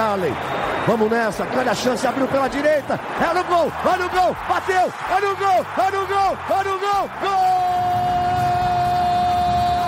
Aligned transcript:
Allen. 0.00 0.34
Vamos 0.86 1.10
nessa, 1.10 1.44
grande 1.44 1.68
a 1.68 1.74
chance, 1.74 2.06
abriu 2.06 2.26
pela 2.26 2.48
direita, 2.48 2.98
é 3.20 3.34
no 3.34 3.44
gol, 3.44 3.70
vai 3.84 3.98
no 3.98 4.08
gol, 4.08 4.34
bateu, 4.48 4.92
é 5.10 5.20
no 5.20 5.36
gol, 5.36 5.66
é 5.76 5.90
no 5.90 6.06
gol, 6.06 6.38
é 6.48 6.64
no 6.64 6.78
gol, 6.78 7.10
gol! 7.20 7.60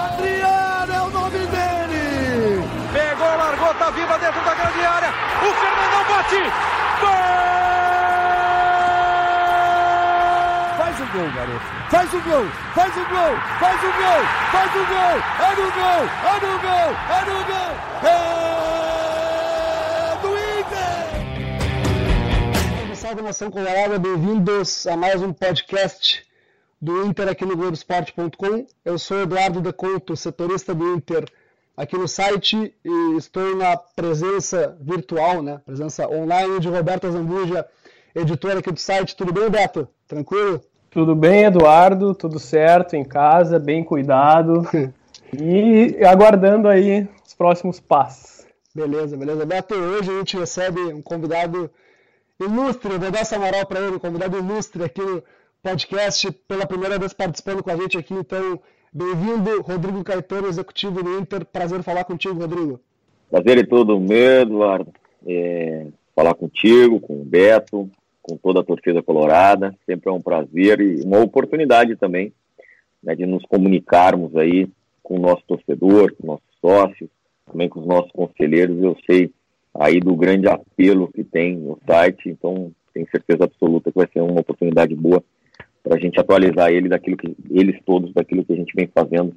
Adriano 0.04 0.92
é 0.92 1.02
o 1.02 1.10
nome 1.10 1.38
dele! 1.38 2.68
Pegou, 2.92 3.36
largou, 3.36 3.74
tá 3.74 3.90
viva 3.90 4.18
dentro 4.18 4.40
da 4.42 4.54
grande 4.54 4.84
área, 4.84 5.08
o 5.08 5.54
Fernandão 5.54 6.04
bate, 6.08 6.42
gol! 7.00 7.42
Faz 10.76 11.00
o 11.00 11.06
gol, 11.06 11.30
garoto. 11.34 11.82
Faz 11.90 12.14
o 12.14 12.20
gol, 12.20 12.46
faz 12.74 12.96
o 12.96 13.04
gol, 13.04 13.36
faz 13.60 13.82
o 13.82 13.92
gol, 13.92 14.22
faz 14.52 14.74
o 14.74 14.84
gol. 14.86 15.20
É 15.40 15.50
no 15.56 15.70
gol, 15.72 16.02
é 16.24 16.34
no 16.40 16.58
gol, 16.58 16.90
é 17.10 17.24
no 17.24 17.44
gol. 17.44 17.72
É 18.02 18.61
Salve, 23.12 23.22
nação 23.26 23.50
colorada, 23.50 23.98
bem-vindos 23.98 24.86
a 24.86 24.96
mais 24.96 25.20
um 25.20 25.34
podcast 25.34 26.24
do 26.80 27.04
Inter 27.04 27.28
aqui 27.28 27.44
no 27.44 27.54
Globoesporte.com. 27.54 28.64
Eu 28.82 28.98
sou 28.98 29.20
Eduardo 29.20 29.60
Deconto, 29.60 30.16
setorista 30.16 30.74
do 30.74 30.94
Inter 30.94 31.26
aqui 31.76 31.94
no 31.98 32.08
site 32.08 32.74
e 32.82 33.16
estou 33.18 33.54
na 33.54 33.76
presença 33.76 34.78
virtual, 34.80 35.42
né, 35.42 35.60
presença 35.66 36.08
online 36.08 36.58
de 36.58 36.70
Roberto 36.70 37.12
Zambuja, 37.12 37.66
editor 38.14 38.56
aqui 38.56 38.72
do 38.72 38.80
site. 38.80 39.14
Tudo 39.14 39.30
bem, 39.30 39.50
Beto? 39.50 39.86
Tranquilo? 40.08 40.62
Tudo 40.90 41.14
bem, 41.14 41.44
Eduardo? 41.44 42.14
Tudo 42.14 42.38
certo 42.38 42.96
em 42.96 43.04
casa, 43.04 43.58
bem 43.58 43.84
cuidado 43.84 44.66
e 45.38 46.02
aguardando 46.02 46.66
aí 46.66 47.06
os 47.26 47.34
próximos 47.34 47.78
passos. 47.78 48.46
Beleza, 48.74 49.18
beleza. 49.18 49.44
Beto, 49.44 49.74
hoje 49.74 50.10
a 50.10 50.18
gente 50.18 50.38
recebe 50.38 50.80
um 50.80 51.02
convidado 51.02 51.70
ilustre, 52.44 52.98
vou 52.98 53.10
dar 53.10 53.20
essa 53.20 53.38
moral 53.38 53.66
para 53.66 53.80
ele, 53.80 53.98
convidado 53.98 54.36
ilustre 54.36 54.84
aqui 54.84 55.00
no 55.00 55.22
podcast, 55.62 56.30
pela 56.48 56.66
primeira 56.66 56.98
vez 56.98 57.12
participando 57.12 57.62
com 57.62 57.70
a 57.70 57.76
gente 57.76 57.96
aqui. 57.96 58.14
Então, 58.14 58.60
bem-vindo, 58.92 59.62
Rodrigo 59.62 60.02
Caetano, 60.02 60.48
executivo 60.48 61.02
do 61.02 61.18
Inter. 61.18 61.44
Prazer 61.44 61.82
falar 61.82 62.04
contigo, 62.04 62.40
Rodrigo. 62.40 62.80
Prazer 63.30 63.58
é 63.58 63.66
todo 63.66 64.00
meu, 64.00 64.42
Eduardo. 64.42 64.92
É, 65.26 65.86
falar 66.14 66.34
contigo, 66.34 67.00
com 67.00 67.20
o 67.20 67.24
Beto, 67.24 67.88
com 68.20 68.36
toda 68.36 68.60
a 68.60 68.64
torcida 68.64 69.02
colorada. 69.02 69.74
Sempre 69.86 70.10
é 70.10 70.12
um 70.12 70.20
prazer 70.20 70.80
e 70.80 71.02
uma 71.02 71.20
oportunidade 71.20 71.96
também 71.96 72.32
né, 73.02 73.14
de 73.14 73.26
nos 73.26 73.44
comunicarmos 73.46 74.36
aí 74.36 74.68
com 75.02 75.16
o 75.16 75.20
nosso 75.20 75.42
torcedor, 75.46 76.14
com 76.14 76.26
nossos 76.26 76.46
sócios, 76.60 77.10
também 77.50 77.68
com 77.68 77.80
os 77.80 77.86
nossos 77.86 78.12
conselheiros. 78.12 78.82
Eu 78.82 78.96
sei 79.06 79.30
aí 79.74 80.00
do 80.00 80.14
grande 80.16 80.48
apelo 80.48 81.10
que 81.12 81.24
tem 81.24 81.56
no 81.56 81.78
site, 81.86 82.28
então 82.28 82.70
tenho 82.92 83.08
certeza 83.10 83.44
absoluta 83.44 83.90
que 83.90 83.98
vai 83.98 84.08
ser 84.12 84.20
uma 84.20 84.40
oportunidade 84.40 84.94
boa 84.94 85.22
para 85.82 85.96
a 85.96 85.98
gente 85.98 86.20
atualizar 86.20 86.70
ele 86.70 86.88
daquilo 86.88 87.16
que 87.16 87.34
eles 87.50 87.80
todos 87.84 88.12
daquilo 88.12 88.44
que 88.44 88.52
a 88.52 88.56
gente 88.56 88.72
vem 88.74 88.88
fazendo 88.94 89.34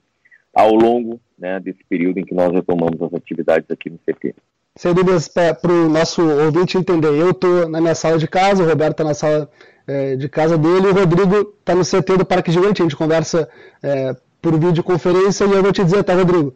ao 0.54 0.74
longo 0.74 1.20
né, 1.38 1.60
desse 1.60 1.84
período 1.90 2.20
em 2.20 2.26
que 2.26 2.34
nós 2.34 2.52
retomamos 2.52 3.02
as 3.02 3.14
atividades 3.14 3.70
aqui 3.70 3.90
no 3.90 3.98
CT 4.00 4.36
sem 4.78 4.94
dúvidas 4.94 5.30
para 5.30 5.72
o 5.72 5.88
nosso 5.88 6.22
ouvinte 6.22 6.78
entender. 6.78 7.08
Eu 7.08 7.32
estou 7.32 7.70
na 7.70 7.80
minha 7.80 7.96
sala 7.96 8.18
de 8.18 8.28
casa, 8.28 8.62
o 8.62 8.68
Roberto 8.68 8.92
está 8.92 9.04
na 9.06 9.14
sala 9.14 9.50
é, 9.88 10.16
de 10.16 10.28
casa 10.28 10.58
dele 10.58 10.88
o 10.88 10.94
Rodrigo 10.94 11.54
está 11.60 11.74
no 11.74 11.84
CT 11.84 12.18
do 12.18 12.26
Parque 12.26 12.52
Gigante. 12.52 12.82
A 12.82 12.86
gente 12.86 12.96
conversa 12.96 13.48
é, 13.82 14.16
por 14.42 14.60
videoconferência 14.60 15.46
e 15.46 15.52
eu 15.52 15.64
vou 15.64 15.72
te 15.72 15.84
dizer, 15.84 16.04
tá, 16.04 16.14
Rodrigo? 16.14 16.54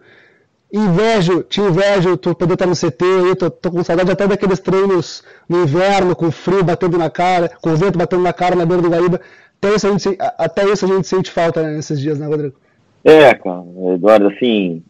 Invejo, 0.72 1.44
te 1.44 1.62
invejo 1.62 2.16
tu 2.16 2.36
poder 2.36 2.54
estar 2.54 2.68
no 2.68 2.76
CT, 2.76 3.04
eu 3.04 3.36
tô, 3.36 3.50
tô, 3.50 3.72
com 3.72 3.84
saudade 3.84 4.12
até 4.12 4.28
daqueles 4.28 4.60
treinos 4.60 5.24
no 5.48 5.64
inverno, 5.64 6.16
com 6.16 6.30
frio 6.30 6.64
batendo 6.64 6.96
na 6.96 7.10
cara, 7.10 7.50
com 7.60 7.76
vento 7.76 7.98
batendo 7.98 8.22
na 8.22 8.34
cara 8.34 8.56
na 8.56 8.66
beira 8.66 8.84
do 8.84 8.90
Guaíba. 8.90 9.20
Até 9.58 9.76
isso 9.76 9.88
a 9.88 9.92
gente, 9.92 10.18
até 10.38 10.64
isso 10.66 10.86
a 10.86 10.88
gente 10.88 11.08
sente 11.08 11.32
falta 11.32 11.64
né, 11.64 11.76
nesses 11.76 12.00
dias, 12.00 12.20
né, 12.20 12.28
Rodrigo? 12.28 12.56
É, 13.04 13.34
cara, 13.34 13.64
Eduardo, 13.96 14.28
assim, 14.28 14.84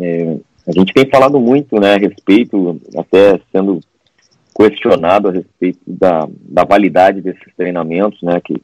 é, 0.00 0.36
a 0.66 0.72
gente 0.72 0.94
tem 0.94 1.08
falado 1.10 1.40
muito 1.40 1.80
né, 1.80 1.94
a 1.94 1.98
respeito, 1.98 2.80
até 2.96 3.40
sendo 3.52 3.80
questionado 4.56 5.28
a 5.28 5.32
respeito 5.32 5.80
da, 5.86 6.28
da 6.40 6.64
validade 6.64 7.20
desses 7.20 7.54
treinamentos, 7.56 8.22
né, 8.22 8.40
que, 8.42 8.62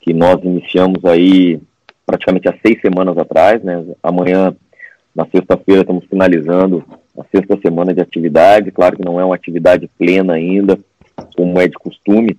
que 0.00 0.12
nós 0.12 0.42
iniciamos 0.44 1.04
aí 1.04 1.58
praticamente 2.04 2.48
há 2.48 2.54
seis 2.64 2.80
semanas 2.80 3.16
atrás, 3.16 3.62
né, 3.62 3.82
amanhã, 4.02 4.54
na 5.14 5.26
sexta-feira, 5.26 5.82
estamos 5.82 6.04
finalizando 6.06 6.84
a 7.18 7.24
sexta 7.24 7.58
semana 7.60 7.92
de 7.92 8.00
atividade, 8.00 8.70
claro 8.70 8.96
que 8.96 9.04
não 9.04 9.20
é 9.20 9.24
uma 9.24 9.34
atividade 9.34 9.88
plena 9.98 10.34
ainda, 10.34 10.78
como 11.36 11.60
é 11.60 11.68
de 11.68 11.74
costume, 11.74 12.38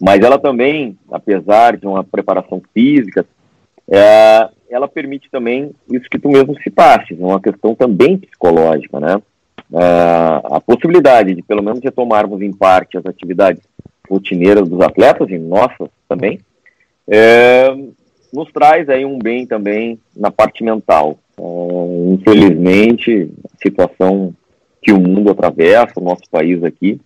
mas 0.00 0.20
ela 0.20 0.38
também, 0.38 0.98
apesar 1.10 1.76
de 1.76 1.86
uma 1.86 2.02
preparação 2.04 2.60
física, 2.72 3.24
é, 3.88 4.48
ela 4.68 4.88
permite 4.88 5.30
também 5.30 5.70
isso 5.90 6.08
que 6.10 6.18
tu 6.18 6.28
mesmo 6.28 6.58
citaste, 6.62 7.14
uma 7.14 7.40
questão 7.40 7.74
também 7.74 8.18
psicológica, 8.18 8.98
né? 8.98 9.22
É, 9.72 10.40
a 10.44 10.60
possibilidade 10.60 11.34
de 11.34 11.42
pelo 11.42 11.62
menos 11.62 11.80
retomarmos 11.82 12.42
em 12.42 12.52
parte 12.52 12.98
as 12.98 13.06
atividades 13.06 13.62
rotineiras 14.08 14.68
dos 14.68 14.80
atletas 14.80 15.28
e 15.30 15.38
nossas 15.38 15.88
também, 16.08 16.38
é, 17.08 17.74
nos 18.34 18.50
traz 18.52 18.88
aí 18.88 19.04
um 19.04 19.18
bem 19.18 19.46
também 19.46 19.98
na 20.16 20.30
parte 20.30 20.64
mental. 20.64 21.18
É, 21.38 22.12
infelizmente, 22.12 23.30
a 23.44 23.56
situação 23.62 24.34
que 24.82 24.92
o 24.92 25.00
mundo 25.00 25.30
atravessa, 25.30 25.92
o 25.96 26.04
nosso 26.04 26.22
país 26.30 26.62
aqui, 26.62 27.00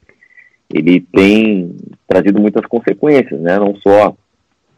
ele 0.72 1.00
tem 1.00 1.76
trazido 2.06 2.40
muitas 2.40 2.64
consequências, 2.66 3.40
né? 3.40 3.58
Não 3.58 3.76
só 3.76 4.16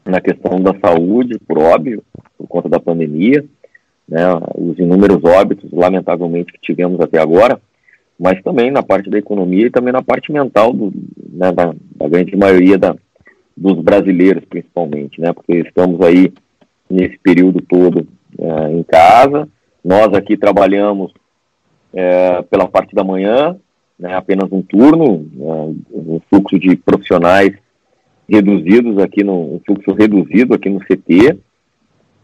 na 0.04 0.20
questão 0.20 0.60
da 0.60 0.74
saúde, 0.80 1.38
por 1.46 1.58
óbvio, 1.58 2.02
por 2.36 2.46
conta 2.46 2.68
da 2.68 2.80
pandemia, 2.80 3.44
né, 4.08 4.22
os 4.56 4.78
inúmeros 4.78 5.22
óbitos, 5.22 5.70
lamentavelmente, 5.72 6.52
que 6.52 6.60
tivemos 6.60 7.00
até 7.00 7.20
agora, 7.20 7.60
mas 8.18 8.42
também 8.42 8.70
na 8.70 8.82
parte 8.82 9.08
da 9.08 9.18
economia 9.18 9.66
e 9.66 9.70
também 9.70 9.92
na 9.92 10.02
parte 10.02 10.32
mental 10.32 10.72
do, 10.72 10.92
né, 11.32 11.52
da, 11.52 11.72
da, 11.96 12.08
grande 12.08 12.36
maioria 12.36 12.76
da, 12.76 12.96
dos 13.60 13.76
brasileiros, 13.82 14.42
principalmente, 14.46 15.20
né, 15.20 15.34
porque 15.34 15.58
estamos 15.58 16.00
aí 16.00 16.32
nesse 16.88 17.18
período 17.18 17.60
todo 17.60 18.08
é, 18.38 18.72
em 18.72 18.82
casa, 18.82 19.46
nós 19.84 20.14
aqui 20.14 20.34
trabalhamos 20.34 21.12
é, 21.92 22.40
pela 22.42 22.66
parte 22.66 22.94
da 22.94 23.04
manhã, 23.04 23.54
né, 23.98 24.14
apenas 24.14 24.50
um 24.50 24.62
turno, 24.62 25.28
é, 25.38 25.94
um 25.94 26.20
fluxo 26.30 26.58
de 26.58 26.74
profissionais 26.74 27.52
reduzidos 28.26 28.96
aqui 28.98 29.22
no 29.22 29.56
um 29.56 29.60
fluxo 29.66 29.92
reduzido 29.92 30.54
aqui 30.54 30.70
no 30.70 30.80
CT 30.80 31.38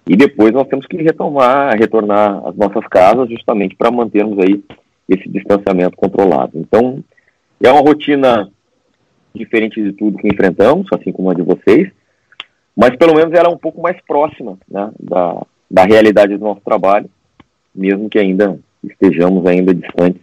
e 0.08 0.16
depois 0.16 0.53
nós 0.53 0.68
temos 0.68 0.86
que 0.86 0.97
retomar, 0.97 1.76
retornar 1.76 2.47
às 2.47 2.56
nossas 2.56 2.86
casas 2.88 3.28
justamente 3.28 3.76
para 3.76 3.91
mantermos 3.91 4.38
aí 4.38 4.62
esse 5.08 5.28
distanciamento 5.28 5.97
controlado. 5.97 6.53
Então 6.54 7.04
é 7.62 7.70
uma 7.70 7.80
rotina 7.82 8.48
diferente 9.36 9.82
de 9.82 9.92
tudo 9.92 10.19
que 10.19 10.28
enfrentamos, 10.28 10.86
assim 10.92 11.12
como 11.12 11.30
a 11.30 11.34
de 11.34 11.42
vocês, 11.42 11.91
mas 12.76 12.94
pelo 12.97 13.14
menos 13.14 13.32
ela 13.32 13.48
é 13.48 13.52
um 13.52 13.58
pouco 13.58 13.80
mais 13.80 13.97
próxima 14.06 14.58
né, 14.69 14.91
da, 14.98 15.42
da 15.70 15.84
realidade 15.84 16.36
do 16.36 16.44
nosso 16.44 16.60
trabalho, 16.60 17.08
mesmo 17.74 18.08
que 18.08 18.19
ainda 18.19 18.58
estejamos 18.84 19.47
ainda 19.47 19.74
distantes 19.74 20.20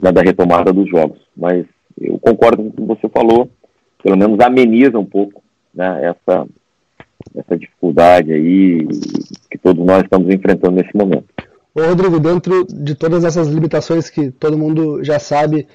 né, 0.00 0.10
da 0.10 0.22
retomada 0.22 0.72
dos 0.72 0.88
jogos. 0.88 1.18
Mas 1.36 1.66
eu 2.00 2.18
concordo 2.18 2.62
com 2.62 2.68
o 2.68 2.72
que 2.72 2.82
você 2.82 3.08
falou, 3.08 3.50
pelo 4.02 4.16
menos 4.16 4.40
ameniza 4.40 4.98
um 4.98 5.04
pouco 5.04 5.42
né, 5.74 6.14
essa, 6.14 6.46
essa 7.34 7.58
dificuldade 7.58 8.32
aí 8.32 8.86
que 9.50 9.58
todos 9.58 9.84
nós 9.84 10.02
estamos 10.02 10.32
enfrentando 10.32 10.76
nesse 10.76 10.96
momento. 10.96 11.26
Ô 11.74 11.82
Rodrigo, 11.82 12.18
dentro 12.18 12.66
de 12.66 12.94
todas 12.94 13.22
essas 13.22 13.48
limitações 13.48 14.08
que 14.08 14.30
todo 14.30 14.56
mundo 14.56 15.04
já 15.04 15.18
sabe, 15.18 15.66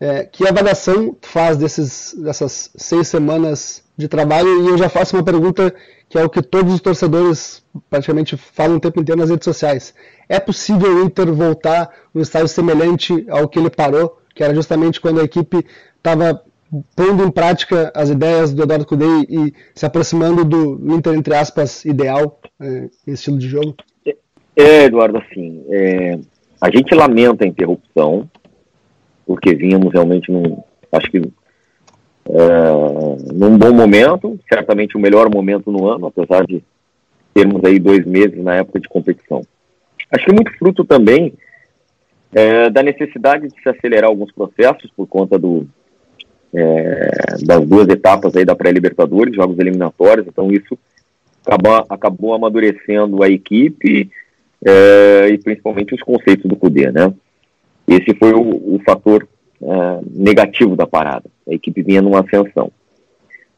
é, 0.00 0.24
que 0.24 0.48
avaliação 0.48 1.14
faz 1.20 1.56
desses, 1.58 2.14
dessas 2.14 2.70
seis 2.74 3.08
semanas 3.08 3.84
de 3.96 4.08
trabalho? 4.08 4.64
E 4.64 4.68
eu 4.68 4.78
já 4.78 4.88
faço 4.88 5.14
uma 5.16 5.22
pergunta 5.22 5.74
que 6.08 6.18
é 6.18 6.24
o 6.24 6.30
que 6.30 6.42
todos 6.42 6.74
os 6.74 6.80
torcedores 6.80 7.62
praticamente 7.88 8.36
falam 8.36 8.76
o 8.76 8.80
tempo 8.80 9.00
inteiro 9.00 9.20
nas 9.20 9.30
redes 9.30 9.44
sociais. 9.44 9.94
É 10.28 10.40
possível 10.40 10.96
o 10.96 11.04
Inter 11.04 11.32
voltar 11.32 11.90
num 12.12 12.22
estágio 12.22 12.48
semelhante 12.48 13.26
ao 13.28 13.48
que 13.48 13.58
ele 13.58 13.70
parou, 13.70 14.18
que 14.34 14.42
era 14.42 14.54
justamente 14.54 15.00
quando 15.00 15.20
a 15.20 15.24
equipe 15.24 15.64
estava 15.96 16.42
pondo 16.96 17.24
em 17.24 17.30
prática 17.30 17.92
as 17.94 18.10
ideias 18.10 18.52
do 18.52 18.62
Eduardo 18.62 18.86
Cudê 18.86 19.26
e 19.28 19.52
se 19.74 19.84
aproximando 19.84 20.44
do 20.44 20.94
Inter, 20.94 21.14
entre 21.14 21.34
aspas, 21.34 21.84
ideal 21.84 22.40
é, 22.60 22.88
estilo 23.06 23.38
de 23.38 23.48
jogo? 23.48 23.74
É, 24.56 24.84
Eduardo, 24.84 25.18
assim, 25.18 25.64
é, 25.68 26.18
a 26.60 26.70
gente 26.70 26.94
lamenta 26.94 27.44
a 27.44 27.48
interrupção, 27.48 28.28
porque 29.30 29.54
vínhamos 29.54 29.92
realmente 29.92 30.32
num, 30.32 30.60
acho 30.90 31.08
que 31.08 31.18
é, 31.18 31.22
num 33.32 33.56
bom 33.56 33.72
momento, 33.72 34.36
certamente 34.52 34.96
o 34.96 35.00
melhor 35.00 35.32
momento 35.32 35.70
no 35.70 35.86
ano, 35.86 36.08
apesar 36.08 36.44
de 36.44 36.64
termos 37.32 37.64
aí 37.64 37.78
dois 37.78 38.04
meses 38.04 38.42
na 38.42 38.56
época 38.56 38.80
de 38.80 38.88
competição. 38.88 39.42
Acho 40.10 40.24
que 40.24 40.32
muito 40.32 40.50
fruto 40.58 40.84
também 40.84 41.32
é, 42.34 42.68
da 42.70 42.82
necessidade 42.82 43.46
de 43.46 43.62
se 43.62 43.68
acelerar 43.68 44.10
alguns 44.10 44.32
processos 44.32 44.90
por 44.96 45.06
conta 45.06 45.38
do, 45.38 45.64
é, 46.52 47.36
das 47.46 47.64
duas 47.64 47.88
etapas 47.88 48.34
aí 48.34 48.44
da 48.44 48.56
pré-libertadores, 48.56 49.36
jogos 49.36 49.60
eliminatórios, 49.60 50.26
então 50.26 50.50
isso 50.50 50.76
acabou, 51.46 51.86
acabou 51.88 52.34
amadurecendo 52.34 53.22
a 53.22 53.28
equipe 53.28 54.10
é, 54.66 55.28
e 55.28 55.38
principalmente 55.38 55.94
os 55.94 56.02
conceitos 56.02 56.46
do 56.46 56.56
CUDE, 56.56 56.90
né? 56.90 57.14
Esse 57.90 58.14
foi 58.14 58.32
o, 58.32 58.76
o 58.76 58.80
fator 58.86 59.26
é, 59.60 60.00
negativo 60.08 60.76
da 60.76 60.86
parada, 60.86 61.28
a 61.48 61.52
equipe 61.52 61.82
vinha 61.82 62.00
numa 62.00 62.20
ascensão. 62.20 62.70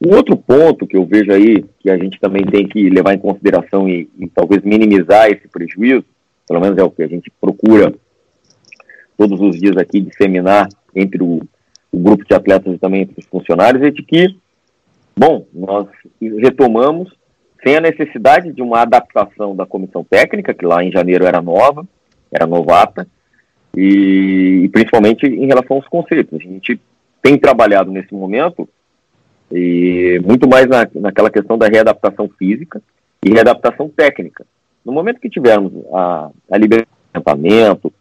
Um 0.00 0.16
outro 0.16 0.38
ponto 0.38 0.86
que 0.86 0.96
eu 0.96 1.04
vejo 1.04 1.30
aí, 1.30 1.62
que 1.78 1.90
a 1.90 1.98
gente 1.98 2.18
também 2.18 2.42
tem 2.46 2.66
que 2.66 2.88
levar 2.88 3.12
em 3.12 3.18
consideração 3.18 3.86
e, 3.86 4.08
e 4.18 4.26
talvez 4.28 4.62
minimizar 4.62 5.30
esse 5.30 5.46
prejuízo, 5.48 6.02
pelo 6.48 6.60
menos 6.60 6.78
é 6.78 6.82
o 6.82 6.90
que 6.90 7.02
a 7.02 7.06
gente 7.06 7.30
procura 7.38 7.92
todos 9.18 9.38
os 9.38 9.60
dias 9.60 9.76
aqui 9.76 10.00
disseminar 10.00 10.66
entre 10.96 11.22
o, 11.22 11.42
o 11.92 11.98
grupo 11.98 12.24
de 12.24 12.34
atletas 12.34 12.74
e 12.74 12.78
também 12.78 13.02
entre 13.02 13.20
os 13.20 13.26
funcionários, 13.26 13.82
é 13.82 13.90
de 13.90 14.02
que, 14.02 14.34
bom, 15.14 15.46
nós 15.52 15.86
retomamos 16.40 17.12
sem 17.62 17.76
a 17.76 17.80
necessidade 17.82 18.50
de 18.50 18.62
uma 18.62 18.80
adaptação 18.80 19.54
da 19.54 19.66
comissão 19.66 20.02
técnica, 20.02 20.54
que 20.54 20.64
lá 20.64 20.82
em 20.82 20.90
janeiro 20.90 21.26
era 21.26 21.42
nova, 21.42 21.86
era 22.32 22.46
novata, 22.46 23.06
e, 23.76 24.62
e 24.64 24.68
principalmente 24.68 25.26
em 25.26 25.46
relação 25.46 25.76
aos 25.76 25.88
conceitos. 25.88 26.38
A 26.40 26.42
gente 26.42 26.80
tem 27.22 27.38
trabalhado 27.38 27.90
nesse 27.90 28.14
momento 28.14 28.68
e 29.50 30.20
muito 30.24 30.48
mais 30.48 30.66
na, 30.66 30.88
naquela 30.94 31.30
questão 31.30 31.58
da 31.58 31.66
readaptação 31.66 32.28
física 32.38 32.82
e 33.24 33.30
readaptação 33.30 33.88
técnica. 33.88 34.44
No 34.84 34.92
momento 34.92 35.20
que 35.20 35.30
tivermos 35.30 35.72
a, 35.92 36.30
a 36.50 36.58
libertamento 36.58 37.92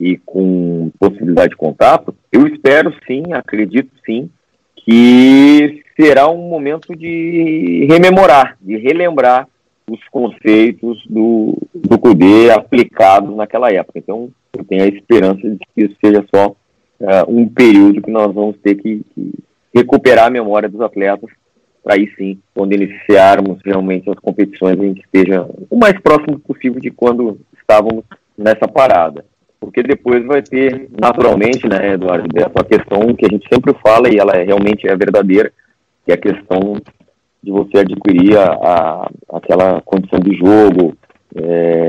e 0.00 0.16
com 0.18 0.90
possibilidade 0.98 1.50
de 1.50 1.56
contato, 1.56 2.14
eu 2.32 2.46
espero 2.46 2.94
sim, 3.06 3.32
acredito 3.32 3.90
sim, 4.06 4.30
que 4.76 5.82
será 5.96 6.28
um 6.28 6.48
momento 6.48 6.94
de 6.96 7.86
rememorar, 7.88 8.56
de 8.60 8.76
relembrar 8.76 9.48
os 9.90 10.00
conceitos 10.10 11.04
do, 11.06 11.58
do 11.74 11.98
CUDE 11.98 12.50
aplicados 12.50 13.36
naquela 13.36 13.70
época. 13.70 13.98
Então, 13.98 14.30
eu 14.58 14.64
tenho 14.64 14.84
a 14.84 14.88
esperança 14.88 15.40
de 15.42 15.58
que 15.58 15.84
isso 15.84 15.96
seja 16.04 16.24
só 16.34 16.48
uh, 16.48 17.24
um 17.28 17.48
período 17.48 18.02
que 18.02 18.10
nós 18.10 18.32
vamos 18.34 18.56
ter 18.58 18.76
que, 18.76 19.04
que 19.14 19.32
recuperar 19.74 20.26
a 20.26 20.30
memória 20.30 20.68
dos 20.68 20.80
atletas 20.80 21.30
para 21.84 21.96
aí 21.96 22.10
sim, 22.16 22.38
quando 22.54 22.72
iniciarmos 22.72 23.58
realmente 23.62 24.08
as 24.08 24.18
competições, 24.18 24.80
a 24.80 24.82
gente 24.82 25.02
esteja 25.02 25.46
o 25.68 25.76
mais 25.76 26.00
próximo 26.00 26.38
possível 26.40 26.80
de 26.80 26.90
quando 26.90 27.38
estávamos 27.60 28.04
nessa 28.36 28.66
parada. 28.66 29.26
Porque 29.60 29.82
depois 29.82 30.24
vai 30.24 30.42
ter, 30.42 30.88
naturalmente, 30.98 31.68
né, 31.68 31.92
Eduardo, 31.92 32.26
a 32.54 32.64
questão 32.64 33.14
que 33.14 33.26
a 33.26 33.28
gente 33.28 33.46
sempre 33.52 33.74
fala 33.86 34.08
e 34.08 34.16
ela 34.16 34.32
é, 34.32 34.44
realmente 34.44 34.88
é 34.88 34.96
verdadeira, 34.96 35.52
que 36.04 36.10
é 36.10 36.14
a 36.14 36.18
questão 36.18 36.80
de 37.42 37.50
você 37.50 37.78
adquirir 37.78 38.38
a, 38.38 38.44
a 38.44 39.10
aquela 39.34 39.80
condição 39.82 40.18
de 40.20 40.34
jogo, 40.36 40.96
é, 41.36 41.88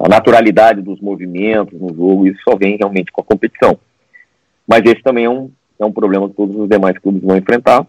a 0.00 0.08
naturalidade 0.08 0.82
dos 0.82 1.00
movimentos 1.00 1.80
no 1.80 1.94
jogo, 1.94 2.26
isso 2.26 2.40
só 2.44 2.56
vem 2.56 2.76
realmente 2.76 3.12
com 3.12 3.20
a 3.20 3.24
competição. 3.24 3.78
Mas 4.66 4.84
esse 4.84 5.02
também 5.02 5.24
é 5.24 5.30
um, 5.30 5.50
é 5.78 5.84
um 5.84 5.92
problema 5.92 6.28
que 6.28 6.36
todos 6.36 6.56
os 6.56 6.68
demais 6.68 6.98
clubes 6.98 7.22
vão 7.22 7.36
enfrentar, 7.36 7.86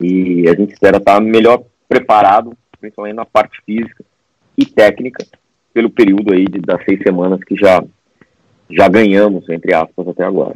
e 0.00 0.48
a 0.48 0.54
gente 0.54 0.72
espera 0.72 0.96
estar 0.96 1.20
melhor 1.20 1.62
preparado, 1.88 2.56
principalmente 2.80 3.14
na 3.14 3.24
parte 3.24 3.60
física 3.64 4.04
e 4.56 4.66
técnica, 4.66 5.24
pelo 5.72 5.90
período 5.90 6.32
aí 6.32 6.44
de, 6.46 6.58
das 6.60 6.84
seis 6.84 7.00
semanas 7.02 7.40
que 7.44 7.56
já, 7.56 7.82
já 8.70 8.88
ganhamos, 8.88 9.48
entre 9.48 9.72
aspas, 9.74 10.08
até 10.08 10.24
agora. 10.24 10.54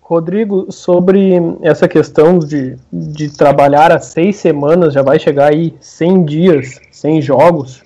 Rodrigo, 0.00 0.70
sobre 0.70 1.32
essa 1.62 1.88
questão 1.88 2.38
de, 2.38 2.76
de 2.92 3.36
trabalhar 3.36 3.90
há 3.90 3.98
seis 3.98 4.36
semanas, 4.36 4.94
já 4.94 5.02
vai 5.02 5.18
chegar 5.18 5.52
aí 5.52 5.74
100 5.80 6.24
dias, 6.24 6.80
100 6.92 7.22
jogos. 7.22 7.82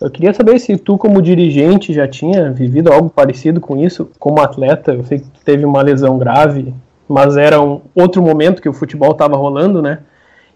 Eu 0.00 0.10
queria 0.10 0.34
saber 0.34 0.58
se 0.58 0.76
tu, 0.76 0.98
como 0.98 1.22
dirigente, 1.22 1.92
já 1.92 2.06
tinha 2.06 2.52
vivido 2.52 2.92
algo 2.92 3.08
parecido 3.08 3.60
com 3.60 3.76
isso, 3.76 4.10
como 4.18 4.40
atleta. 4.40 4.92
Eu 4.92 5.04
sei 5.04 5.20
que 5.20 5.44
teve 5.44 5.64
uma 5.64 5.82
lesão 5.82 6.18
grave, 6.18 6.74
mas 7.08 7.36
era 7.36 7.60
um 7.60 7.80
outro 7.94 8.20
momento 8.22 8.60
que 8.60 8.68
o 8.68 8.72
futebol 8.72 9.12
estava 9.12 9.36
rolando, 9.36 9.80
né? 9.80 10.00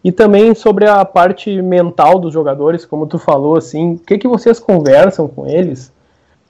E 0.02 0.12
também 0.12 0.54
sobre 0.54 0.86
a 0.86 1.04
parte 1.04 1.60
mental 1.60 2.18
dos 2.18 2.32
jogadores, 2.32 2.84
como 2.84 3.06
tu 3.06 3.18
falou, 3.18 3.56
assim, 3.56 3.94
o 3.94 3.98
que, 3.98 4.18
que 4.18 4.28
vocês 4.28 4.58
conversam 4.58 5.26
com 5.28 5.46
eles 5.46 5.92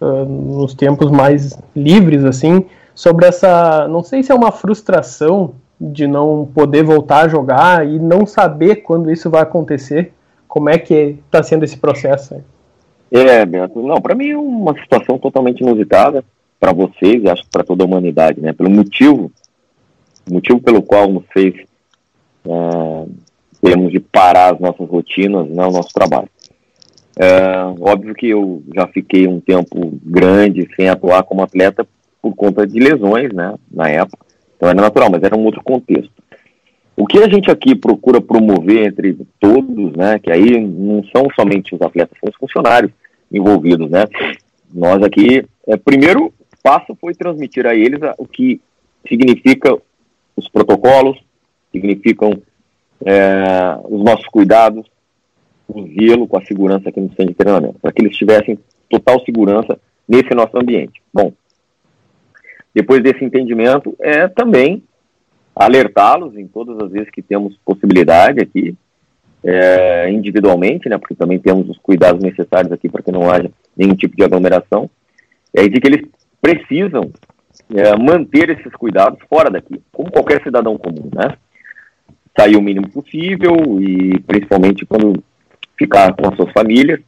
uh, 0.01 0.25
nos 0.25 0.75
tempos 0.75 1.11
mais 1.11 1.59
livres, 1.75 2.25
assim, 2.25 2.67
sobre 2.95 3.27
essa, 3.27 3.87
não 3.89 4.03
sei 4.03 4.23
se 4.23 4.33
é 4.33 4.35
uma 4.35 4.53
frustração 4.53 5.55
de 5.81 6.07
não 6.07 6.49
poder 6.53 6.83
voltar 6.83 7.25
a 7.25 7.29
jogar 7.29 7.87
e 7.87 7.99
não 7.99 8.27
saber 8.27 8.77
quando 8.77 9.11
isso 9.11 9.31
vai 9.31 9.43
acontecer. 9.43 10.13
Como 10.47 10.69
é 10.69 10.79
que 10.79 11.17
está 11.27 11.43
sendo 11.43 11.65
esse 11.65 11.77
processo? 11.77 12.43
É, 13.11 13.47
Beto, 13.47 13.83
não, 13.83 14.01
para 14.01 14.15
mim 14.15 14.31
é 14.31 14.37
uma 14.37 14.79
situação 14.81 15.19
totalmente 15.19 15.61
inusitada 15.61 16.25
para 16.61 16.73
vocês 16.73 17.23
e 17.23 17.29
acho 17.29 17.43
que 17.45 17.51
para 17.51 17.65
toda 17.65 17.85
a 17.85 17.87
humanidade, 17.87 18.41
né? 18.41 18.53
Pelo 18.53 18.71
motivo, 18.71 19.33
motivo 20.31 20.61
pelo 20.61 20.83
qual 20.83 21.09
nos 21.09 21.25
fez 21.33 21.55
é, 22.45 23.91
de 23.91 24.01
parar 24.01 24.55
as 24.55 24.61
nossas 24.61 24.89
rotinas, 24.89 25.49
né, 25.49 25.67
o 25.67 25.71
nosso 25.71 25.91
trabalho. 25.93 26.29
É, 27.19 27.65
óbvio 27.81 28.15
que 28.15 28.29
eu 28.29 28.63
já 28.75 28.87
fiquei 28.87 29.27
um 29.27 29.41
tempo 29.41 29.99
grande 30.05 30.69
sem 30.77 30.89
atuar 30.89 31.23
como 31.25 31.43
atleta 31.43 31.87
por 32.23 32.35
conta 32.35 32.67
de 32.67 32.79
lesões, 32.79 33.33
né, 33.33 33.55
na 33.71 33.89
época. 33.89 34.27
Então 34.57 34.69
era 34.69 34.81
natural, 34.81 35.11
mas 35.11 35.23
era 35.23 35.37
um 35.37 35.45
outro 35.45 35.63
contexto. 35.63 36.13
O 36.99 37.07
que 37.07 37.19
a 37.19 37.29
gente 37.29 37.49
aqui 37.49 37.77
procura 37.77 38.21
promover 38.21 38.89
entre 38.89 39.17
todos, 39.39 39.93
né, 39.93 40.19
que 40.19 40.33
aí 40.33 40.61
não 40.61 41.05
são 41.05 41.29
somente 41.39 41.73
os 41.73 41.81
atletas, 41.81 42.19
são 42.19 42.29
os 42.29 42.35
funcionários 42.35 42.91
envolvidos, 43.31 43.89
né. 43.89 44.05
Nós 44.75 45.01
aqui, 45.05 45.47
é, 45.69 45.77
primeiro 45.77 46.35
passo 46.61 46.97
foi 47.01 47.15
transmitir 47.15 47.65
a 47.67 47.75
eles 47.77 48.03
a, 48.03 48.17
o 48.19 48.27
que 48.27 48.61
significa 49.09 49.79
os 50.35 50.49
protocolos, 50.49 51.17
significam 51.71 52.33
é, 53.07 53.79
os 53.85 54.03
nossos 54.03 54.27
cuidados, 54.27 54.85
o 55.69 55.87
zelo 55.87 56.27
com 56.27 56.37
a 56.37 56.45
segurança 56.47 56.89
aqui 56.89 57.01
no 57.01 57.11
centro 57.11 57.29
de 57.29 57.35
treinamento, 57.35 57.79
para 57.81 57.93
que 57.93 58.03
eles 58.03 58.17
tivessem 58.17 58.59
total 58.91 59.25
segurança 59.25 59.79
nesse 60.09 60.35
nosso 60.35 60.59
ambiente. 60.59 61.01
Bom, 61.15 61.33
depois 62.75 63.05
desse 63.05 63.25
entendimento, 63.25 63.95
é 64.01 64.27
também 64.27 64.83
alertá-los 65.59 66.37
em 66.37 66.47
todas 66.47 66.79
as 66.79 66.91
vezes 66.91 67.11
que 67.11 67.21
temos 67.21 67.59
possibilidade 67.65 68.41
aqui, 68.41 68.77
é, 69.43 70.11
individualmente, 70.11 70.89
né, 70.89 70.97
porque 70.99 71.15
também 71.15 71.39
temos 71.39 71.69
os 71.69 71.79
cuidados 71.79 72.23
necessários 72.23 72.73
aqui 72.73 72.89
para 72.89 73.03
que 73.03 73.13
não 73.13 73.31
haja 73.31 73.51
nenhum 73.77 73.95
tipo 73.95 74.17
de 74.17 74.25
aglomeração, 74.25 74.89
é 75.55 75.69
de 75.69 75.81
que 75.81 75.87
eles 75.87 76.09
precisam 76.41 77.11
é, 77.75 77.97
manter 77.97 78.51
esses 78.51 78.73
cuidados 78.73 79.19
fora 79.29 79.51
daqui, 79.51 79.81
como 79.93 80.11
qualquer 80.11 80.43
cidadão 80.43 80.79
comum, 80.79 81.11
né? 81.13 81.37
Sair 82.39 82.57
o 82.57 82.63
mínimo 82.63 82.89
possível 82.89 83.81
e 83.81 84.19
principalmente 84.21 84.87
quando 84.87 85.23
ficar 85.77 86.15
com 86.15 86.29
as 86.29 86.37
suas 86.37 86.53
famílias, 86.53 87.01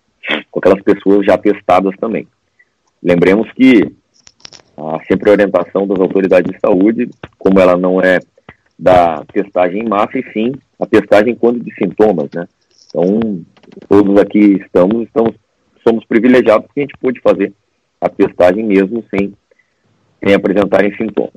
com 0.50 0.58
aquelas 0.58 0.82
pessoas 0.82 1.24
já 1.24 1.38
testadas 1.38 1.94
também. 2.00 2.26
Lembremos 3.02 3.50
que 3.52 3.92
há 4.76 4.98
sempre 5.04 5.30
a 5.30 5.32
orientação 5.32 5.86
das 5.86 6.00
autoridades 6.00 6.52
de 6.52 6.58
saúde, 6.58 7.08
como 7.38 7.60
ela 7.60 7.76
não 7.76 8.00
é 8.00 8.18
da 8.80 9.22
testagem 9.32 9.82
em 9.82 9.88
massa, 9.88 10.18
e 10.18 10.32
sim 10.32 10.52
a 10.80 10.86
testagem 10.86 11.34
quando 11.34 11.60
de 11.60 11.72
sintomas, 11.74 12.30
né? 12.34 12.48
Então, 12.88 13.44
todos 13.88 14.18
aqui 14.18 14.58
estamos, 14.62 15.06
estamos 15.06 15.34
somos 15.86 16.04
privilegiados 16.04 16.66
porque 16.66 16.80
a 16.80 16.82
gente 16.84 16.98
pôde 16.98 17.20
fazer 17.20 17.52
a 18.00 18.08
testagem 18.08 18.64
mesmo 18.64 19.04
sem, 19.10 19.32
sem 20.24 20.34
apresentarem 20.34 20.94
sintomas. 20.96 21.34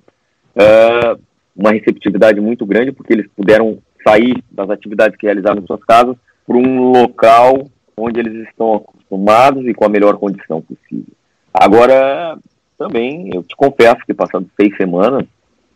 Uh, 0.56 1.20
uma 1.56 1.72
receptividade 1.72 2.40
muito 2.40 2.66
grande, 2.66 2.92
porque 2.92 3.14
eles 3.14 3.28
puderam 3.36 3.80
sair 4.06 4.42
das 4.52 4.70
atividades 4.70 5.18
que 5.18 5.26
realizaram 5.26 5.62
em 5.62 5.68
suas 5.68 5.84
casas 5.84 6.16
para 6.46 6.58
um 6.58 6.92
local 6.92 7.68
onde 7.96 8.20
eles 8.20 8.48
estão 8.48 8.76
acostumados 8.76 9.66
e 9.68 9.74
com 9.74 9.86
a 9.86 9.90
melhor 9.90 10.18
condição 10.18 10.62
possível. 10.62 11.14
Agora, 11.54 12.38
também, 12.78 13.30
eu 13.34 13.44
te 13.44 13.56
confesso 13.56 14.02
que 14.06 14.14
passando 14.14 14.50
seis 14.60 14.76
semanas, 14.76 15.26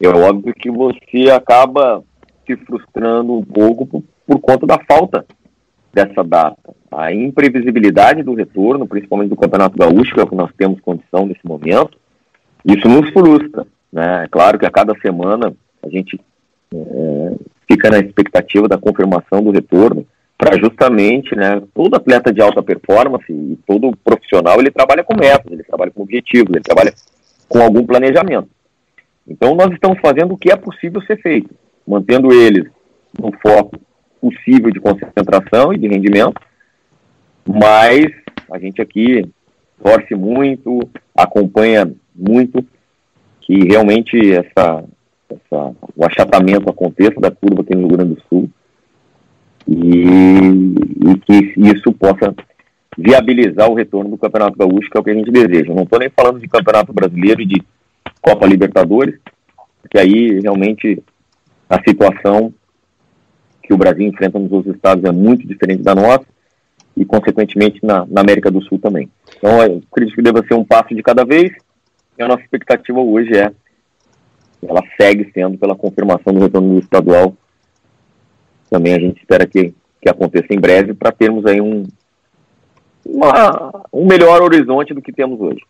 é 0.05 0.09
óbvio 0.09 0.53
que 0.53 0.69
você 0.69 1.29
acaba 1.31 2.03
se 2.45 2.55
frustrando 2.57 3.33
um 3.33 3.43
pouco 3.43 3.85
por, 3.85 4.03
por 4.25 4.39
conta 4.39 4.65
da 4.65 4.79
falta 4.79 5.25
dessa 5.93 6.23
data. 6.23 6.75
A 6.91 7.11
imprevisibilidade 7.11 8.23
do 8.23 8.33
retorno, 8.33 8.87
principalmente 8.87 9.29
do 9.29 9.35
Campeonato 9.35 9.77
Gaúcho, 9.77 10.13
que 10.13 10.19
é 10.19 10.23
o 10.23 10.27
que 10.27 10.35
nós 10.35 10.51
temos 10.57 10.79
condição 10.81 11.25
nesse 11.25 11.45
momento, 11.45 11.97
isso 12.65 12.87
nos 12.87 13.09
frustra. 13.11 13.65
Né? 13.91 14.25
É 14.25 14.27
claro 14.27 14.59
que 14.59 14.65
a 14.65 14.71
cada 14.71 14.93
semana 14.99 15.53
a 15.83 15.89
gente 15.89 16.19
é, 16.73 17.35
fica 17.67 17.89
na 17.89 17.99
expectativa 17.99 18.67
da 18.67 18.77
confirmação 18.77 19.43
do 19.43 19.51
retorno, 19.51 20.05
para 20.37 20.55
justamente, 20.57 21.35
né, 21.35 21.61
todo 21.73 21.95
atleta 21.95 22.31
de 22.31 22.41
alta 22.41 22.61
performance 22.61 23.25
e 23.31 23.57
todo 23.65 23.97
profissional, 24.03 24.59
ele 24.59 24.69
trabalha 24.69 25.03
com 25.03 25.15
metas, 25.15 25.51
ele 25.51 25.63
trabalha 25.63 25.89
com 25.89 26.03
objetivos, 26.03 26.53
ele 26.53 26.63
trabalha 26.63 26.93
com 27.49 27.59
algum 27.59 27.83
planejamento. 27.83 28.47
Então, 29.27 29.55
nós 29.55 29.71
estamos 29.73 29.99
fazendo 29.99 30.33
o 30.33 30.37
que 30.37 30.51
é 30.51 30.55
possível 30.55 31.01
ser 31.01 31.21
feito, 31.21 31.53
mantendo 31.85 32.31
eles 32.31 32.69
no 33.19 33.31
foco 33.39 33.77
possível 34.21 34.71
de 34.71 34.79
concentração 34.79 35.73
e 35.73 35.77
de 35.77 35.87
rendimento, 35.87 36.41
mas 37.45 38.07
a 38.51 38.57
gente 38.57 38.81
aqui 38.81 39.29
torce 39.83 40.15
muito, 40.15 40.79
acompanha 41.15 41.91
muito 42.15 42.65
que 43.41 43.65
realmente 43.65 44.33
essa, 44.33 44.83
essa, 45.29 45.75
o 45.95 46.05
achatamento 46.05 46.69
aconteça 46.69 47.19
da 47.19 47.31
curva 47.31 47.61
aqui 47.61 47.75
no 47.75 47.87
Rio 47.87 47.97
Grande 47.97 48.15
do 48.15 48.21
Sul 48.27 48.49
e, 49.67 50.03
e 50.03 51.17
que 51.25 51.53
isso 51.57 51.91
possa 51.93 52.33
viabilizar 52.97 53.69
o 53.69 53.75
retorno 53.75 54.09
do 54.09 54.17
Campeonato 54.17 54.57
Gaúcho, 54.57 54.89
que 54.89 54.97
é 54.97 54.99
o 54.99 55.03
que 55.03 55.11
a 55.11 55.13
gente 55.13 55.31
deseja. 55.31 55.73
Não 55.73 55.83
estou 55.83 55.99
nem 55.99 56.09
falando 56.09 56.39
de 56.39 56.47
Campeonato 56.47 56.91
Brasileiro 56.91 57.41
e 57.41 57.45
de 57.45 57.63
Copa 58.27 58.45
Libertadores, 58.45 59.17
porque 59.81 59.97
aí 59.97 60.39
realmente 60.41 61.01
a 61.69 61.81
situação 61.81 62.53
que 63.63 63.73
o 63.73 63.77
Brasil 63.77 64.05
enfrenta 64.05 64.37
nos 64.37 64.51
outros 64.51 64.75
estados 64.75 65.03
é 65.05 65.11
muito 65.13 65.47
diferente 65.47 65.81
da 65.81 65.95
nossa 65.95 66.25
e, 66.95 67.05
consequentemente, 67.05 67.79
na, 67.85 68.05
na 68.05 68.19
América 68.19 68.51
do 68.51 68.61
Sul 68.63 68.79
também. 68.79 69.09
Então, 69.37 69.63
eu 69.63 69.81
acredito 69.89 70.15
que 70.15 70.21
deva 70.21 70.45
ser 70.45 70.55
um 70.55 70.65
passo 70.65 70.93
de 70.93 71.01
cada 71.01 71.23
vez 71.23 71.53
e 72.17 72.23
a 72.23 72.27
nossa 72.27 72.41
expectativa 72.41 72.99
hoje 72.99 73.31
é 73.37 73.51
ela 74.67 74.81
segue 74.99 75.31
sendo 75.33 75.57
pela 75.57 75.75
confirmação 75.75 76.33
do 76.33 76.41
retorno 76.41 76.73
do 76.73 76.79
estadual. 76.79 77.33
Também 78.69 78.93
a 78.93 78.99
gente 78.99 79.19
espera 79.19 79.45
que, 79.45 79.73
que 80.01 80.09
aconteça 80.09 80.47
em 80.49 80.59
breve 80.59 80.93
para 80.93 81.11
termos 81.13 81.45
aí 81.45 81.61
um, 81.61 81.83
uma, 83.05 83.85
um 83.93 84.05
melhor 84.05 84.41
horizonte 84.41 84.93
do 84.93 85.01
que 85.01 85.13
temos 85.13 85.39
hoje. 85.39 85.61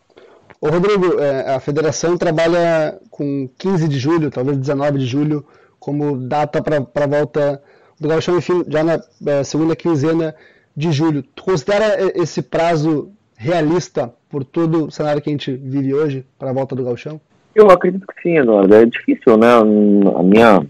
Ô 0.60 0.70
Rodrigo, 0.70 1.20
é, 1.20 1.56
a 1.56 1.60
federação 1.60 2.18
trabalha 2.18 3.00
com 3.12 3.48
15 3.60 3.88
de 3.88 4.00
julho, 4.00 4.32
talvez 4.32 4.58
19 4.58 5.00
de 5.00 5.06
julho, 5.06 5.46
como 5.80 6.18
data 6.18 6.62
para 6.62 6.78
a 6.78 7.08
volta 7.08 7.62
do 8.00 8.08
Gauchão, 8.08 8.38
enfim, 8.38 8.64
já 8.68 8.84
na 8.84 9.00
é, 9.26 9.44
segunda 9.44 9.76
quinzena 9.76 10.36
de 10.76 10.92
julho. 10.92 11.24
Tu 11.24 11.44
considera 11.44 11.98
esse 12.16 12.42
prazo 12.42 13.12
realista 13.36 14.12
por 14.30 14.44
todo 14.44 14.88
o 14.88 14.92
cenário 14.92 15.22
que 15.22 15.30
a 15.30 15.34
gente 15.34 15.52
vive 15.52 15.94
hoje 15.94 16.26
para 16.40 16.50
a 16.50 16.54
volta 16.54 16.76
do 16.76 16.84
Gauchão? 16.84 17.22
Eu 17.54 17.70
acredito 17.70 18.06
que 18.08 18.22
sim, 18.22 18.38
Eduardo. 18.38 18.74
É 18.74 18.86
difícil, 18.86 19.38
né? 19.38 19.48
A 19.54 20.24
minha 20.24 20.66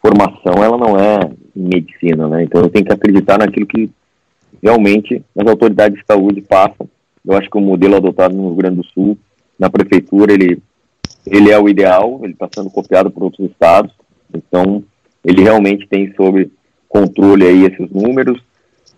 formação, 0.00 0.62
ela 0.62 0.76
não 0.76 0.98
é 0.98 1.18
medicina, 1.54 2.28
né? 2.28 2.42
Então 2.44 2.62
eu 2.62 2.68
tenho 2.68 2.84
que 2.84 2.92
acreditar 2.92 3.38
naquilo 3.38 3.66
que 3.66 3.90
realmente 4.62 5.24
as 5.36 5.46
autoridades 5.48 5.98
de 5.98 6.04
saúde 6.06 6.40
passam. 6.42 6.88
Eu 7.24 7.36
acho 7.36 7.48
que 7.48 7.56
o 7.56 7.60
modelo 7.60 7.96
adotado 7.96 8.36
no 8.36 8.48
Rio 8.48 8.56
Grande 8.56 8.76
do 8.76 8.84
Sul, 8.84 9.18
na 9.58 9.70
prefeitura, 9.70 10.32
ele, 10.32 10.62
ele 11.26 11.50
é 11.50 11.58
o 11.58 11.68
ideal, 11.68 12.20
ele 12.22 12.32
está 12.32 12.48
sendo 12.54 12.70
copiado 12.70 13.10
por 13.10 13.24
outros 13.24 13.50
estados, 13.50 13.92
então 14.32 14.84
ele 15.24 15.42
realmente 15.42 15.88
tem 15.88 16.12
sob 16.14 16.50
controle 16.88 17.46
aí 17.46 17.64
esses 17.64 17.90
números, 17.90 18.40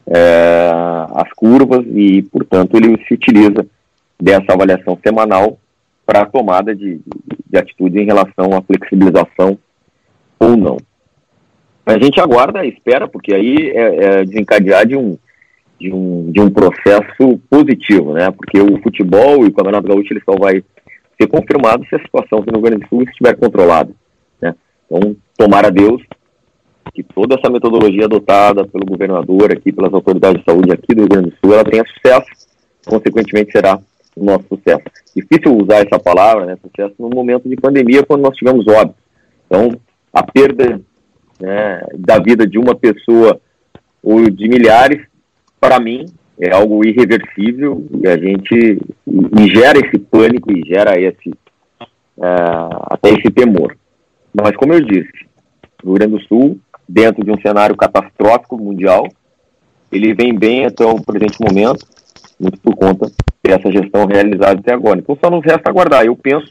é, 0.07 0.71
as 1.15 1.33
curvas 1.33 1.85
e, 1.87 2.23
portanto, 2.23 2.77
ele 2.77 2.97
se 3.07 3.15
utiliza 3.15 3.67
dessa 4.21 4.53
avaliação 4.53 4.99
semanal 5.03 5.59
para 6.05 6.23
a 6.23 6.27
tomada 6.27 6.75
de, 6.75 7.01
de 7.49 7.59
atitude 7.59 7.99
em 7.99 8.07
relação 8.07 8.53
à 8.55 8.63
flexibilização 8.63 9.59
ou 10.39 10.57
não. 10.57 10.77
A 11.85 11.99
gente 11.99 12.21
aguarda, 12.21 12.67
espera, 12.67 13.07
porque 13.07 13.33
aí 13.33 13.71
é, 13.71 14.05
é 14.05 14.25
desencadear 14.25 14.87
de 14.87 14.97
um, 14.97 15.17
de 15.79 15.93
um, 15.93 16.31
de 16.31 16.41
um 16.41 16.51
processo 16.51 17.39
positivo, 17.51 18.13
né? 18.13 18.31
Porque 18.31 18.61
o 18.61 18.81
futebol 18.83 19.45
e 19.45 19.49
o 19.49 19.53
Campeonato 19.53 19.89
Gaúcho 19.89 20.13
ele 20.13 20.23
só 20.25 20.37
vai 20.37 20.63
ser 21.21 21.27
confirmado 21.29 21.85
se 21.87 21.95
a 21.95 22.01
situação 22.01 22.39
aqui 22.39 22.51
no 22.51 22.59
Rio 22.59 22.67
Grande 22.67 22.85
do 22.85 22.89
Sul 22.89 23.03
estiver 23.03 23.37
controlada, 23.37 23.91
né? 24.41 24.55
Então, 24.87 25.17
tomara 25.37 25.69
a 25.69 25.71
Deus 25.71 26.03
que 26.95 27.03
toda 27.03 27.35
essa 27.35 27.51
metodologia 27.51 28.07
adotada 28.07 28.67
pelo 28.67 28.87
governador 28.87 29.53
aqui, 29.53 29.71
pelas 29.71 29.93
autoridades 29.93 30.41
de 30.41 30.51
saúde 30.51 30.73
aqui 30.73 30.95
do 30.95 31.03
Rio 31.03 31.09
Grande 31.09 31.31
do 31.31 31.37
Sul, 31.45 31.53
ela 31.53 31.65
tenha 31.65 31.85
sucesso, 31.85 32.27
consequentemente 32.87 33.53
será 33.53 33.79
o 34.17 34.25
nosso 34.25 34.45
sucesso. 34.49 34.85
Difícil 35.15 35.55
usar 35.57 35.87
essa 35.87 35.99
palavra, 35.99 36.47
né, 36.47 36.57
sucesso, 36.63 36.95
no 36.99 37.11
momento 37.11 37.49
de 37.49 37.57
pandemia, 37.57 38.03
quando 38.03 38.23
nós 38.23 38.37
tivemos 38.37 38.67
óbitos. 38.67 39.03
Então, 39.47 39.71
a 40.13 40.23
perda 40.23 40.81
né, 41.39 41.83
da 41.99 42.19
vida 42.19 42.47
de 42.47 42.59
uma 42.59 42.75
pessoa 42.75 43.39
ou 44.03 44.31
de 44.31 44.49
milhares 44.49 45.07
para 45.61 45.81
mim, 45.81 46.07
é 46.39 46.55
algo 46.55 46.85
irreversível 46.85 47.87
e 48.03 48.07
a 48.07 48.17
gente 48.17 48.79
e 49.07 49.55
gera 49.55 49.79
esse 49.79 49.99
pânico 49.99 50.53
e 50.53 50.63
gera 50.67 51.01
esse 51.01 51.31
uh, 51.31 52.83
até 52.91 53.11
esse 53.11 53.31
temor. 53.31 53.77
Mas 54.35 54.55
como 54.57 54.75
eu 54.75 54.81
disse, 54.81 55.27
o 55.83 55.89
Rio 55.89 55.95
Grande 55.95 56.13
do 56.13 56.23
Sul, 56.25 56.59
dentro 56.89 57.25
de 57.25 57.31
um 57.31 57.41
cenário 57.41 57.77
catastrófico 57.77 58.59
mundial, 58.59 59.09
ele 59.91 60.15
vem 60.15 60.35
bem 60.35 60.67
até 60.67 60.85
o 60.85 61.01
presente 61.01 61.41
momento, 61.41 61.87
muito 62.39 62.61
por 62.61 62.77
conta 62.77 63.11
dessa 63.43 63.73
gestão 63.73 64.07
realizada 64.07 64.61
até 64.61 64.75
agora. 64.75 64.99
Então 64.99 65.17
só 65.23 65.31
nos 65.31 65.45
resta 65.45 65.71
aguardar. 65.71 66.05
Eu 66.05 66.17
penso 66.17 66.49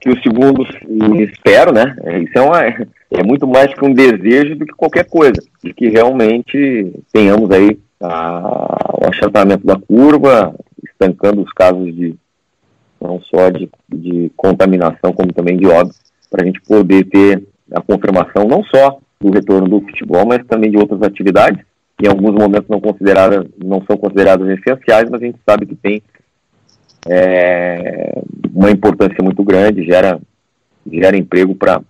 que 0.00 0.08
os 0.08 0.20
segundos, 0.22 0.68
e 0.88 1.22
espero, 1.22 1.72
né? 1.72 1.94
Isso 2.24 2.38
é, 2.38 2.40
uma, 2.40 2.64
é 2.64 3.22
muito 3.22 3.46
mais 3.46 3.72
que 3.72 3.84
um 3.84 3.92
desejo 3.92 4.56
do 4.56 4.66
que 4.66 4.72
qualquer 4.72 5.04
coisa, 5.04 5.40
de 5.62 5.72
que 5.74 5.88
realmente 5.88 6.92
tenhamos 7.12 7.50
aí 7.50 7.78
a, 8.02 8.98
o 9.00 9.08
achatamento 9.08 9.66
da 9.66 9.76
curva, 9.76 10.54
estancando 10.84 11.42
os 11.42 11.52
casos 11.52 11.94
de 11.94 12.14
não 13.00 13.20
só 13.22 13.50
de, 13.50 13.68
de 13.92 14.30
contaminação, 14.36 15.12
como 15.12 15.32
também 15.32 15.56
de 15.56 15.66
óbito, 15.66 15.96
para 16.30 16.42
a 16.42 16.46
gente 16.46 16.60
poder 16.62 17.04
ter 17.04 17.42
a 17.72 17.80
confirmação 17.80 18.44
não 18.46 18.62
só 18.64 18.98
do 19.20 19.30
retorno 19.30 19.68
do 19.68 19.80
futebol, 19.80 20.26
mas 20.26 20.44
também 20.46 20.70
de 20.70 20.76
outras 20.76 21.02
atividades, 21.02 21.64
que 21.98 22.06
em 22.06 22.10
alguns 22.10 22.32
momentos 22.32 22.68
não, 22.68 22.80
consideradas, 22.80 23.46
não 23.62 23.82
são 23.84 23.96
consideradas 23.96 24.48
essenciais, 24.48 25.08
mas 25.10 25.22
a 25.22 25.26
gente 25.26 25.38
sabe 25.46 25.66
que 25.66 25.74
tem 25.74 26.02
é, 27.08 28.22
uma 28.54 28.70
importância 28.70 29.22
muito 29.22 29.42
grande, 29.44 29.84
gera, 29.84 30.20
gera 30.90 31.16
emprego 31.16 31.54
para 31.54 31.80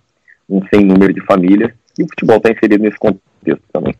um 0.49 0.61
sem 0.73 0.83
número 0.83 1.13
de 1.13 1.21
famílias, 1.25 1.71
e 1.97 2.03
o 2.03 2.07
futebol 2.07 2.37
está 2.37 2.51
inserido 2.51 2.83
nesse 2.83 2.97
contexto 2.97 3.63
também. 3.71 3.95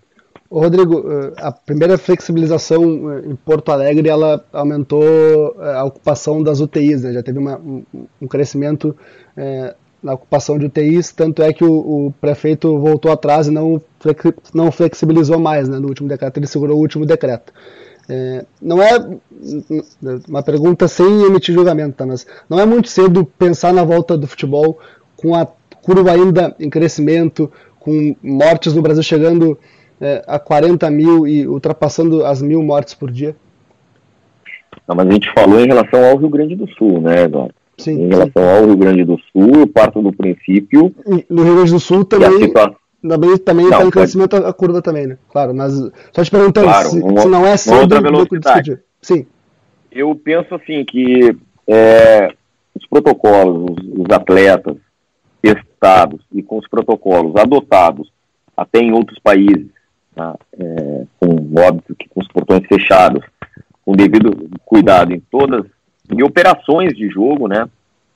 Rodrigo, 0.60 1.04
eh, 1.10 1.34
a 1.38 1.52
primeira 1.52 1.98
flexibilização 1.98 3.12
eh, 3.12 3.24
em 3.26 3.36
Porto 3.36 3.72
Alegre 3.72 4.08
ela 4.08 4.44
aumentou 4.54 5.04
eh, 5.60 5.74
a 5.74 5.84
ocupação 5.84 6.44
das 6.44 6.60
UTIs, 6.60 7.02
né? 7.02 7.12
já 7.12 7.24
teve 7.24 7.40
uma, 7.40 7.60
um 8.22 8.28
crescimento 8.28 8.96
é, 9.36 9.74
na 10.02 10.14
ocupação 10.14 10.60
de 10.60 10.66
UTIs, 10.66 11.12
tanto 11.12 11.42
é 11.42 11.52
que 11.52 11.64
o, 11.64 12.08
o, 12.08 12.14
prefeito 12.22 12.78
voltou 12.78 13.12
atrás 13.12 13.48
e 13.48 13.52
não, 13.52 13.82
não 14.54 14.72
flexibilizou 14.72 15.40
mais 15.40 15.68
né, 15.68 15.80
no 15.80 15.88
último 15.88 16.08
decreto, 16.08 16.38
ele 16.38 16.48
segurou 16.48 16.78
o 16.78 16.82
último 16.82 17.06
decreto. 17.06 17.52
É, 18.08 18.46
não 18.62 18.82
é 18.82 19.00
uma 20.28 20.44
pergunta 20.44 20.88
sem 20.88 21.24
emitir 21.24 21.56
julgamento, 21.56 21.96
tá? 21.96 22.06
mas 22.06 22.28
não 22.50 22.60
é 22.60 22.66
muito 22.66 22.90
cedo 22.90 23.26
pensar 23.26 23.74
na 23.74 23.84
volta 23.84 24.18
do 24.18 24.28
futebol 24.28 24.78
com 25.16 25.34
a 25.34 25.48
curva 25.82 26.12
ainda 26.12 26.56
em 26.60 26.70
crescimento, 26.70 27.52
com 27.80 28.16
mortes 28.22 28.74
no 28.74 28.82
Brasil 28.82 29.02
chegando 29.02 29.58
é, 30.04 30.24
a 30.28 30.38
40 30.38 30.90
mil 30.90 31.26
e 31.26 31.48
ultrapassando 31.48 32.26
as 32.26 32.42
mil 32.42 32.62
mortes 32.62 32.94
por 32.94 33.10
dia? 33.10 33.36
Não, 34.88 34.96
mas 34.96 35.08
a 35.08 35.12
gente 35.12 35.32
falou 35.34 35.60
em 35.60 35.68
relação 35.68 36.04
ao 36.04 36.18
Rio 36.18 36.30
Grande 36.30 36.56
do 36.56 36.68
Sul, 36.74 37.00
né, 37.00 37.24
Eduardo? 37.24 37.54
Sim, 37.78 38.04
em 38.04 38.10
relação 38.10 38.44
sim. 38.44 38.50
ao 38.50 38.66
Rio 38.66 38.78
Grande 38.78 39.04
do 39.06 39.18
Sul, 39.32 39.62
eu 39.62 39.68
parto 39.68 40.02
do 40.02 40.12
princípio. 40.12 40.94
No 41.30 41.44
Rio 41.44 41.56
Grande 41.56 41.72
do 41.72 41.80
Sul 41.80 42.04
também. 42.06 42.52
Também, 43.02 43.38
também 43.38 43.66
está 43.66 43.84
em 43.84 43.90
crescimento 43.90 44.36
a 44.38 44.54
curva 44.54 44.82
também, 44.82 45.08
né? 45.08 45.18
Claro, 45.30 45.54
mas 45.54 45.74
só 46.14 46.24
te 46.24 46.32
perguntando 46.32 46.68
claro, 46.68 46.88
se, 46.88 47.02
uma, 47.02 47.22
se, 47.22 47.28
não 47.28 47.46
é 47.46 47.58
cedo 47.58 48.02
do 48.02 48.40
discutir. 48.40 48.82
Sim. 49.02 49.26
Eu 49.92 50.16
penso 50.16 50.56
assim 50.56 50.86
que 50.86 51.36
é, 51.68 52.34
os 52.74 52.88
protocolos, 52.88 53.72
os, 53.72 54.00
os 54.00 54.06
atletas 54.10 54.78
testados 55.42 56.22
e 56.34 56.42
com 56.42 56.58
os 56.58 56.68
protocolos 56.70 57.36
adotados 57.36 58.10
até 58.56 58.80
em 58.80 58.94
outros 58.94 59.20
países, 59.20 59.68
tá? 60.16 60.36
é, 60.58 61.06
com 61.20 61.60
óbito 61.60 61.96
que 61.96 62.08
com 62.10 62.22
os 62.22 62.28
portões 62.28 62.66
fechados, 62.68 63.24
com 63.86 63.94
devido 63.94 64.50
cuidado 64.66 65.14
em 65.14 65.20
todas, 65.20 65.66
em 66.12 66.24
operações 66.24 66.94
de 66.96 67.10
jogo, 67.10 67.48
né, 67.48 67.68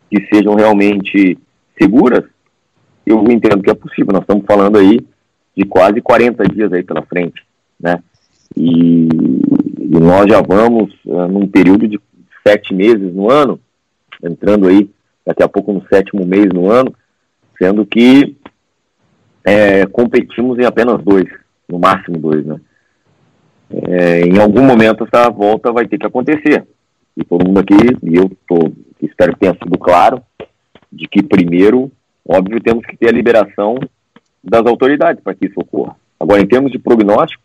que 0.10 0.26
sejam 0.34 0.56
realmente 0.56 1.38
seguras, 1.80 2.24
eu 3.06 3.24
entendo 3.30 3.62
que 3.62 3.70
é 3.70 3.74
possível. 3.74 4.14
Nós 4.14 4.22
estamos 4.22 4.46
falando 4.46 4.78
aí 4.78 5.00
de 5.56 5.66
quase 5.66 6.02
40 6.02 6.44
dias 6.46 6.72
aí 6.72 6.84
pela 6.84 7.02
frente, 7.02 7.44
né, 7.80 8.02
e, 8.56 9.08
e 9.80 10.00
nós 10.00 10.28
já 10.28 10.42
vamos 10.42 10.94
uh, 11.06 11.28
num 11.28 11.48
período 11.48 11.88
de 11.88 12.00
sete 12.46 12.74
meses 12.74 13.14
no 13.14 13.30
ano, 13.30 13.60
entrando 14.24 14.68
aí 14.68 14.90
daqui 15.26 15.44
a 15.44 15.50
pouco 15.50 15.74
no 15.74 15.86
sétimo 15.88 16.26
mês 16.26 16.48
no 16.48 16.72
ano, 16.72 16.94
sendo 17.58 17.86
que 17.86 18.38
é, 19.44 19.86
competimos 19.86 20.58
em 20.58 20.66
apenas 20.66 21.04
dois 21.04 21.28
no 21.68 21.80
máximo 21.80 22.18
dois, 22.18 22.46
né? 22.46 22.60
É, 23.70 24.22
em 24.22 24.40
algum 24.40 24.64
momento 24.64 25.04
essa 25.04 25.30
volta 25.30 25.72
vai 25.72 25.88
ter 25.88 25.98
que 25.98 26.08
acontecer. 26.08 26.66
E 27.16 27.24
todo 27.24 27.46
mundo 27.46 27.60
aqui, 27.60 27.76
e 28.04 28.16
eu 28.16 28.26
estou 28.26 28.72
espero 29.02 29.34
que 29.34 29.40
tenha 29.40 29.54
sido 29.54 29.78
claro, 29.78 30.22
de 30.92 31.08
que 31.08 31.22
primeiro, 31.22 31.92
óbvio, 32.28 32.62
temos 32.62 32.86
que 32.86 32.96
ter 32.98 33.10
a 33.10 33.12
liberação 33.12 33.78
das 34.44 34.66
autoridades 34.66 35.22
para 35.24 35.36
que 35.36 35.48
isso 35.48 35.60
ocorra. 35.60 35.96
Agora, 36.20 36.42
em 36.42 36.48
termos 36.48 36.72
de 36.72 36.80
prognóstico, 36.80 37.44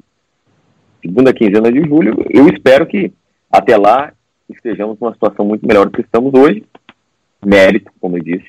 segunda 1.02 1.32
quinzena 1.32 1.70
de 1.70 1.82
julho, 1.82 2.24
eu 2.30 2.48
espero 2.48 2.86
que 2.86 3.12
até 3.50 3.76
lá 3.76 4.12
estejamos 4.48 4.98
numa 5.00 5.12
situação 5.12 5.44
muito 5.44 5.66
melhor 5.66 5.86
do 5.86 5.92
que 5.92 6.02
estamos 6.02 6.32
hoje. 6.34 6.64
Mérito, 7.44 7.90
como 8.00 8.16
eu 8.16 8.22
disse, 8.22 8.46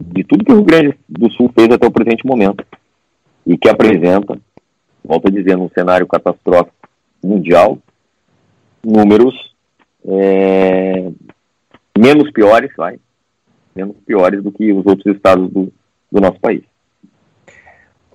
de 0.00 0.24
tudo 0.24 0.44
que 0.44 0.52
o 0.52 0.56
Rio 0.56 0.64
Grande 0.64 0.98
do 1.08 1.30
Sul 1.32 1.50
fez 1.56 1.70
até 1.70 1.86
o 1.86 1.92
presente 1.92 2.26
momento 2.26 2.64
e 3.46 3.56
que 3.56 3.68
apresenta, 3.68 4.36
volto 5.04 5.28
a 5.28 5.30
dizer, 5.30 5.56
num 5.56 5.68
cenário 5.68 6.06
catastrófico 6.06 6.76
mundial, 7.22 7.78
números 8.84 9.34
é, 10.04 11.10
menos 11.96 12.30
piores, 12.32 12.70
vai, 12.76 12.98
menos 13.74 13.96
piores 14.06 14.42
do 14.42 14.50
que 14.50 14.72
os 14.72 14.84
outros 14.86 15.14
estados 15.14 15.50
do, 15.50 15.72
do 16.10 16.20
nosso 16.20 16.40
país. 16.40 16.62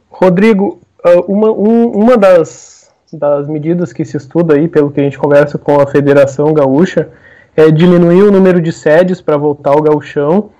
Rodrigo, 0.09 0.81
ah, 1.03 1.21
uma, 1.27 1.51
um, 1.51 1.91
uma 1.91 2.17
das, 2.17 2.91
das 3.13 3.47
medidas 3.47 3.93
que 3.93 4.03
se 4.03 4.17
estuda 4.17 4.55
aí, 4.55 4.67
pelo 4.67 4.91
que 4.91 4.99
a 4.99 5.03
gente 5.03 5.17
conversa 5.17 5.57
com 5.57 5.79
a 5.79 5.87
Federação 5.87 6.53
Gaúcha, 6.53 7.09
é 7.55 7.71
diminuir 7.71 8.23
o 8.23 8.31
número 8.31 8.61
de 8.61 8.71
sedes 8.71 9.21
para 9.21 9.37
voltar 9.37 9.71
ao 9.71 9.81
gauchão 9.81 10.51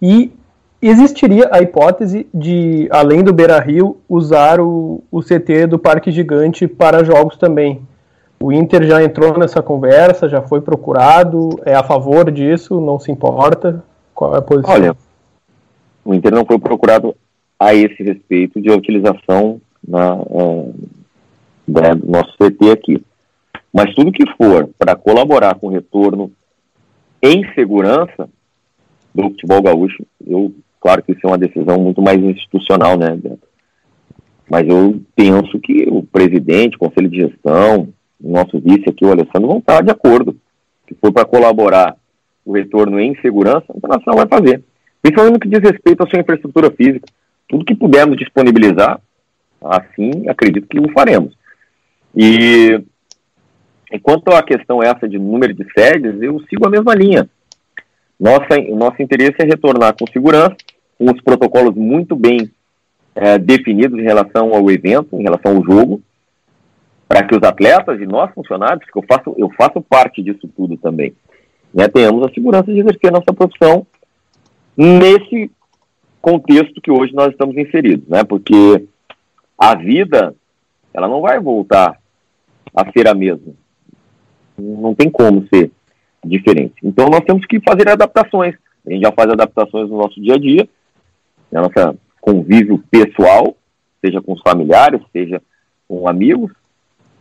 e 0.00 0.32
existiria 0.80 1.48
a 1.50 1.60
hipótese 1.60 2.26
de, 2.32 2.88
além 2.90 3.22
do 3.22 3.32
Beira 3.32 3.58
Rio, 3.58 3.98
usar 4.08 4.60
o, 4.60 5.02
o 5.10 5.20
CT 5.20 5.66
do 5.68 5.78
Parque 5.78 6.10
Gigante 6.10 6.66
para 6.68 7.04
jogos 7.04 7.36
também. 7.36 7.80
O 8.38 8.52
Inter 8.52 8.84
já 8.84 9.02
entrou 9.02 9.38
nessa 9.38 9.62
conversa, 9.62 10.28
já 10.28 10.42
foi 10.42 10.60
procurado, 10.60 11.58
é 11.64 11.74
a 11.74 11.82
favor 11.82 12.30
disso, 12.30 12.80
não 12.80 12.98
se 12.98 13.10
importa? 13.10 13.82
Qual 14.14 14.34
é 14.34 14.38
a 14.38 14.42
posição? 14.42 14.74
Olha, 14.74 14.96
o 16.04 16.14
Inter 16.14 16.32
não 16.32 16.44
foi 16.44 16.58
procurado 16.58 17.16
a 17.58 17.74
esse 17.74 18.02
respeito 18.02 18.60
de 18.60 18.70
utilização 18.70 19.60
na, 19.86 20.18
é, 20.30 20.70
né, 21.66 21.94
do 21.94 22.10
nosso 22.10 22.32
CT 22.36 22.70
aqui. 22.70 23.02
Mas 23.72 23.94
tudo 23.94 24.12
que 24.12 24.24
for 24.36 24.68
para 24.78 24.94
colaborar 24.94 25.54
com 25.56 25.68
o 25.68 25.70
retorno 25.70 26.30
em 27.22 27.46
segurança 27.54 28.28
do 29.14 29.24
futebol 29.24 29.62
gaúcho, 29.62 30.04
eu, 30.26 30.52
claro 30.86 31.02
que 31.02 31.10
isso 31.10 31.20
é 31.24 31.26
uma 31.26 31.36
decisão 31.36 31.80
muito 31.80 32.00
mais 32.00 32.22
institucional, 32.22 32.96
né, 32.96 33.10
Beto? 33.16 33.40
Mas 34.48 34.68
eu 34.68 35.00
penso 35.16 35.58
que 35.58 35.84
o 35.90 36.04
presidente, 36.04 36.76
o 36.76 36.78
conselho 36.78 37.08
de 37.08 37.22
gestão, 37.22 37.88
o 38.22 38.30
nosso 38.30 38.60
vice 38.60 38.88
aqui, 38.88 39.04
o 39.04 39.10
Alessandro, 39.10 39.48
vão 39.48 39.58
estar 39.58 39.82
de 39.82 39.90
acordo. 39.90 40.36
Se 40.88 40.94
for 41.00 41.12
para 41.12 41.24
colaborar 41.24 41.96
o 42.44 42.52
retorno 42.52 43.00
em 43.00 43.16
segurança, 43.20 43.64
a 43.68 43.76
Internacional 43.76 44.24
vai 44.24 44.28
fazer. 44.28 44.62
Principalmente 45.02 45.32
no 45.34 45.40
que 45.40 45.48
diz 45.48 45.58
respeito 45.58 46.04
à 46.04 46.06
sua 46.06 46.20
infraestrutura 46.20 46.70
física. 46.70 47.08
Tudo 47.48 47.64
que 47.64 47.74
pudermos 47.74 48.16
disponibilizar, 48.16 49.00
assim, 49.60 50.28
acredito 50.28 50.68
que 50.68 50.78
o 50.78 50.92
faremos. 50.92 51.36
E 52.14 52.80
enquanto 53.92 54.28
à 54.28 54.40
questão 54.40 54.80
essa 54.80 55.08
de 55.08 55.18
número 55.18 55.52
de 55.52 55.66
sedes, 55.76 56.22
eu 56.22 56.38
sigo 56.48 56.64
a 56.64 56.70
mesma 56.70 56.94
linha. 56.94 57.28
Nossa, 58.18 58.56
nosso 58.72 59.02
interesse 59.02 59.36
é 59.40 59.44
retornar 59.44 59.94
com 59.98 60.06
segurança, 60.06 60.56
com 60.98 61.04
os 61.04 61.20
protocolos 61.20 61.74
muito 61.74 62.16
bem 62.16 62.50
é, 63.14 63.38
definidos 63.38 63.98
em 63.98 64.02
relação 64.02 64.54
ao 64.54 64.70
evento, 64.70 65.18
em 65.18 65.22
relação 65.22 65.56
ao 65.56 65.64
jogo, 65.64 66.00
para 67.08 67.22
que 67.22 67.34
os 67.34 67.42
atletas 67.42 68.00
e 68.00 68.06
nós 68.06 68.32
funcionários, 68.34 68.84
que 68.90 68.98
eu 68.98 69.04
faço, 69.08 69.34
eu 69.38 69.50
faço 69.56 69.80
parte 69.80 70.22
disso 70.22 70.48
tudo 70.56 70.76
também, 70.76 71.14
né, 71.72 71.88
tenhamos 71.88 72.26
a 72.26 72.32
segurança 72.32 72.72
de 72.72 72.80
exercer 72.80 73.12
nossa 73.12 73.32
profissão 73.34 73.86
nesse 74.76 75.50
contexto 76.20 76.80
que 76.80 76.90
hoje 76.90 77.14
nós 77.14 77.30
estamos 77.30 77.56
inseridos, 77.56 78.08
né? 78.08 78.24
Porque 78.24 78.84
a 79.56 79.74
vida, 79.74 80.34
ela 80.92 81.08
não 81.08 81.20
vai 81.20 81.38
voltar 81.40 81.98
a 82.74 82.92
ser 82.92 83.08
a 83.08 83.14
mesma. 83.14 83.54
Não 84.58 84.94
tem 84.94 85.08
como 85.08 85.46
ser 85.48 85.70
diferente. 86.24 86.74
Então 86.82 87.08
nós 87.08 87.20
temos 87.20 87.46
que 87.46 87.60
fazer 87.60 87.88
adaptações. 87.88 88.54
A 88.86 88.90
gente 88.90 89.02
já 89.02 89.12
faz 89.12 89.30
adaptações 89.30 89.88
no 89.88 89.98
nosso 89.98 90.20
dia 90.20 90.34
a 90.34 90.38
dia, 90.38 90.68
na 91.50 91.62
nossa 91.62 91.96
convívio 92.20 92.82
pessoal, 92.90 93.56
seja 94.04 94.20
com 94.20 94.32
os 94.32 94.40
familiares, 94.40 95.00
seja 95.12 95.40
com 95.88 96.08
amigos, 96.08 96.52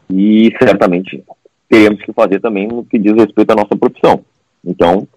e 0.10 0.52
certamente 0.60 1.24
teremos 1.70 2.02
que 2.04 2.14
fazer 2.14 2.40
também 2.40 2.68
no 2.68 2.84
que 2.84 2.98
diz 2.98 3.14
respeito 3.14 3.52
à 3.52 3.56
nossa 3.56 3.76
profissão. 3.76 4.24
Então, 4.64 5.08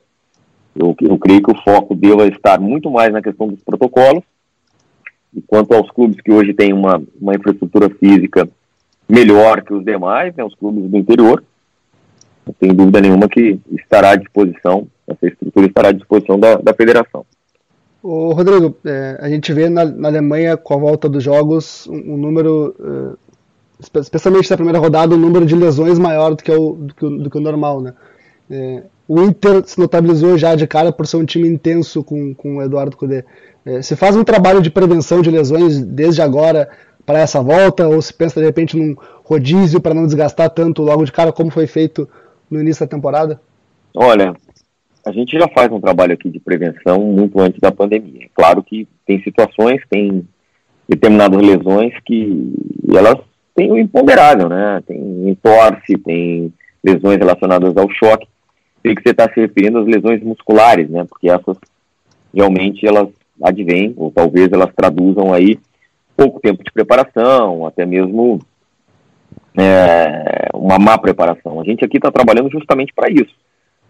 eu, 0.75 0.94
eu 1.01 1.18
creio 1.18 1.42
que 1.42 1.51
o 1.51 1.62
foco 1.62 1.94
deva 1.94 2.27
estar 2.27 2.61
muito 2.61 2.90
mais 2.90 3.12
na 3.12 3.23
questão 3.23 3.49
dos 3.49 3.61
protocolos. 3.62 4.23
E 5.35 5.42
quanto 5.42 5.75
aos 5.75 5.90
clubes 5.90 6.21
que 6.21 6.33
hoje 6.33 6.55
têm 6.55 6.73
uma, 6.73 7.03
uma 7.21 7.35
infraestrutura 7.35 7.90
física 7.90 8.49
melhor 9.09 9.62
que 9.62 9.75
os 9.75 9.85
demais, 9.85 10.35
né, 10.37 10.44
os 10.44 10.55
clubes 10.55 10.90
do 10.90 10.97
interior, 10.97 11.42
não 12.47 12.55
tem 12.55 12.75
dúvida 12.75 13.01
nenhuma 13.01 13.29
que 13.29 13.59
estará 13.73 14.11
à 14.11 14.16
disposição, 14.16 14.87
essa 15.07 15.27
estrutura 15.27 15.66
estará 15.66 15.88
à 15.88 15.92
disposição 15.92 16.38
da, 16.38 16.57
da 16.57 16.75
federação. 16.75 17.25
Ô, 18.11 18.33
Rodrigo, 18.33 18.75
é, 18.87 19.18
a 19.21 19.29
gente 19.29 19.53
vê 19.53 19.68
na, 19.68 19.85
na, 19.85 20.09
Alemanha, 20.09 20.57
com 20.57 20.73
a 20.73 20.79
volta 20.79 21.11
dos 21.11 21.23
jogos, 21.23 21.87
um, 21.88 22.14
um 22.14 22.16
número, 22.16 22.75
é, 22.83 23.90
especialmente 24.01 24.51
na 24.51 24.57
primeira 24.57 24.79
rodada, 24.79 25.14
um 25.14 25.18
número 25.18 25.44
de 25.44 25.55
lesões 25.55 25.99
maior 25.99 26.35
do 26.35 26.42
que 26.42 26.51
o, 26.51 26.73
do 26.73 26.94
que 26.94 27.05
o, 27.05 27.11
do 27.18 27.29
que 27.29 27.37
o 27.37 27.40
normal, 27.42 27.83
né? 27.83 27.92
É, 28.51 28.83
o 29.07 29.21
Inter 29.21 29.62
se 29.66 29.79
notabilizou 29.79 30.38
já 30.38 30.55
de 30.55 30.66
cara 30.66 30.90
por 30.90 31.07
ser 31.07 31.18
um 31.18 31.27
time 31.27 31.47
intenso 31.47 32.03
com, 32.03 32.33
com 32.33 32.57
o 32.57 32.62
Eduardo 32.62 32.97
Cudê. 32.97 33.27
É, 33.62 33.83
se 33.83 33.94
faz 33.94 34.16
um 34.16 34.25
trabalho 34.25 34.62
de 34.62 34.71
prevenção 34.71 35.21
de 35.21 35.31
lesões 35.31 35.79
desde 35.79 36.23
agora 36.23 36.66
para 37.05 37.18
essa 37.18 37.42
volta, 37.42 37.88
ou 37.88 38.01
se 38.01 38.14
pensa 38.14 38.40
de 38.40 38.47
repente 38.47 38.75
num 38.75 38.97
rodízio 39.23 39.83
para 39.83 39.92
não 39.92 40.07
desgastar 40.07 40.49
tanto 40.49 40.81
logo 40.81 41.05
de 41.05 41.12
cara, 41.12 41.31
como 41.31 41.51
foi 41.51 41.66
feito 41.66 42.09
no 42.51 42.59
início 42.59 42.87
da 42.87 42.90
temporada? 42.90 43.38
Olha, 43.94 44.35
a 45.09 45.12
gente 45.12 45.38
já 45.38 45.49
faz 45.49 45.71
um 45.73 45.81
trabalho 45.81 46.12
aqui 46.12 46.29
de 46.29 46.40
prevenção 46.40 47.01
muito 47.01 47.40
antes 47.40 47.61
da 47.61 47.73
pandemia. 47.73 48.25
É 48.25 48.29
claro 48.35 48.62
que 48.62 48.87
tem 49.07 49.23
situações, 49.23 49.81
tem 49.88 50.27
determinadas 50.88 51.40
lesões 51.40 51.92
que 52.05 52.53
elas 52.94 53.18
têm 53.55 53.71
o 53.71 53.79
imponderável, 53.79 54.49
né? 54.49 54.83
Tem 54.87 55.29
entorse, 55.29 55.97
tem 56.05 56.53
lesões 56.83 57.18
relacionadas 57.18 57.77
ao 57.77 57.90
choque 57.90 58.27
sei 58.88 58.94
que 58.94 59.03
você 59.03 59.11
está 59.11 59.29
se 59.33 59.40
referindo 59.40 59.79
às 59.79 59.87
lesões 59.87 60.23
musculares, 60.23 60.88
né? 60.88 61.05
Porque 61.09 61.29
essas 61.29 61.57
realmente 62.35 62.87
elas 62.87 63.09
advêm, 63.42 63.94
ou 63.97 64.11
talvez 64.11 64.51
elas 64.53 64.71
traduzam 64.75 65.33
aí 65.33 65.59
pouco 66.16 66.40
tempo 66.40 66.64
de 66.64 66.73
preparação, 66.73 67.66
até 67.66 67.87
mesmo 67.87 68.40
é, 69.57 70.49
uma 70.55 70.79
má 70.79 70.99
preparação. 70.99 71.61
A 71.61 71.64
gente 71.64 71.85
aqui 71.85 71.97
está 71.99 72.11
trabalhando 72.11 72.51
justamente 72.51 72.92
para 72.92 73.11
isso, 73.11 73.35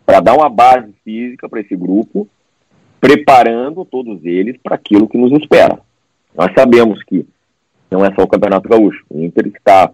para 0.08 0.20
dar 0.20 0.34
uma 0.34 0.48
base 0.48 0.90
física 1.04 1.46
para 1.50 1.60
esse 1.60 1.76
grupo, 1.76 2.26
preparando 2.98 3.84
todos 3.84 4.24
eles 4.24 4.56
para 4.62 4.74
aquilo 4.74 5.06
que 5.06 5.18
nos 5.18 5.30
espera. 5.38 5.80
Nós 6.34 6.50
sabemos 6.56 7.02
que 7.02 7.26
não 7.90 8.02
é 8.02 8.14
só 8.14 8.22
o 8.22 8.26
Campeonato 8.26 8.66
Gaúcho, 8.70 9.04
o 9.10 9.22
Inter 9.22 9.48
está 9.48 9.90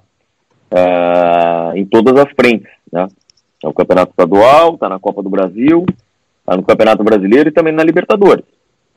uh, 0.71 1.77
em 1.77 1.85
todas 1.85 2.17
as 2.17 2.31
frentes, 2.33 2.71
né? 2.93 3.09
É 3.61 3.67
o 3.67 3.73
Campeonato 3.73 4.13
Estadual, 4.13 4.75
está 4.75 4.89
na 4.89 5.01
Copa 5.01 5.21
do 5.21 5.29
Brasil, 5.29 5.85
está 6.39 6.57
no 6.57 6.63
Campeonato 6.63 7.03
Brasileiro 7.03 7.49
e 7.49 7.53
também 7.53 7.73
na 7.73 7.83
Libertadores. 7.83 8.45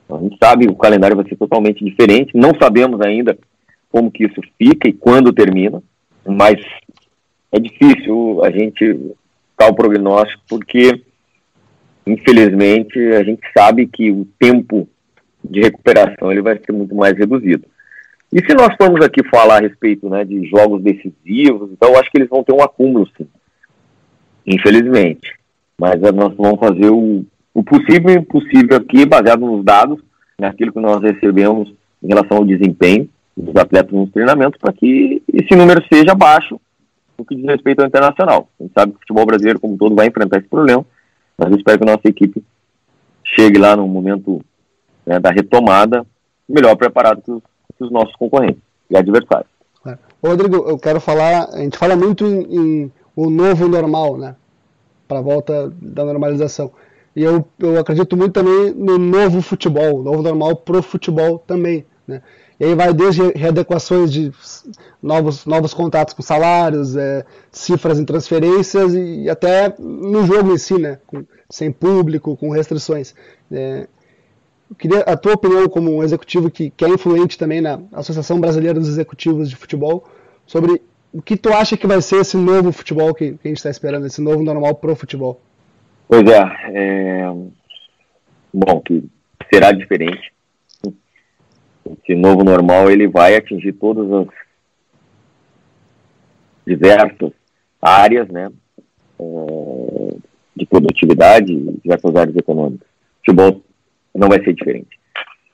Então, 0.06 0.18
a 0.18 0.22
gente 0.22 0.38
sabe 0.38 0.68
que 0.68 0.72
o 0.72 0.76
calendário 0.76 1.16
vai 1.16 1.28
ser 1.28 1.36
totalmente 1.36 1.84
diferente, 1.84 2.38
não 2.38 2.52
sabemos 2.62 3.02
ainda 3.02 3.36
como 3.92 4.12
que 4.12 4.26
isso 4.26 4.40
fica 4.56 4.88
e 4.88 4.94
quando 4.94 5.34
termina, 5.34 5.82
mas 6.24 6.62
é 7.52 7.60
difícil 7.60 8.44
a 8.44 8.52
gente 8.52 9.16
dar 9.58 9.70
o 9.70 9.76
prognóstico 9.76 10.44
porque, 10.48 11.02
infelizmente, 12.08 13.00
a 13.13 13.24
gente 13.24 13.41
sabe 13.58 13.88
que 13.88 14.12
o 14.12 14.28
tempo 14.39 14.88
de 15.43 15.62
recuperação 15.62 16.32
ele 16.32 16.41
vai 16.41 16.60
ser 16.63 16.72
muito 16.72 16.96
mais 16.96 17.17
reduzido. 17.17 17.65
E 18.32 18.39
se 18.46 18.54
nós 18.54 18.76
formos 18.76 19.06
aqui 19.06 19.24
falar 19.30 19.58
a 19.58 19.62
respeito 19.62 20.10
né, 20.10 20.26
de 20.26 20.46
jogos 20.48 20.82
decisivos, 20.84 21.72
então 21.72 21.89
eu 21.89 22.00
acho 22.00 22.12
que 22.12 22.17
eles 22.17 22.30
vão 22.30 22.43
ter 22.43 22.54
um 22.54 22.62
acúmulo, 22.62 23.08
sim 23.17 23.28
infelizmente. 24.48 25.36
Mas 25.78 26.00
nós 26.00 26.34
vamos 26.36 26.60
fazer 26.60 26.89
o, 26.89 27.26
o 27.54 27.63
possível 27.63 28.10
e 28.10 28.17
impossível 28.17 28.78
aqui, 28.78 29.06
baseado 29.06 29.41
nos 29.41 29.63
dados, 29.63 30.00
naquilo 30.39 30.72
que 30.72 30.80
nós 30.80 31.02
recebemos 31.02 31.72
em 32.02 32.08
relação 32.08 32.38
ao 32.38 32.46
desempenho 32.46 33.10
dos 33.36 33.56
atletas 33.56 33.91
nos 33.91 34.10
treinamentos, 34.12 34.58
para 34.60 34.74
que 34.74 35.22
esse 35.32 35.56
número 35.56 35.84
seja 35.91 36.15
baixo 36.15 36.60
no 37.17 37.26
que 37.26 37.36
diz 37.36 37.46
respeito 37.46 37.82
ao 37.82 37.88
internacional. 37.88 38.50
A 38.60 38.63
gente 38.63 38.74
sabe 38.74 38.91
que 38.93 38.98
o 38.98 39.02
futebol 39.02 39.26
brasileiro, 39.26 39.60
como 39.60 39.78
todo, 39.78 39.96
vai 39.96 40.08
enfrentar 40.08 40.39
esse 40.39 40.48
problema, 40.48 40.86
mas 41.38 41.52
eu 41.52 41.58
espero 41.58 41.78
que 41.78 41.89
a 41.89 41.93
nossa 41.93 42.08
equipe 42.08 42.43
chegue 43.23 43.58
lá 43.58 43.76
no 43.76 43.88
momento 43.88 44.41
né, 45.06 45.19
da 45.19 45.30
retomada 45.30 46.06
melhor 46.47 46.76
preparado 46.76 47.21
que 47.21 47.32
os, 47.32 47.41
que 47.78 47.84
os, 47.84 47.91
nossos 47.91 48.15
concorrentes 48.15 48.62
e 48.89 48.97
adversários. 48.97 49.50
É. 49.86 49.97
Rodrigo, 50.26 50.56
eu 50.67 50.78
quero 50.78 51.00
falar, 51.00 51.50
a 51.50 51.60
gente 51.60 51.78
fala 51.78 51.95
muito 51.95 52.26
em, 52.26 52.56
em 52.56 52.91
o 53.15 53.30
novo 53.30 53.67
normal, 53.67 54.17
né? 54.17 54.36
Para 55.08 55.19
a 55.19 55.21
volta 55.21 55.73
da 55.82 56.06
normalização. 56.06 56.71
E 57.15 57.23
eu, 57.23 57.45
eu 57.60 57.80
acredito 57.80 58.15
muito 58.15 58.34
também 58.34 58.73
no 58.73 58.97
novo 58.97 59.41
futebol, 59.41 60.04
novo 60.04 60.21
normal 60.21 60.56
pro 60.58 60.84
futebol 60.84 61.39
também. 61.39 61.86
Né? 62.08 62.21
E 62.60 62.65
aí 62.65 62.76
vai 62.76 62.91
desde 62.91 63.22
readequações 63.34 64.12
de 64.12 64.32
novos, 65.02 65.46
novos 65.46 65.74
contatos 65.74 66.13
com 66.13 66.24
salários, 66.24 66.96
é, 66.96 67.24
cifras 67.52 68.00
em 68.00 68.06
transferências 68.06 68.93
e 68.96 69.30
até 69.30 69.76
no 69.78 70.26
jogo 70.26 70.54
em 70.54 70.58
si, 70.58 70.78
né? 70.78 70.98
Com, 71.06 71.24
sem 71.50 71.72
público, 71.72 72.36
com 72.36 72.50
restrições. 72.50 73.13
É, 73.52 73.88
eu 74.70 74.76
queria 74.76 75.00
a 75.02 75.15
tua 75.15 75.34
opinião 75.34 75.70
como 75.70 75.96
um 75.96 76.04
executivo 76.04 76.50
que, 76.50 76.72
que 76.72 76.84
é 76.84 76.89
influente 76.89 77.38
também 77.38 77.62
na 77.62 77.80
Associação 77.93 78.39
Brasileira 78.39 78.80
dos 78.80 78.89
Executivos 78.89 79.50
de 79.50 79.56
Futebol 79.56 80.04
sobre 80.46 80.82
o 81.13 81.22
que 81.22 81.38
tu 81.38 81.54
acha 81.54 81.78
que 81.78 81.88
vai 81.88 82.02
ser 82.02 82.22
esse 82.22 82.36
novo 82.36 82.72
futebol 82.72 83.13
que, 83.13 83.34
que 83.34 83.48
a 83.48 83.48
gente 83.48 83.58
está 83.58 83.70
esperando, 83.70 84.08
esse 84.08 84.22
novo 84.22 84.43
normal 84.43 84.76
pro 84.76 84.96
futebol. 84.96 85.39
Pois 86.08 86.24
é, 86.28 86.41
é, 86.74 87.34
bom, 88.54 88.82
que 88.82 89.04
será 89.54 89.72
diferente. 89.72 90.34
Esse 91.93 92.15
novo 92.15 92.43
normal 92.43 92.89
ele 92.89 93.08
vai 93.08 93.36
atingir 93.36 93.73
todas 93.73 94.12
as 94.12 94.28
diversas 96.65 97.32
áreas, 97.82 98.28
né, 98.28 98.52
é, 99.19 100.15
de 100.56 100.65
produtividade, 100.65 101.56
diversas 101.84 102.15
áreas 102.15 102.36
econômicas. 102.36 102.88
Futebol 103.19 103.62
não 104.13 104.28
vai 104.28 104.43
ser 104.43 104.54
diferente. 104.54 105.00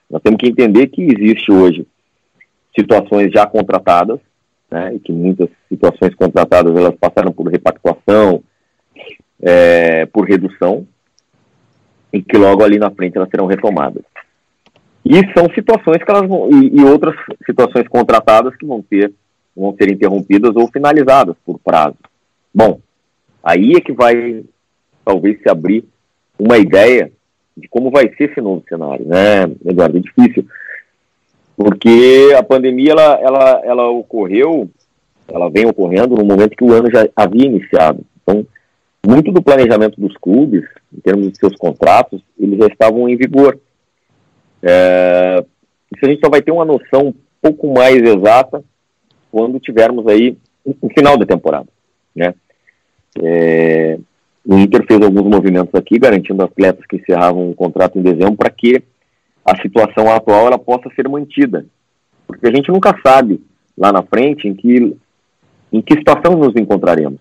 Nós 0.10 0.22
temos 0.22 0.38
que 0.38 0.48
entender 0.48 0.88
que 0.88 1.02
existe 1.02 1.52
hoje 1.52 1.88
situações 2.76 3.32
já 3.32 3.46
contratadas, 3.46 4.20
né, 4.72 4.96
e 4.96 5.00
que 5.00 5.12
muitas 5.12 5.50
situações 5.70 6.16
contratadas 6.16 6.76
elas 6.76 6.96
passaram 6.96 7.32
por 7.32 7.48
repactuação, 7.48 8.44
é, 9.42 10.06
por 10.08 10.28
redução, 10.28 10.88
e 12.12 12.22
que 12.22 12.38
logo 12.38 12.64
ali 12.64 12.80
na 12.80 12.92
frente 12.92 13.18
elas 13.18 13.30
serão 13.30 13.46
retomadas. 13.46 14.04
E 15.06 15.16
são 15.38 15.50
situações 15.54 16.04
que 16.04 16.10
elas 16.10 16.28
vão, 16.28 16.50
e, 16.52 16.80
e 16.80 16.84
outras 16.86 17.16
situações 17.46 17.88
contratadas 17.88 18.56
que 18.56 18.66
vão 18.66 18.82
ter 18.82 19.14
vão 19.56 19.76
ser 19.76 19.92
interrompidas 19.92 20.56
ou 20.56 20.68
finalizadas 20.68 21.36
por 21.46 21.60
prazo. 21.60 21.98
Bom, 22.54 22.80
aí 23.44 23.74
é 23.76 23.82
que 23.82 23.92
vai 23.92 24.44
talvez 25.06 25.40
se 25.42 25.50
abrir 25.50 25.84
uma 26.40 26.58
ideia 26.58 27.12
de 27.56 27.68
como 27.68 27.92
vai 27.92 28.10
ser 28.16 28.32
esse 28.32 28.42
novo 28.42 28.64
cenário, 28.68 29.06
né, 29.06 29.44
Eduardo? 29.66 29.98
É 29.98 30.02
difícil, 30.02 30.46
porque 31.56 32.34
a 32.36 32.42
pandemia 32.42 32.92
ela, 32.92 33.20
ela, 33.22 33.62
ela 33.64 33.90
ocorreu, 33.90 34.70
ela 35.28 35.50
vem 35.50 35.68
ocorrendo 35.68 36.16
no 36.16 36.26
momento 36.26 36.56
que 36.56 36.64
o 36.64 36.74
ano 36.74 36.90
já 36.92 37.08
havia 37.16 37.46
iniciado. 37.46 38.04
Então, 38.22 38.46
muito 39.06 39.32
do 39.32 39.42
planejamento 39.42 40.00
dos 40.00 40.16
clubes, 40.18 40.64
em 40.92 41.00
termos 41.00 41.32
de 41.32 41.38
seus 41.38 41.56
contratos, 41.56 42.22
eles 42.40 42.58
já 42.58 42.68
estavam 42.68 43.08
em 43.08 43.16
vigor. 43.16 43.60
É, 44.64 45.44
isso 45.94 46.06
a 46.06 46.08
gente 46.08 46.22
só 46.24 46.30
vai 46.30 46.42
ter 46.42 46.52
uma 46.52 46.64
noção 46.64 47.08
um 47.08 47.14
pouco 47.42 47.74
mais 47.74 48.02
exata 48.02 48.64
quando 49.30 49.60
tivermos 49.60 50.08
aí 50.08 50.38
o 50.66 50.90
final 50.90 51.18
da 51.18 51.26
temporada, 51.26 51.68
né? 52.16 52.34
É, 53.22 54.00
o 54.46 54.58
Inter 54.58 54.86
fez 54.86 55.02
alguns 55.02 55.24
movimentos 55.24 55.74
aqui, 55.76 56.00
garantindo 56.00 56.44
atletas 56.44 56.86
que 56.86 56.96
encerravam 56.96 57.50
o 57.50 57.56
contrato 57.56 58.00
em 58.00 58.02
dezembro 58.02 58.38
para 58.38 58.50
que 58.50 58.82
a 59.46 59.62
situação 59.62 60.12
atual 60.12 60.48
ela 60.48 60.58
possa 60.58 60.90
ser 60.96 61.08
mantida. 61.08 61.66
Porque 62.26 62.48
a 62.48 62.52
gente 62.52 62.72
nunca 62.72 62.98
sabe 63.06 63.42
lá 63.78 63.92
na 63.92 64.04
frente 64.04 64.48
em 64.48 64.54
que, 64.54 64.96
em 65.72 65.82
que 65.82 65.96
situação 65.96 66.38
nos 66.38 66.56
encontraremos. 66.56 67.20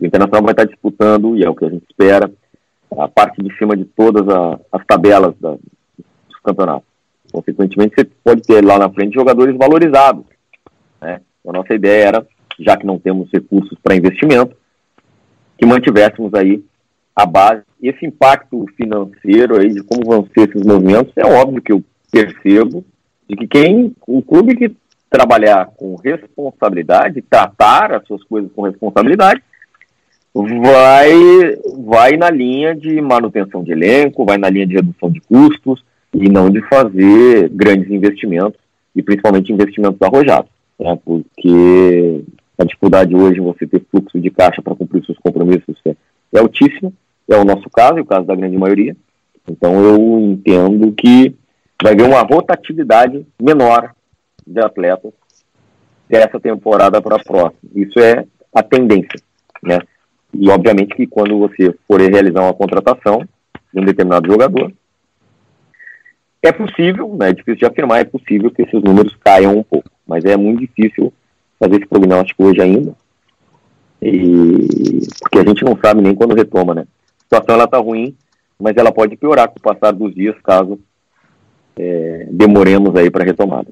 O 0.00 0.06
Internacional 0.06 0.42
vai 0.42 0.52
estar 0.52 0.64
disputando, 0.64 1.36
e 1.36 1.44
é 1.44 1.48
o 1.48 1.54
que 1.54 1.64
a 1.64 1.70
gente 1.70 1.84
espera, 1.88 2.30
a 2.98 3.08
parte 3.08 3.42
de 3.42 3.56
cima 3.56 3.76
de 3.76 3.84
todas 3.84 4.28
a, 4.28 4.58
as 4.72 4.84
tabelas 4.84 5.34
da, 5.40 5.56
dos 6.42 6.44
campeonatos. 6.44 6.88
Consequentemente, 7.32 7.94
você 7.94 8.04
pode 8.22 8.42
ter 8.42 8.64
lá 8.64 8.78
na 8.78 8.90
frente 8.90 9.14
jogadores 9.14 9.56
valorizados. 9.56 10.24
Né? 11.00 11.20
A 11.46 11.52
nossa 11.52 11.74
ideia 11.74 12.08
era, 12.08 12.26
já 12.58 12.76
que 12.76 12.84
não 12.84 12.98
temos 12.98 13.30
recursos 13.32 13.78
para 13.82 13.96
investimento, 13.96 14.54
que 15.56 15.64
mantivéssemos 15.64 16.34
aí 16.34 16.62
a 17.14 17.24
base. 17.24 17.62
Esse 17.82 18.04
impacto 18.04 18.66
financeiro 18.76 19.58
aí 19.58 19.72
de 19.72 19.82
como 19.82 20.04
vão 20.04 20.26
ser 20.26 20.48
esses 20.48 20.66
movimentos, 20.66 21.12
é 21.16 21.24
óbvio 21.24 21.62
que 21.62 21.72
eu 21.72 21.82
percebo 22.10 22.84
de 23.28 23.36
que 23.36 23.46
quem, 23.46 23.94
o 24.06 24.22
clube 24.22 24.56
que 24.56 24.76
trabalhar 25.08 25.66
com 25.76 25.96
responsabilidade, 25.96 27.22
tratar 27.22 27.92
as 27.92 28.06
suas 28.06 28.22
coisas 28.24 28.50
com 28.52 28.62
responsabilidade, 28.62 29.42
vai, 30.34 31.12
vai 31.84 32.16
na 32.16 32.30
linha 32.30 32.74
de 32.74 33.00
manutenção 33.00 33.62
de 33.62 33.72
elenco, 33.72 34.24
vai 34.24 34.38
na 34.38 34.48
linha 34.48 34.66
de 34.66 34.74
redução 34.74 35.10
de 35.10 35.20
custos 35.20 35.84
e 36.14 36.28
não 36.28 36.50
de 36.50 36.60
fazer 36.68 37.48
grandes 37.50 37.90
investimentos 37.90 38.60
e 38.94 39.02
principalmente 39.02 39.52
investimentos 39.52 40.00
arrojados, 40.02 40.50
né, 40.78 40.98
porque 41.04 42.22
a 42.58 42.64
dificuldade 42.64 43.14
hoje 43.14 43.40
em 43.40 43.44
você 43.44 43.66
ter 43.66 43.82
fluxo 43.90 44.20
de 44.20 44.30
caixa 44.30 44.62
para 44.62 44.74
cumprir 44.74 45.04
seus 45.04 45.18
compromissos 45.18 45.76
é, 45.86 45.96
é 46.34 46.38
altíssima. 46.38 46.92
É 47.28 47.36
o 47.36 47.44
nosso 47.44 47.68
caso 47.70 47.98
e 47.98 48.00
o 48.00 48.06
caso 48.06 48.26
da 48.26 48.34
grande 48.34 48.58
maioria. 48.58 48.96
Então 49.48 49.82
eu 49.82 50.18
entendo 50.20 50.92
que 50.92 51.34
vai 51.82 51.92
haver 51.92 52.06
uma 52.06 52.20
rotatividade 52.20 53.26
menor 53.40 53.92
de 54.46 54.60
atletas 54.60 55.12
dessa 56.08 56.38
temporada 56.38 57.00
para 57.00 57.16
a 57.16 57.24
próxima. 57.24 57.60
Isso 57.74 57.98
é 57.98 58.24
a 58.54 58.62
tendência, 58.62 59.20
né? 59.62 59.78
E 60.34 60.48
obviamente 60.50 60.94
que 60.94 61.06
quando 61.06 61.38
você 61.38 61.74
for 61.86 62.00
realizar 62.00 62.42
uma 62.42 62.54
contratação 62.54 63.26
de 63.72 63.80
um 63.80 63.84
determinado 63.84 64.30
jogador, 64.30 64.72
é 66.42 66.52
possível, 66.52 67.14
né, 67.16 67.30
é 67.30 67.32
difícil 67.32 67.56
de 67.56 67.66
afirmar, 67.66 68.00
é 68.00 68.04
possível 68.04 68.50
que 68.50 68.62
esses 68.62 68.82
números 68.82 69.16
caiam 69.24 69.58
um 69.58 69.62
pouco, 69.62 69.88
mas 70.06 70.24
é 70.24 70.36
muito 70.36 70.60
difícil 70.60 71.12
fazer 71.58 71.76
esse 71.76 71.86
prognóstico 71.86 72.44
hoje 72.44 72.60
ainda. 72.60 72.94
E 74.02 75.06
porque 75.20 75.38
a 75.38 75.44
gente 75.44 75.64
não 75.64 75.78
sabe 75.82 76.02
nem 76.02 76.14
quando 76.14 76.34
retoma, 76.34 76.74
né? 76.74 76.82
A 76.82 77.22
situação 77.22 77.54
ela 77.54 77.68
tá 77.68 77.78
ruim, 77.78 78.16
mas 78.58 78.76
ela 78.76 78.90
pode 78.90 79.16
piorar 79.16 79.48
com 79.48 79.58
o 79.58 79.62
passar 79.62 79.92
dos 79.92 80.12
dias 80.12 80.34
caso 80.42 80.78
é, 81.76 82.26
demoremos 82.30 82.94
aí 82.96 83.08
para 83.10 83.24
retomada. 83.24 83.68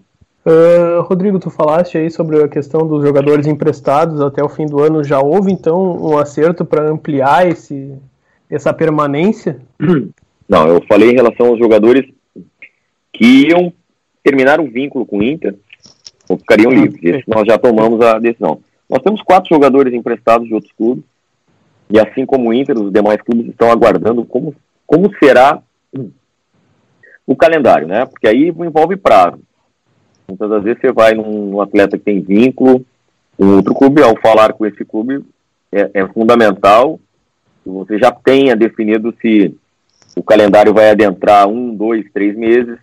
Uh, 0.46 1.02
Rodrigo, 1.02 1.38
tu 1.38 1.50
falaste 1.50 1.98
aí 1.98 2.10
sobre 2.10 2.42
a 2.42 2.48
questão 2.48 2.86
dos 2.86 3.04
jogadores 3.04 3.46
emprestados 3.46 4.20
até 4.20 4.42
o 4.42 4.48
fim 4.48 4.64
do 4.64 4.80
ano. 4.80 5.04
Já 5.04 5.20
houve 5.20 5.52
então 5.52 5.98
um 6.00 6.16
acerto 6.16 6.64
para 6.64 6.88
ampliar 6.88 7.46
esse, 7.46 7.92
essa 8.48 8.72
permanência? 8.72 9.60
Não, 10.48 10.66
eu 10.66 10.82
falei 10.88 11.10
em 11.10 11.14
relação 11.14 11.48
aos 11.48 11.58
jogadores 11.58 12.06
que 13.20 13.48
iam 13.48 13.70
terminar 14.24 14.60
o 14.60 14.70
vínculo 14.70 15.04
com 15.04 15.18
o 15.18 15.22
Inter 15.22 15.54
ou 16.26 16.38
ficariam 16.38 16.72
livres. 16.72 17.02
Esse 17.02 17.28
nós 17.28 17.44
já 17.46 17.58
tomamos 17.58 18.00
a 18.00 18.18
decisão. 18.18 18.62
Nós 18.88 19.02
temos 19.02 19.20
quatro 19.20 19.54
jogadores 19.54 19.92
emprestados 19.92 20.48
de 20.48 20.54
outros 20.54 20.72
clubes, 20.72 21.04
e 21.90 22.00
assim 22.00 22.24
como 22.24 22.48
o 22.48 22.54
Inter, 22.54 22.78
os 22.78 22.90
demais 22.90 23.20
clubes 23.20 23.46
estão 23.48 23.70
aguardando 23.70 24.24
como, 24.24 24.54
como 24.86 25.14
será 25.22 25.62
o 27.26 27.36
calendário, 27.36 27.86
né? 27.86 28.06
Porque 28.06 28.26
aí 28.26 28.48
envolve 28.48 28.96
prazo. 28.96 29.38
Muitas 30.26 30.48
das 30.48 30.62
vezes 30.62 30.80
você 30.80 30.90
vai 30.90 31.12
num 31.12 31.60
atleta 31.60 31.98
que 31.98 32.04
tem 32.04 32.22
vínculo 32.22 32.86
com 33.36 33.56
outro 33.56 33.74
clube, 33.74 34.02
ao 34.02 34.16
falar 34.16 34.54
com 34.54 34.64
esse 34.64 34.82
clube, 34.82 35.22
é, 35.70 35.90
é 35.92 36.06
fundamental 36.08 36.98
que 37.62 37.68
você 37.68 37.98
já 37.98 38.10
tenha 38.10 38.56
definido 38.56 39.14
se 39.20 39.54
o 40.16 40.22
calendário 40.22 40.72
vai 40.72 40.90
adentrar 40.90 41.46
um, 41.46 41.74
dois, 41.74 42.04
três 42.12 42.34
meses, 42.34 42.78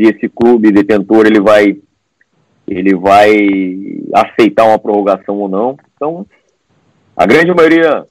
se 0.00 0.06
esse 0.06 0.28
clube 0.30 0.72
detentor 0.72 1.26
ele 1.26 1.40
vai 1.40 1.78
ele 2.66 2.94
vai 2.94 3.30
aceitar 4.14 4.64
uma 4.64 4.78
prorrogação 4.78 5.36
ou 5.36 5.48
não. 5.48 5.76
Então, 5.94 6.24
a 7.16 7.26
grande 7.26 7.52
maioria 7.52 8.06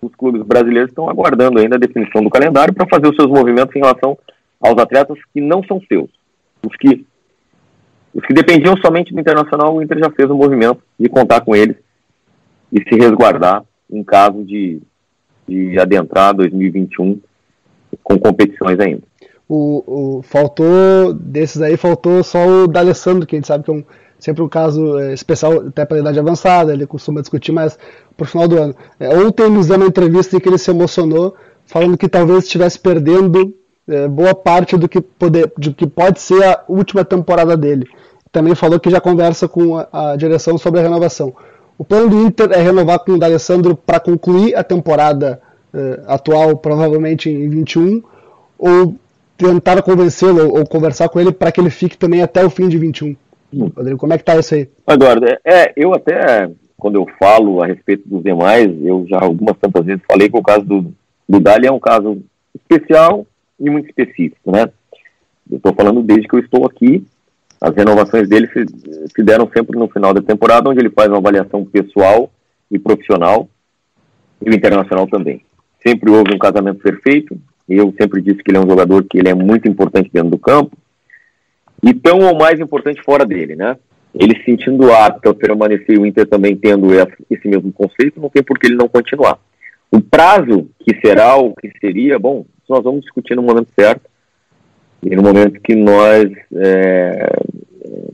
dos 0.00 0.14
clubes 0.14 0.42
brasileiros 0.42 0.90
estão 0.90 1.10
aguardando 1.10 1.58
ainda 1.58 1.76
a 1.76 1.78
definição 1.78 2.22
do 2.22 2.30
calendário 2.30 2.72
para 2.72 2.86
fazer 2.88 3.08
os 3.08 3.16
seus 3.16 3.28
movimentos 3.28 3.74
em 3.74 3.80
relação 3.80 4.16
aos 4.60 4.78
atletas 4.80 5.18
que 5.34 5.40
não 5.40 5.62
são 5.64 5.80
seus. 5.88 6.08
Os 6.64 6.74
que, 6.76 7.04
os 8.14 8.24
que 8.24 8.32
dependiam 8.32 8.76
somente 8.76 9.12
do 9.12 9.20
Internacional, 9.20 9.74
o 9.74 9.82
Inter 9.82 9.98
já 9.98 10.10
fez 10.10 10.30
o 10.30 10.36
movimento 10.36 10.80
de 10.98 11.08
contar 11.08 11.40
com 11.40 11.54
eles 11.54 11.76
e 12.72 12.80
se 12.80 12.94
resguardar 12.94 13.64
em 13.90 14.04
caso 14.04 14.44
de, 14.44 14.80
de 15.48 15.78
adentrar 15.80 16.32
2021 16.32 17.20
com 18.04 18.18
competições 18.18 18.78
ainda 18.78 19.09
o, 19.52 20.18
o, 20.18 20.22
faltou, 20.22 21.12
desses 21.12 21.60
aí, 21.60 21.76
faltou 21.76 22.22
só 22.22 22.46
o 22.46 22.68
D'Alessandro, 22.68 23.26
que 23.26 23.34
a 23.34 23.38
gente 23.38 23.48
sabe 23.48 23.64
que 23.64 23.70
é 23.72 23.74
um, 23.74 23.84
sempre 24.16 24.44
um 24.44 24.48
caso 24.48 24.96
é, 24.96 25.12
especial, 25.12 25.66
até 25.66 25.84
pela 25.84 25.98
idade 25.98 26.20
avançada, 26.20 26.72
ele 26.72 26.86
costuma 26.86 27.20
discutir 27.20 27.50
mais 27.50 27.76
pro 28.16 28.28
final 28.28 28.46
do 28.46 28.56
ano. 28.56 28.76
É, 29.00 29.08
ontem 29.18 29.50
nos 29.50 29.66
deu 29.66 29.76
uma 29.76 29.88
entrevista 29.88 30.36
em 30.36 30.40
que 30.40 30.48
ele 30.48 30.56
se 30.56 30.70
emocionou, 30.70 31.34
falando 31.66 31.98
que 31.98 32.08
talvez 32.08 32.44
estivesse 32.44 32.78
perdendo 32.78 33.52
é, 33.88 34.06
boa 34.06 34.36
parte 34.36 34.76
do 34.76 34.88
que, 34.88 35.00
poder, 35.00 35.52
de 35.58 35.72
que 35.72 35.84
pode 35.84 36.20
ser 36.20 36.44
a 36.44 36.62
última 36.68 37.04
temporada 37.04 37.56
dele. 37.56 37.88
Também 38.30 38.54
falou 38.54 38.78
que 38.78 38.88
já 38.88 39.00
conversa 39.00 39.48
com 39.48 39.76
a, 39.76 40.12
a 40.12 40.16
direção 40.16 40.56
sobre 40.58 40.78
a 40.78 40.84
renovação. 40.84 41.34
O 41.76 41.84
plano 41.84 42.08
do 42.08 42.22
Inter 42.22 42.52
é 42.52 42.62
renovar 42.62 43.00
com 43.00 43.12
o 43.12 43.18
D'Alessandro 43.18 43.74
para 43.74 43.98
concluir 43.98 44.54
a 44.54 44.62
temporada 44.62 45.40
uh, 45.74 46.04
atual, 46.06 46.56
provavelmente 46.56 47.28
em 47.28 47.48
21, 47.48 48.00
ou 48.56 48.94
tentar 49.44 49.82
convencê-lo 49.82 50.54
ou 50.54 50.66
conversar 50.66 51.08
com 51.08 51.18
ele 51.18 51.32
para 51.32 51.50
que 51.50 51.60
ele 51.60 51.70
fique 51.70 51.96
também 51.96 52.22
até 52.22 52.44
o 52.44 52.50
fim 52.50 52.68
de 52.68 52.78
21? 52.78 53.16
Hum. 53.52 53.70
Rodrigo, 53.74 53.98
como 53.98 54.12
é 54.12 54.18
que 54.18 54.24
tá 54.24 54.36
isso 54.38 54.54
aí? 54.54 54.68
Eduardo, 54.88 55.26
é, 55.26 55.38
é, 55.44 55.72
eu 55.76 55.92
até, 55.94 56.50
quando 56.76 56.96
eu 56.96 57.06
falo 57.18 57.62
a 57.62 57.66
respeito 57.66 58.08
dos 58.08 58.22
demais, 58.22 58.68
eu 58.84 59.06
já 59.08 59.18
algumas 59.20 59.56
tantas 59.58 59.84
vezes 59.84 60.02
falei 60.06 60.28
que 60.28 60.36
o 60.36 60.42
caso 60.42 60.64
do, 60.64 60.94
do 61.28 61.40
Dali 61.40 61.66
é 61.66 61.72
um 61.72 61.80
caso 61.80 62.22
especial 62.54 63.26
e 63.58 63.68
muito 63.68 63.88
específico, 63.88 64.52
né? 64.52 64.70
Eu 65.50 65.56
estou 65.56 65.74
falando 65.74 66.02
desde 66.02 66.28
que 66.28 66.34
eu 66.36 66.40
estou 66.40 66.64
aqui, 66.64 67.04
as 67.60 67.74
renovações 67.74 68.28
dele 68.28 68.48
se, 68.48 68.64
se 69.14 69.22
deram 69.22 69.50
sempre 69.54 69.78
no 69.78 69.88
final 69.88 70.14
da 70.14 70.22
temporada, 70.22 70.70
onde 70.70 70.80
ele 70.80 70.90
faz 70.90 71.08
uma 71.08 71.18
avaliação 71.18 71.64
pessoal 71.64 72.30
e 72.70 72.78
profissional, 72.78 73.48
e 74.40 74.48
o 74.48 74.54
internacional 74.54 75.06
também. 75.06 75.42
Sempre 75.86 76.10
houve 76.10 76.34
um 76.34 76.38
casamento 76.38 76.80
perfeito, 76.80 77.36
eu 77.76 77.94
sempre 78.00 78.20
disse 78.20 78.42
que 78.42 78.50
ele 78.50 78.58
é 78.58 78.60
um 78.60 78.68
jogador 78.68 79.04
que 79.04 79.18
ele 79.18 79.28
é 79.28 79.34
muito 79.34 79.68
importante 79.68 80.10
dentro 80.12 80.30
do 80.30 80.38
campo, 80.38 80.76
e 81.82 81.94
tão 81.94 82.20
ou 82.20 82.36
mais 82.36 82.60
importante 82.60 83.02
fora 83.02 83.24
dele, 83.24 83.56
né? 83.56 83.76
Ele 84.14 84.36
se 84.38 84.44
sentindo 84.44 84.92
apto 84.92 85.30
a 85.30 85.34
permanecer 85.34 85.98
o 85.98 86.04
Inter 86.04 86.26
também 86.26 86.56
tendo 86.56 86.88
esse 87.30 87.48
mesmo 87.48 87.72
conceito, 87.72 88.20
não 88.20 88.28
tem 88.28 88.42
por 88.42 88.58
que 88.58 88.66
ele 88.66 88.76
não 88.76 88.88
continuar. 88.88 89.38
O 89.90 90.00
prazo 90.00 90.68
que 90.80 90.98
será 91.00 91.36
o 91.36 91.54
que 91.54 91.70
seria, 91.80 92.18
bom, 92.18 92.44
nós 92.68 92.82
vamos 92.82 93.02
discutir 93.02 93.34
no 93.34 93.42
momento 93.42 93.68
certo 93.78 94.02
e 95.02 95.16
no 95.16 95.22
momento 95.22 95.60
que 95.60 95.74
nós 95.74 96.30
é, 96.54 97.32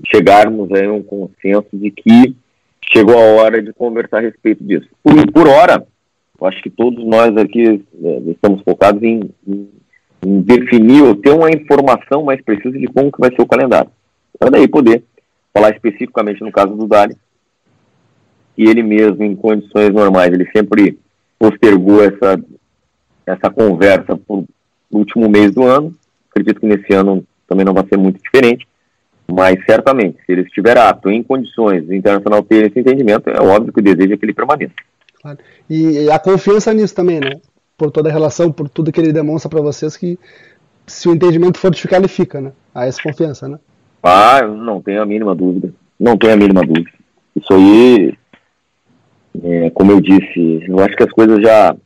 chegarmos 0.07 0.71
a 0.73 0.93
um 0.93 1.03
consenso 1.03 1.69
de 1.73 1.91
que 1.91 2.37
chegou 2.93 3.19
a 3.19 3.43
hora 3.43 3.63
de 3.63 3.73
conversar 3.73 4.19
a 4.19 4.23
respeito 4.23 4.63
disso. 4.63 4.89
Por, 5.03 5.33
por 5.33 5.49
hora, 5.49 5.85
eu 6.41 6.47
acho 6.47 6.63
que 6.63 6.71
todos 6.71 7.05
nós 7.05 7.37
aqui 7.37 7.85
é, 8.03 8.19
estamos 8.31 8.63
focados 8.63 9.03
em, 9.03 9.31
em 9.47 9.69
em 10.27 10.41
definir 10.41 11.03
ou 11.03 11.15
ter 11.15 11.31
uma 11.31 11.51
informação 11.51 12.25
mais 12.25 12.41
precisa 12.43 12.77
de 12.77 12.87
como 12.89 13.13
que 13.13 13.21
vai 13.21 13.31
ser 13.31 13.43
o 13.43 13.47
calendário. 13.47 13.91
Para 14.37 14.51
daí 14.51 14.67
poder 14.67 15.05
falar 15.55 15.71
especificamente 15.71 16.43
no 16.43 16.51
caso 16.51 16.75
do 16.75 16.89
Dali, 16.89 17.17
e 18.59 18.69
ele 18.69 18.83
mesmo, 18.83 19.23
em 19.23 19.37
condições 19.37 19.93
normais, 19.93 20.33
ele 20.33 20.49
sempre 20.51 20.99
postergou 21.39 22.03
essa, 22.03 22.41
essa 23.27 23.51
conversa 23.51 24.19
o 24.29 24.47
último 24.91 25.29
mês 25.29 25.53
do 25.53 25.63
ano. 25.63 25.95
Acredito 26.31 26.61
que 26.61 26.67
nesse 26.67 26.93
ano 26.95 27.25
também 27.47 27.65
não 27.65 27.75
vai 27.75 27.87
ser 27.87 27.99
muito 27.99 28.21
diferente, 28.21 28.67
mas 29.31 29.63
certamente, 29.65 30.19
se 30.25 30.33
ele 30.33 30.43
estiver 30.43 30.77
apto, 30.79 31.11
em 31.11 31.23
condições 31.23 31.89
Internacional 31.91 32.43
ter 32.43 32.67
esse 32.67 32.81
entendimento, 32.81 33.29
é 33.29 33.41
óbvio 33.41 33.73
que 33.73 33.81
o 33.81 33.83
desejo 33.83 34.15
é 34.15 34.17
que 34.17 34.25
ele 34.25 34.35
permaneça. 34.35 34.75
Claro. 35.21 35.39
E 35.69 36.11
a 36.11 36.19
confiança 36.19 36.73
nisso 36.73 36.95
também, 36.95 37.21
né? 37.21 37.41
por 37.77 37.91
toda 37.91 38.09
a 38.09 38.13
relação, 38.13 38.51
por 38.51 38.69
tudo 38.69 38.91
que 38.91 39.01
ele 39.01 39.13
demonstra 39.13 39.49
para 39.49 39.61
vocês, 39.61 39.97
que 39.97 40.19
se 40.87 41.09
o 41.09 41.15
entendimento 41.15 41.59
fortificar, 41.59 41.99
ele 41.99 42.09
fica, 42.09 42.41
né? 42.41 42.53
Há 42.75 42.87
essa 42.87 43.03
confiança, 43.03 43.49
né? 43.49 43.59
Ah, 44.03 44.43
não 44.43 44.81
tenho 44.81 45.03
a 45.03 45.07
mínima 45.07 45.35
dúvida. 45.35 45.73
Não 45.99 46.17
tenho 46.17 46.33
a 46.33 46.37
mínima 46.37 46.63
dúvida. 46.63 46.91
Isso 47.35 47.53
aí, 47.53 48.15
é, 49.43 49.71
como 49.71 49.93
eu 49.93 50.01
disse, 50.01 50.65
eu 50.67 50.79
acho 50.81 50.97
que 50.97 51.03
as 51.03 51.11
coisas 51.11 51.41
já. 51.43 51.77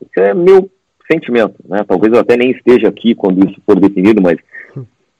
Isso 0.00 0.20
é 0.20 0.34
meu 0.34 0.70
sentimento, 1.10 1.56
né? 1.68 1.84
Talvez 1.86 2.12
eu 2.12 2.20
até 2.20 2.36
nem 2.36 2.50
esteja 2.50 2.88
aqui 2.88 3.14
quando 3.14 3.48
isso 3.48 3.60
for 3.66 3.78
definido, 3.78 4.22
mas 4.22 4.38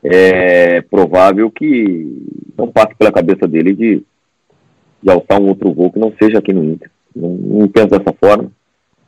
é 0.03 0.81
provável 0.81 1.51
que 1.51 2.25
não 2.57 2.73
passe 2.73 2.95
pela 2.95 3.13
cabeça 3.13 3.47
dele 3.47 3.75
de, 3.75 4.03
de 5.03 5.11
alçar 5.11 5.41
um 5.41 5.49
outro 5.49 5.73
voo 5.73 5.93
que 5.93 5.99
não 5.99 6.13
seja 6.19 6.39
aqui 6.39 6.53
no 6.53 6.65
Inter. 6.65 6.91
Não, 7.15 7.31
não 7.31 7.69
penso 7.69 7.89
dessa 7.89 8.13
forma 8.13 8.51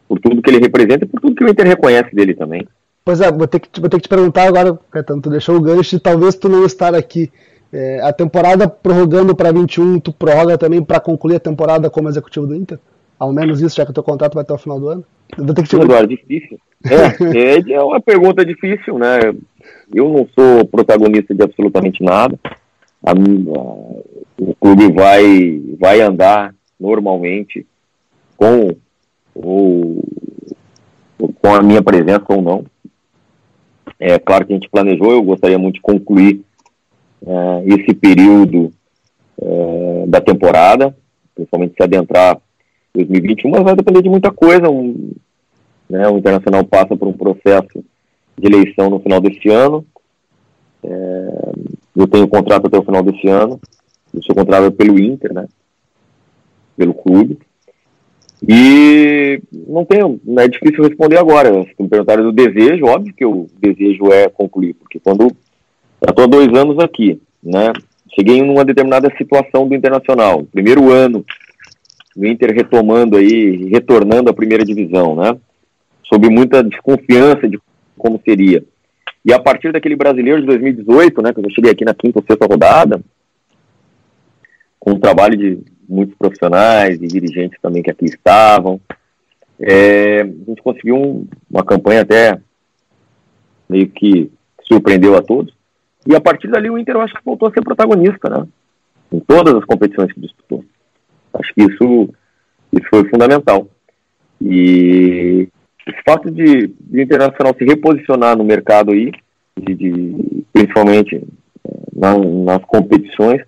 por 0.09 0.21
tudo 0.21 0.43
que 0.43 0.51
ele 0.51 0.59
representa 0.59 1.05
e 1.05 1.09
por 1.09 1.21
tudo 1.21 1.35
que 1.35 1.45
o 1.45 1.49
Inter 1.49 1.67
reconhece 1.67 2.15
dele 2.15 2.35
também. 2.35 2.67
Pois 3.05 3.21
é, 3.21 3.33
vou 3.33 3.47
ter 3.47 3.61
que, 3.61 3.81
vou 3.81 3.89
ter 3.89 3.97
que 3.97 4.03
te 4.03 4.09
perguntar 4.09 4.47
agora, 4.47 4.79
Caetano, 4.91 5.23
tu 5.23 5.31
deixou 5.31 5.57
o 5.57 5.61
gancho 5.61 5.97
de 5.97 6.03
talvez 6.03 6.35
tu 6.37 6.49
não 6.49 6.65
estar 6.65 6.95
aqui. 6.95 7.31
É, 7.73 8.01
a 8.03 8.13
temporada 8.13 8.69
prorrogando 8.69 9.35
para 9.35 9.51
21, 9.51 9.99
tu 10.01 10.13
prorroga 10.13 10.59
também 10.59 10.83
para 10.83 11.01
concluir 11.01 11.37
a 11.37 11.41
temporada 11.41 11.89
como 11.89 12.09
executivo 12.09 12.47
do 12.47 12.55
Inter? 12.55 12.79
Ao 13.19 13.33
menos 13.33 13.63
isso, 13.63 13.77
já 13.77 13.85
que 13.85 13.91
o 13.91 13.95
teu 13.95 14.03
contrato 14.03 14.35
vai 14.35 14.43
até 14.43 14.53
o 14.53 14.59
final 14.59 14.79
do 14.79 14.89
ano? 14.89 15.05
vou 15.39 15.55
ter 15.55 15.63
que 15.63 15.69
te... 15.71 15.77
Eduardo, 15.77 16.09
difícil. 16.09 16.59
É, 16.85 17.57
é, 17.57 17.73
é 17.73 17.83
uma 17.83 18.01
pergunta 18.01 18.45
difícil, 18.45 18.99
né? 18.99 19.19
Eu 19.95 20.09
não 20.11 20.29
sou 20.39 20.67
protagonista 20.67 21.35
de 21.35 21.43
absolutamente 21.43 22.03
nada. 22.03 22.39
A, 23.05 23.13
a, 23.13 23.15
o 23.15 24.55
clube 24.61 24.93
vai, 24.93 25.63
vai 25.81 26.01
andar 26.01 26.55
normalmente 26.79 27.67
com 28.43 28.77
ou, 29.35 30.05
ou 31.19 31.33
com 31.33 31.55
a 31.55 31.63
minha 31.63 31.81
presença 31.81 32.25
ou 32.29 32.43
não. 32.43 32.65
É 34.01 34.19
claro 34.19 34.45
que 34.45 34.53
a 34.53 34.57
gente 34.57 34.69
planejou, 34.69 35.13
eu 35.13 35.23
gostaria 35.23 35.59
muito 35.59 35.77
de 35.77 35.81
concluir 35.81 36.45
é, 37.25 37.63
esse 37.67 37.95
período 37.95 38.73
é, 39.41 40.05
da 40.09 40.21
temporada, 40.21 40.97
principalmente 41.37 41.75
se 41.77 41.83
adentrar 41.85 42.41
2021, 42.93 43.51
mas 43.51 43.63
vai 43.63 43.77
depender 43.77 44.03
de 44.03 44.09
muita 44.09 44.33
coisa. 44.33 44.69
Um, 44.69 45.13
né, 45.89 46.09
o 46.09 46.19
Internacional 46.19 46.65
passa 46.65 46.97
por 46.97 47.07
um 47.07 47.13
processo 47.13 47.85
de 48.37 48.47
eleição 48.47 48.91
no 48.91 48.99
final 48.99 49.21
deste 49.21 49.49
ano. 49.51 49.87
É, 50.83 51.53
eu 51.95 52.09
tenho 52.09 52.27
contrato 52.27 52.67
até 52.67 52.77
o 52.77 52.85
final 52.85 53.05
deste 53.05 53.29
ano. 53.29 53.61
Eu 54.13 54.21
sou 54.23 54.35
contratado 54.35 54.73
pelo 54.73 54.99
Inter, 54.99 55.33
né? 55.33 55.47
Pelo 56.77 56.93
clube. 56.93 57.39
E 58.49 59.41
não 59.53 59.85
tenho, 59.85 60.21
é 60.39 60.49
difícil 60.49 60.83
responder 60.83 61.19
agora. 61.19 61.51
Se 61.63 61.83
me 61.83 61.89
perguntaram 61.89 62.25
do 62.25 62.33
desejo, 62.33 62.87
óbvio 62.87 63.15
que 63.15 63.25
o 63.25 63.47
desejo 63.61 64.13
é 64.13 64.29
concluir, 64.29 64.75
porque 64.75 64.99
quando 64.99 65.23
eu 65.23 66.09
estou 66.09 66.25
há 66.25 66.27
dois 66.27 66.49
anos 66.49 66.79
aqui, 66.79 67.21
né? 67.43 67.73
Cheguei 68.15 68.39
em 68.39 68.51
uma 68.51 68.65
determinada 68.65 69.11
situação 69.17 69.67
do 69.67 69.75
Internacional, 69.75 70.45
primeiro 70.45 70.91
ano, 70.91 71.25
o 72.17 72.27
Inter 72.27 72.53
retomando 72.55 73.17
aí, 73.17 73.69
retornando 73.69 74.29
à 74.29 74.35
primeira 74.35 74.65
divisão, 74.65 75.15
né? 75.17 75.37
Sob 76.05 76.29
muita 76.29 76.63
desconfiança 76.63 77.49
de 77.49 77.59
como 77.97 78.21
seria. 78.23 78.63
E 79.25 79.33
a 79.33 79.39
partir 79.39 79.73
daquele 79.73 79.95
brasileiro 79.97 80.41
de 80.41 80.47
2018, 80.47 81.23
né, 81.23 81.33
que 81.33 81.39
eu 81.39 81.51
cheguei 81.51 81.71
aqui 81.71 81.85
na 81.85 81.95
quinta 81.95 82.19
ou 82.19 82.25
sexta 82.27 82.45
rodada, 82.45 83.01
com 84.81 84.93
um 84.93 84.99
trabalho 84.99 85.37
de 85.37 85.61
muitos 85.89 86.17
profissionais 86.17 87.01
e 87.01 87.07
dirigentes 87.07 87.59
também 87.61 87.83
que 87.83 87.91
aqui 87.91 88.05
estavam. 88.07 88.81
É, 89.59 90.23
a 90.23 90.25
gente 90.25 90.63
conseguiu 90.63 90.97
um, 90.97 91.27
uma 91.51 91.65
campanha 91.65 92.03
até 92.03 92.39
meio 93.69 93.89
que 93.89 94.31
surpreendeu 94.67 95.17
a 95.17 95.23
todos. 95.23 95.55
E 96.07 96.15
a 96.15 96.21
partir 96.21 96.49
dali 96.49 96.69
o 96.69 96.79
Inter 96.79 96.97
eu 96.97 97.01
acho 97.01 97.15
que 97.15 97.25
voltou 97.25 97.49
a 97.49 97.53
ser 97.53 97.63
protagonista, 97.63 98.29
né? 98.29 98.47
Em 99.13 99.21
todas 99.21 99.55
as 99.55 99.65
competições 99.65 100.13
que 100.13 100.21
disputou. 100.21 100.65
Acho 101.35 101.55
que 101.55 101.63
isso, 101.63 102.09
isso 102.73 102.87
foi 102.91 103.09
fundamental. 103.09 103.69
E 104.41 105.49
esse 105.87 106.03
fato 106.05 106.31
de, 106.31 106.69
de 106.69 106.99
o 106.99 107.01
Internacional 107.01 107.55
se 107.57 107.65
reposicionar 107.65 108.37
no 108.37 108.45
mercado 108.45 108.93
aí, 108.93 109.13
de, 109.61 109.75
de 109.75 110.45
principalmente 110.53 111.17
é, 111.17 111.71
na, 111.95 112.19
nas 112.19 112.65
competições, 112.65 113.43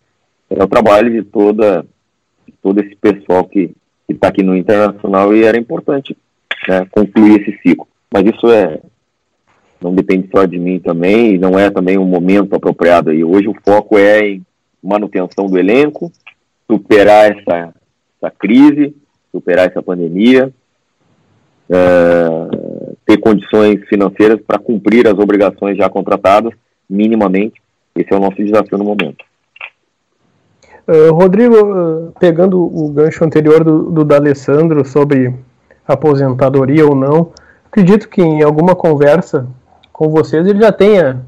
é 0.51 0.63
o 0.63 0.69
trabalho 0.69 1.11
de 1.11 1.23
toda 1.23 1.85
todo 2.63 2.81
esse 2.81 2.95
pessoal 2.97 3.45
que 3.45 3.73
está 4.09 4.29
aqui 4.29 4.43
no 4.43 4.57
Internacional 4.57 5.35
e 5.35 5.45
era 5.45 5.59
importante 5.59 6.17
né, 6.69 6.87
concluir 6.91 7.41
esse 7.41 7.59
ciclo. 7.63 7.87
Mas 8.13 8.25
isso 8.27 8.51
é 8.51 8.81
não 9.85 9.95
depende 9.95 10.31
só 10.35 10.47
de 10.47 10.59
mim 10.59 10.79
também, 10.79 11.35
e 11.35 11.39
não 11.39 11.59
é 11.59 11.69
também 11.71 11.99
um 11.99 12.07
momento 12.07 12.55
apropriado 12.55 13.11
aí. 13.11 13.23
Hoje 13.23 13.49
o 13.49 13.57
foco 13.63 13.99
é 13.99 14.27
em 14.27 14.47
manutenção 14.83 15.47
do 15.47 15.59
elenco, 15.59 16.11
superar 16.71 17.31
essa, 17.31 17.75
essa 18.17 18.31
crise, 18.31 18.97
superar 19.31 19.69
essa 19.69 19.83
pandemia, 19.83 20.51
é, 21.69 21.77
ter 23.05 23.19
condições 23.19 23.87
financeiras 23.87 24.41
para 24.41 24.59
cumprir 24.59 25.07
as 25.07 25.19
obrigações 25.19 25.77
já 25.77 25.91
contratadas, 25.91 26.55
minimamente. 26.89 27.61
Esse 27.95 28.13
é 28.13 28.17
o 28.17 28.21
nosso 28.21 28.37
desafio 28.37 28.79
no 28.79 28.85
momento. 28.85 29.23
Uh, 30.87 31.13
Rodrigo, 31.13 31.55
uh, 31.55 32.13
pegando 32.21 32.61
o 32.61 32.91
gancho 32.91 33.25
anterior 33.25 33.65
do, 33.65 33.91
do 33.91 34.05
D'Alessandro 34.05 34.85
sobre 34.85 35.35
aposentadoria 35.87 36.87
ou 36.87 36.95
não, 36.95 37.33
acredito 37.67 38.09
que 38.09 38.21
em 38.21 38.43
alguma 38.43 38.75
conversa 38.75 39.47
com 39.91 40.11
vocês 40.11 40.47
ele 40.47 40.61
já 40.61 40.71
tenha 40.71 41.23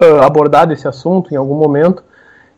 uh, 0.00 0.22
abordado 0.22 0.74
esse 0.74 0.86
assunto 0.86 1.32
em 1.32 1.36
algum 1.36 1.54
momento. 1.54 2.04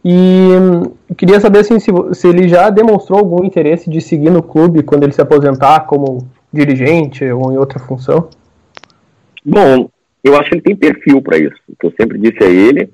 E 0.05 0.49
um, 0.51 1.15
queria 1.15 1.39
saber 1.39 1.61
assim, 1.61 1.79
se, 1.79 1.91
se 2.13 2.27
ele 2.27 2.49
já 2.49 2.69
demonstrou 2.71 3.19
algum 3.21 3.45
interesse 3.45 3.89
de 3.89 4.01
seguir 4.01 4.31
no 4.31 4.43
clube 4.43 4.83
quando 4.83 5.05
ele 5.05 5.13
se 5.13 5.21
aposentar 5.21 5.81
como 5.87 6.27
dirigente 6.53 7.25
ou 7.31 7.53
em 7.53 7.59
outra 7.59 7.79
função. 7.79 8.29
Bom, 9.45 9.89
eu 10.25 10.37
acho 10.37 10.51
que 10.51 10.57
ele 10.57 10.63
tem 10.63 10.77
perfil 10.77 11.23
para 11.23 11.39
isso. 11.39 11.57
O 11.69 11.77
que 11.77 11.87
eu 11.87 11.93
sempre 11.97 12.19
disse 12.19 12.43
a 12.43 12.49
ele 12.49 12.93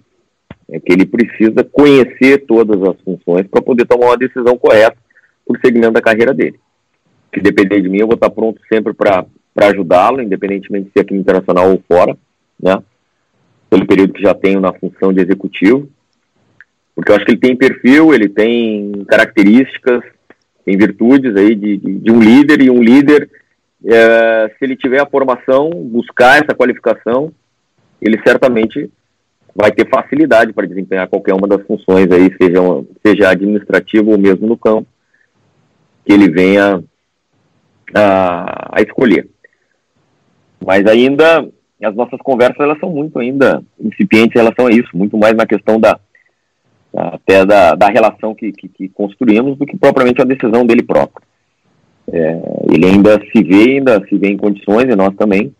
é 0.70 0.80
que 0.80 0.92
ele 0.92 1.06
precisa 1.06 1.62
conhecer 1.64 2.44
todas 2.46 2.82
as 2.82 3.00
funções 3.02 3.46
para 3.46 3.62
poder 3.62 3.86
tomar 3.86 4.06
uma 4.06 4.16
decisão 4.16 4.56
correta 4.56 4.96
o 5.46 5.56
segmento 5.58 5.92
da 5.92 6.00
carreira 6.00 6.32
dele. 6.32 6.58
Se 7.34 7.40
depender 7.40 7.80
de 7.80 7.88
mim, 7.88 7.98
eu 7.98 8.06
vou 8.06 8.14
estar 8.14 8.30
pronto 8.30 8.60
sempre 8.72 8.94
para 8.94 9.26
ajudá-lo, 9.56 10.22
independentemente 10.22 10.86
de 10.86 10.92
ser 10.92 11.00
aqui 11.00 11.14
no 11.14 11.20
Internacional 11.20 11.70
ou 11.70 11.82
fora, 11.86 12.16
né? 12.60 12.82
Pelo 13.68 13.86
período 13.86 14.12
que 14.12 14.22
já 14.22 14.34
tenho 14.34 14.60
na 14.60 14.72
função 14.72 15.12
de 15.12 15.20
executivo. 15.20 15.88
Porque 16.94 17.10
eu 17.10 17.16
acho 17.16 17.24
que 17.24 17.32
ele 17.32 17.40
tem 17.40 17.56
perfil, 17.56 18.14
ele 18.14 18.28
tem 18.28 18.92
características, 19.08 20.02
tem 20.64 20.78
virtudes 20.78 21.36
aí 21.36 21.54
de, 21.54 21.76
de, 21.76 21.98
de 21.98 22.10
um 22.10 22.20
líder, 22.20 22.62
e 22.62 22.70
um 22.70 22.82
líder, 22.82 23.28
é, 23.84 24.48
se 24.56 24.64
ele 24.64 24.76
tiver 24.76 25.00
a 25.00 25.06
formação, 25.06 25.70
buscar 25.70 26.36
essa 26.36 26.54
qualificação, 26.54 27.32
ele 28.00 28.18
certamente 28.24 28.90
vai 29.54 29.70
ter 29.70 29.88
facilidade 29.88 30.52
para 30.52 30.66
desempenhar 30.66 31.08
qualquer 31.08 31.34
uma 31.34 31.46
das 31.46 31.64
funções 31.66 32.10
aí, 32.10 32.34
seja, 32.40 32.60
seja 33.06 33.30
administrativo 33.30 34.10
ou 34.10 34.18
mesmo 34.18 34.46
no 34.46 34.58
campo, 34.58 34.86
que 36.04 36.12
ele 36.12 36.28
venha 36.28 36.82
a, 37.94 38.78
a 38.78 38.82
escolher. 38.82 39.28
Mas 40.64 40.84
ainda 40.86 41.46
as 41.82 41.94
nossas 41.94 42.18
conversas 42.20 42.58
elas 42.58 42.78
são 42.80 42.90
muito 42.90 43.18
ainda 43.18 43.62
incipientes 43.78 44.34
em 44.34 44.38
relação 44.38 44.66
a 44.66 44.70
isso, 44.70 44.88
muito 44.94 45.16
mais 45.16 45.34
na 45.34 45.46
questão 45.46 45.78
da 45.78 45.98
até 46.96 47.44
da, 47.44 47.74
da 47.74 47.88
relação 47.88 48.34
que, 48.34 48.52
que, 48.52 48.68
que 48.68 48.88
construímos 48.88 49.58
do 49.58 49.66
que 49.66 49.76
propriamente 49.76 50.22
a 50.22 50.24
decisão 50.24 50.64
dele 50.64 50.82
próprio. 50.82 51.26
É, 52.06 52.40
ele 52.72 52.86
ainda 52.86 53.20
se 53.32 53.42
vê, 53.42 53.72
ainda 53.72 54.00
se 54.06 54.16
vê 54.16 54.28
em 54.28 54.36
condições, 54.36 54.84
e 54.84 54.94
nós 54.94 55.12
também, 55.16 55.52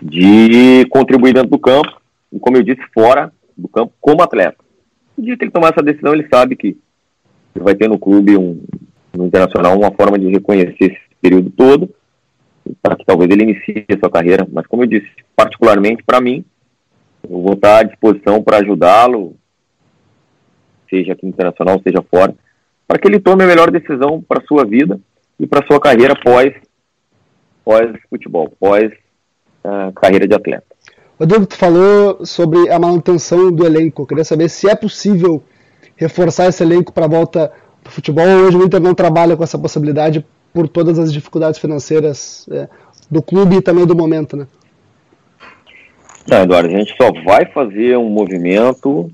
de 0.00 0.86
contribuir 0.88 1.34
dentro 1.34 1.50
do 1.50 1.58
campo, 1.58 1.99
e 2.32 2.38
como 2.38 2.56
eu 2.56 2.62
disse, 2.62 2.82
fora 2.94 3.32
do 3.56 3.68
campo 3.68 3.92
como 4.00 4.22
atleta. 4.22 4.56
No 5.16 5.24
dia 5.24 5.36
que 5.36 5.44
ele 5.44 5.50
tomar 5.50 5.70
essa 5.70 5.82
decisão, 5.82 6.14
ele 6.14 6.28
sabe 6.32 6.56
que 6.56 6.76
vai 7.54 7.74
ter 7.74 7.88
no 7.88 7.98
clube, 7.98 8.36
um, 8.36 8.62
no 9.12 9.26
Internacional, 9.26 9.76
uma 9.76 9.90
forma 9.90 10.18
de 10.18 10.28
reconhecer 10.28 10.76
esse 10.80 11.00
período 11.20 11.50
todo, 11.50 11.90
para 12.80 12.96
que 12.96 13.04
talvez 13.04 13.30
ele 13.30 13.42
inicie 13.42 13.84
a 13.90 13.98
sua 13.98 14.10
carreira. 14.10 14.46
Mas 14.50 14.66
como 14.66 14.84
eu 14.84 14.86
disse, 14.86 15.10
particularmente 15.34 16.02
para 16.02 16.20
mim, 16.20 16.44
eu 17.28 17.42
vou 17.42 17.54
estar 17.54 17.78
à 17.78 17.82
disposição 17.82 18.42
para 18.42 18.58
ajudá-lo, 18.58 19.36
seja 20.88 21.12
aqui 21.12 21.24
no 21.24 21.30
Internacional, 21.30 21.80
seja 21.82 22.02
fora, 22.02 22.34
para 22.86 22.98
que 22.98 23.06
ele 23.06 23.20
tome 23.20 23.44
a 23.44 23.46
melhor 23.46 23.70
decisão 23.70 24.22
para 24.22 24.42
a 24.42 24.46
sua 24.46 24.64
vida 24.64 24.98
e 25.38 25.46
para 25.46 25.64
a 25.64 25.66
sua 25.66 25.80
carreira 25.80 26.14
pós, 26.22 26.52
pós 27.64 27.90
futebol, 28.08 28.48
pós 28.58 28.90
uh, 29.64 29.92
carreira 29.94 30.26
de 30.26 30.34
atleta. 30.34 30.69
Rodrigo, 31.20 31.44
tu 31.44 31.54
falou 31.54 32.24
sobre 32.24 32.70
a 32.70 32.78
manutenção 32.78 33.52
do 33.52 33.66
elenco. 33.66 34.00
Eu 34.00 34.06
queria 34.06 34.24
saber 34.24 34.48
se 34.48 34.70
é 34.70 34.74
possível 34.74 35.42
reforçar 35.94 36.48
esse 36.48 36.62
elenco 36.62 36.94
para 36.94 37.04
a 37.04 37.08
volta 37.08 37.52
do 37.84 37.90
futebol. 37.90 38.24
Hoje 38.24 38.56
o 38.56 38.64
Inter 38.64 38.80
não 38.80 38.94
trabalha 38.94 39.36
com 39.36 39.44
essa 39.44 39.58
possibilidade 39.58 40.24
por 40.50 40.66
todas 40.66 40.98
as 40.98 41.12
dificuldades 41.12 41.60
financeiras 41.60 42.48
é, 42.50 42.66
do 43.10 43.20
clube 43.20 43.56
e 43.56 43.60
também 43.60 43.84
do 43.84 43.94
momento, 43.94 44.34
né? 44.34 44.46
Não, 46.26 46.38
Eduardo, 46.38 46.74
a 46.74 46.78
gente 46.78 46.96
só 46.96 47.12
vai 47.22 47.44
fazer 47.52 47.98
um 47.98 48.08
movimento 48.08 49.10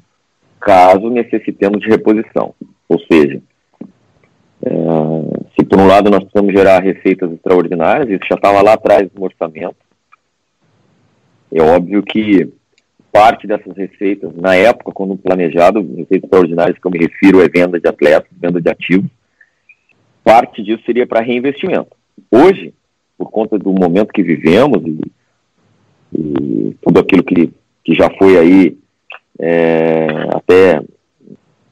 caso 0.60 1.10
necessitemos 1.10 1.80
de 1.80 1.88
reposição. 1.88 2.54
Ou 2.88 3.00
seja, 3.00 3.42
é, 4.64 4.70
se 5.58 5.66
por 5.66 5.80
um 5.80 5.88
lado 5.88 6.08
nós 6.08 6.22
precisamos 6.22 6.54
gerar 6.54 6.84
receitas 6.84 7.32
extraordinárias, 7.32 8.08
isso 8.08 8.28
já 8.30 8.36
estava 8.36 8.62
lá 8.62 8.74
atrás 8.74 9.08
no 9.12 9.24
orçamento, 9.24 9.76
é 11.52 11.62
óbvio 11.62 12.02
que 12.02 12.50
parte 13.12 13.46
dessas 13.46 13.74
receitas, 13.76 14.34
na 14.36 14.54
época, 14.54 14.92
quando 14.92 15.16
planejado, 15.16 15.80
receitas 15.80 16.24
extraordinárias 16.24 16.78
que 16.78 16.86
eu 16.86 16.90
me 16.90 16.98
refiro 16.98 17.40
é 17.40 17.48
venda 17.48 17.80
de 17.80 17.88
atletas, 17.88 18.30
venda 18.38 18.60
de 18.60 18.68
ativos, 18.68 19.10
parte 20.22 20.62
disso 20.62 20.82
seria 20.84 21.06
para 21.06 21.24
reinvestimento. 21.24 21.96
Hoje, 22.30 22.74
por 23.16 23.30
conta 23.30 23.58
do 23.58 23.72
momento 23.72 24.12
que 24.12 24.22
vivemos 24.22 24.82
e, 24.84 25.00
e 26.12 26.76
tudo 26.82 27.00
aquilo 27.00 27.24
que, 27.24 27.50
que 27.82 27.94
já 27.94 28.10
foi 28.18 28.36
aí 28.36 28.78
é, 29.38 30.06
até 30.34 30.82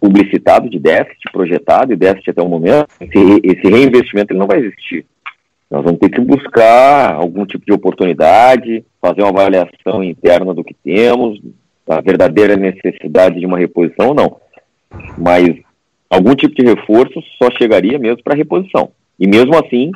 publicitado 0.01 0.69
de 0.69 0.79
déficit, 0.79 1.33
projetado 1.33 1.93
e 1.93 1.97
déficit 1.97 2.31
até 2.31 2.43
o 2.43 2.49
momento, 2.49 2.87
esse, 3.01 3.41
esse 3.43 3.69
reinvestimento 3.69 4.33
ele 4.33 4.39
não 4.39 4.47
vai 4.47 4.61
existir. 4.61 5.05
Nós 5.71 5.83
vamos 5.83 5.99
ter 5.99 6.11
que 6.11 6.21
buscar 6.21 7.15
algum 7.15 7.45
tipo 7.47 7.65
de 7.65 7.73
oportunidade, 7.73 8.85
fazer 9.01 9.23
uma 9.23 9.31
avaliação 9.31 10.03
interna 10.03 10.55
do 10.55 10.63
que 10.63 10.75
temos, 10.75 11.41
a 11.89 12.01
verdadeira 12.01 12.57
necessidade 12.57 13.41
de 13.41 13.47
uma 13.47 13.59
reposição 13.59 14.09
ou 14.09 14.15
não. 14.15 14.37
Mas 15.19 15.49
algum 16.09 16.35
tipo 16.35 16.55
de 16.55 16.65
reforço 16.65 17.21
só 17.43 17.51
chegaria 17.59 17.99
mesmo 17.99 18.23
para 18.23 18.37
reposição. 18.37 18.91
E 19.19 19.27
mesmo 19.27 19.55
assim, 19.57 19.91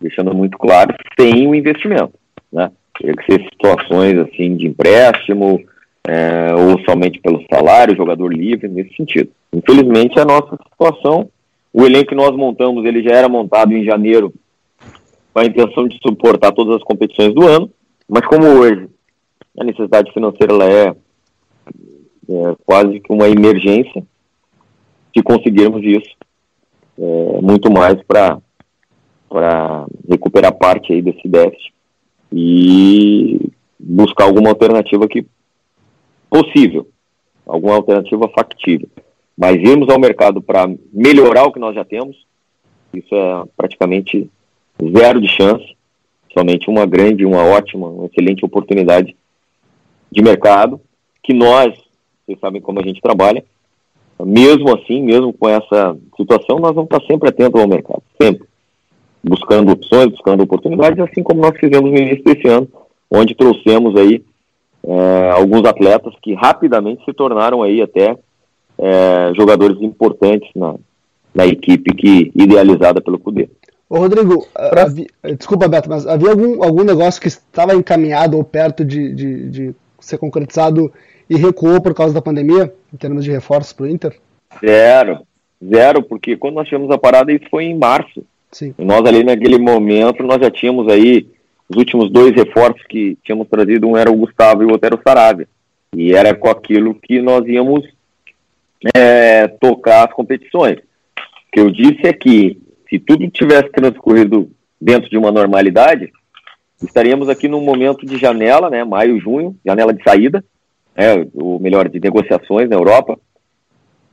deixando 0.00 0.34
muito 0.34 0.58
claro, 0.58 0.94
sem 1.18 1.46
o 1.46 1.54
investimento. 1.54 2.12
Né? 2.52 2.70
Teria 2.98 3.16
que 3.16 3.24
ser 3.24 3.42
situações 3.44 4.18
assim 4.18 4.56
de 4.56 4.66
empréstimo, 4.66 5.60
é, 6.06 6.54
ou 6.54 6.78
somente 6.84 7.18
pelo 7.20 7.44
salário, 7.52 7.96
jogador 7.96 8.32
livre, 8.32 8.68
nesse 8.68 8.94
sentido. 8.94 9.30
Infelizmente, 9.52 10.18
a 10.18 10.24
nossa 10.24 10.56
situação, 10.70 11.28
o 11.72 11.84
elenco 11.84 12.10
que 12.10 12.14
nós 12.14 12.30
montamos, 12.36 12.84
ele 12.84 13.02
já 13.02 13.14
era 13.14 13.28
montado 13.28 13.72
em 13.72 13.84
janeiro 13.84 14.32
com 15.34 15.40
a 15.40 15.44
intenção 15.44 15.88
de 15.88 15.98
suportar 16.00 16.52
todas 16.52 16.76
as 16.76 16.84
competições 16.84 17.34
do 17.34 17.44
ano, 17.44 17.68
mas 18.08 18.24
como 18.26 18.46
hoje 18.46 18.88
a 19.58 19.64
necessidade 19.64 20.12
financeira 20.12 20.52
ela 20.52 20.64
é, 20.64 20.88
é 20.88 22.56
quase 22.64 23.00
que 23.00 23.12
uma 23.12 23.28
emergência, 23.28 24.04
se 25.12 25.22
conseguirmos 25.24 25.82
isso, 25.84 26.14
é, 26.96 27.40
muito 27.42 27.70
mais 27.70 28.00
para 28.04 28.38
recuperar 30.08 30.54
parte 30.54 30.92
aí 30.92 31.02
desse 31.02 31.26
déficit 31.26 31.74
e 32.32 33.50
buscar 33.78 34.24
alguma 34.24 34.50
alternativa 34.50 35.08
que 35.08 35.26
possível, 36.30 36.88
alguma 37.44 37.74
alternativa 37.74 38.28
factível. 38.28 38.88
Mas 39.36 39.56
irmos 39.56 39.88
ao 39.88 39.98
mercado 39.98 40.40
para 40.40 40.72
melhorar 40.92 41.44
o 41.44 41.52
que 41.52 41.58
nós 41.58 41.74
já 41.74 41.84
temos, 41.84 42.24
isso 42.92 43.12
é 43.12 43.44
praticamente 43.56 44.30
zero 44.82 45.20
de 45.20 45.28
chance, 45.28 45.76
somente 46.32 46.68
uma 46.68 46.86
grande, 46.86 47.24
uma 47.24 47.44
ótima, 47.44 47.88
uma 47.88 48.06
excelente 48.06 48.44
oportunidade 48.44 49.16
de 50.10 50.22
mercado, 50.22 50.80
que 51.22 51.32
nós, 51.32 51.74
vocês 52.24 52.38
sabem 52.40 52.60
como 52.60 52.80
a 52.80 52.82
gente 52.82 53.00
trabalha, 53.00 53.44
mesmo 54.22 54.74
assim, 54.74 55.02
mesmo 55.02 55.32
com 55.32 55.48
essa 55.48 55.96
situação, 56.16 56.58
nós 56.58 56.74
vamos 56.74 56.90
estar 56.90 57.04
sempre 57.06 57.28
atentos 57.28 57.60
ao 57.60 57.68
mercado, 57.68 58.02
sempre. 58.20 58.46
Buscando 59.22 59.72
opções, 59.72 60.10
buscando 60.10 60.42
oportunidades, 60.42 60.98
assim 61.00 61.22
como 61.22 61.40
nós 61.40 61.56
fizemos 61.58 61.90
no 61.90 61.96
início 61.96 62.24
desse 62.24 62.46
ano, 62.46 62.68
onde 63.10 63.34
trouxemos 63.34 63.96
aí 63.96 64.22
é, 64.86 65.30
alguns 65.30 65.64
atletas 65.64 66.14
que 66.22 66.34
rapidamente 66.34 67.04
se 67.04 67.12
tornaram 67.12 67.62
aí 67.62 67.80
até 67.80 68.16
é, 68.78 69.32
jogadores 69.34 69.80
importantes 69.80 70.48
na, 70.54 70.74
na 71.34 71.46
equipe 71.46 71.94
que 71.94 72.30
idealizada 72.34 73.00
pelo 73.00 73.18
CUDE. 73.18 73.48
Ô 73.88 73.98
Rodrigo, 73.98 74.46
pra... 74.52 74.82
havia, 74.82 75.06
desculpa 75.36 75.68
Beto, 75.68 75.88
mas 75.88 76.06
havia 76.06 76.30
algum, 76.30 76.62
algum 76.62 76.84
negócio 76.84 77.20
que 77.20 77.28
estava 77.28 77.74
encaminhado 77.74 78.36
ou 78.36 78.44
perto 78.44 78.84
de, 78.84 79.14
de, 79.14 79.50
de 79.50 79.74
ser 80.00 80.18
concretizado 80.18 80.92
e 81.28 81.36
recuou 81.36 81.80
por 81.80 81.94
causa 81.94 82.14
da 82.14 82.22
pandemia, 82.22 82.72
em 82.92 82.96
termos 82.96 83.24
de 83.24 83.30
reforços 83.30 83.72
para 83.72 83.86
o 83.86 83.88
Inter? 83.88 84.18
Zero, 84.64 85.20
zero, 85.64 86.02
porque 86.02 86.36
quando 86.36 86.54
nós 86.54 86.68
tivemos 86.68 86.90
a 86.90 86.98
parada 86.98 87.32
isso 87.32 87.44
foi 87.50 87.64
em 87.64 87.76
março. 87.76 88.24
Sim. 88.50 88.74
E 88.78 88.84
nós 88.84 89.04
ali 89.04 89.24
naquele 89.24 89.58
momento, 89.58 90.22
nós 90.22 90.40
já 90.40 90.50
tínhamos 90.50 90.88
aí 90.88 91.26
os 91.68 91.76
últimos 91.76 92.10
dois 92.10 92.32
reforços 92.34 92.82
que 92.88 93.16
tínhamos 93.22 93.48
trazido, 93.48 93.88
um 93.88 93.96
era 93.96 94.10
o 94.10 94.16
Gustavo 94.16 94.62
e 94.62 94.66
o 94.66 94.72
outro 94.72 94.86
era 94.86 94.94
o 94.94 95.02
Saravia. 95.02 95.48
E 95.96 96.14
era 96.14 96.34
com 96.34 96.48
aquilo 96.48 96.94
que 96.94 97.20
nós 97.20 97.46
íamos 97.46 97.84
é, 98.94 99.48
tocar 99.48 100.08
as 100.08 100.12
competições. 100.12 100.78
O 100.78 101.52
que 101.52 101.60
eu 101.60 101.70
disse 101.70 102.06
é 102.06 102.12
que 102.12 102.58
se 102.94 102.98
tudo 103.00 103.28
tivesse 103.28 103.70
transcorrido 103.70 104.48
dentro 104.80 105.10
de 105.10 105.18
uma 105.18 105.32
normalidade, 105.32 106.12
estaríamos 106.80 107.28
aqui 107.28 107.48
num 107.48 107.60
momento 107.60 108.06
de 108.06 108.16
janela, 108.16 108.70
né, 108.70 108.84
maio, 108.84 109.18
junho, 109.18 109.56
janela 109.66 109.92
de 109.92 110.00
saída, 110.04 110.44
né, 110.96 111.26
ou 111.34 111.58
melhor, 111.58 111.88
de 111.88 111.98
negociações 111.98 112.68
na 112.68 112.76
Europa. 112.76 113.18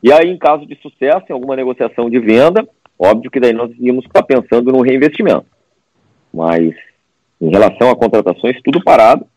E 0.01 0.11
aí, 0.11 0.29
em 0.29 0.37
caso 0.37 0.65
de 0.65 0.75
sucesso, 0.81 1.25
em 1.29 1.33
alguma 1.33 1.55
negociação 1.55 2.09
de 2.09 2.19
venda, 2.19 2.67
óbvio 2.97 3.29
que 3.29 3.39
daí 3.39 3.53
nós 3.53 3.71
íamos 3.77 4.03
estar 4.05 4.23
pensando 4.23 4.71
no 4.71 4.81
reinvestimento. 4.81 5.45
Mas, 6.33 6.73
em 7.39 7.51
relação 7.51 7.91
a 7.91 7.95
contratações, 7.95 8.59
tudo 8.63 8.83
parado, 8.83 9.27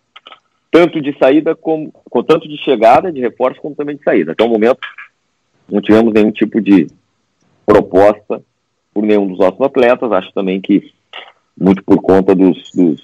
tanto 0.71 1.03
de 1.03 1.15
saída 1.19 1.55
como, 1.55 1.93
com 1.93 2.23
tanto 2.23 2.49
de 2.49 2.57
chegada, 2.65 3.13
de 3.13 3.21
reforço, 3.21 3.61
como 3.61 3.75
também 3.75 3.97
de 3.97 4.03
saída. 4.03 4.33
Até 4.33 4.43
o 4.43 4.49
momento, 4.49 4.81
não 5.69 5.83
tivemos 5.83 6.15
nenhum 6.15 6.33
tipo 6.33 6.63
de 6.63 6.87
proposta 7.67 8.43
por 8.95 9.03
nenhum 9.03 9.27
dos 9.27 9.39
nossos 9.39 9.61
atletas. 9.61 10.13
Acho 10.13 10.33
também 10.33 10.61
que 10.61 10.93
muito 11.59 11.83
por 11.85 12.01
conta 12.01 12.35
dos, 12.35 12.71
dos 12.73 13.03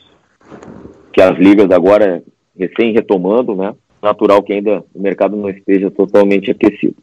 que 1.12 1.20
as 1.20 1.36
ligas 1.36 1.70
agora 1.70 2.22
recém 2.57 2.93
retomando, 2.93 3.55
né? 3.57 3.74
Natural 4.01 4.43
que 4.43 4.53
ainda 4.53 4.84
o 4.95 5.03
mercado 5.03 5.36
não 5.36 5.51
esteja 5.51 5.91
totalmente 5.91 6.51
aquecido. 6.51 6.97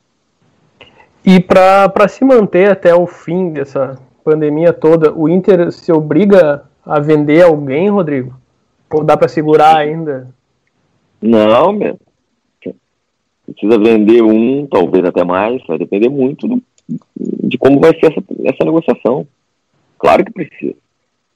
E 1.26 1.40
para 1.40 2.08
se 2.08 2.24
manter 2.24 2.72
até 2.72 2.96
o 2.96 3.06
fim 3.06 3.52
dessa 3.52 4.00
pandemia 4.24 4.72
toda, 4.72 5.14
o 5.14 5.28
Inter 5.28 5.72
se 5.72 5.92
obriga 5.92 6.64
a 6.86 7.00
vender 7.00 7.44
alguém, 7.44 7.90
Rodrigo? 7.90 8.34
Ou 8.90 9.04
dá 9.04 9.18
para 9.18 9.28
segurar 9.28 9.76
ainda? 9.76 10.30
Não, 11.22 11.74
meu. 11.74 12.00
Precisa 13.46 13.78
vender 13.78 14.22
um, 14.22 14.66
talvez 14.68 15.06
até 15.06 15.24
mais, 15.24 15.62
vai 15.66 15.78
depender 15.78 16.10
muito 16.10 16.48
do, 16.48 16.62
de 17.18 17.58
como 17.58 17.80
vai 17.80 17.92
ser 18.00 18.12
essa, 18.12 18.24
essa 18.44 18.66
negociação. 18.66 19.28
Claro 19.98 20.26
que 20.26 20.32
precisa. 20.32 20.76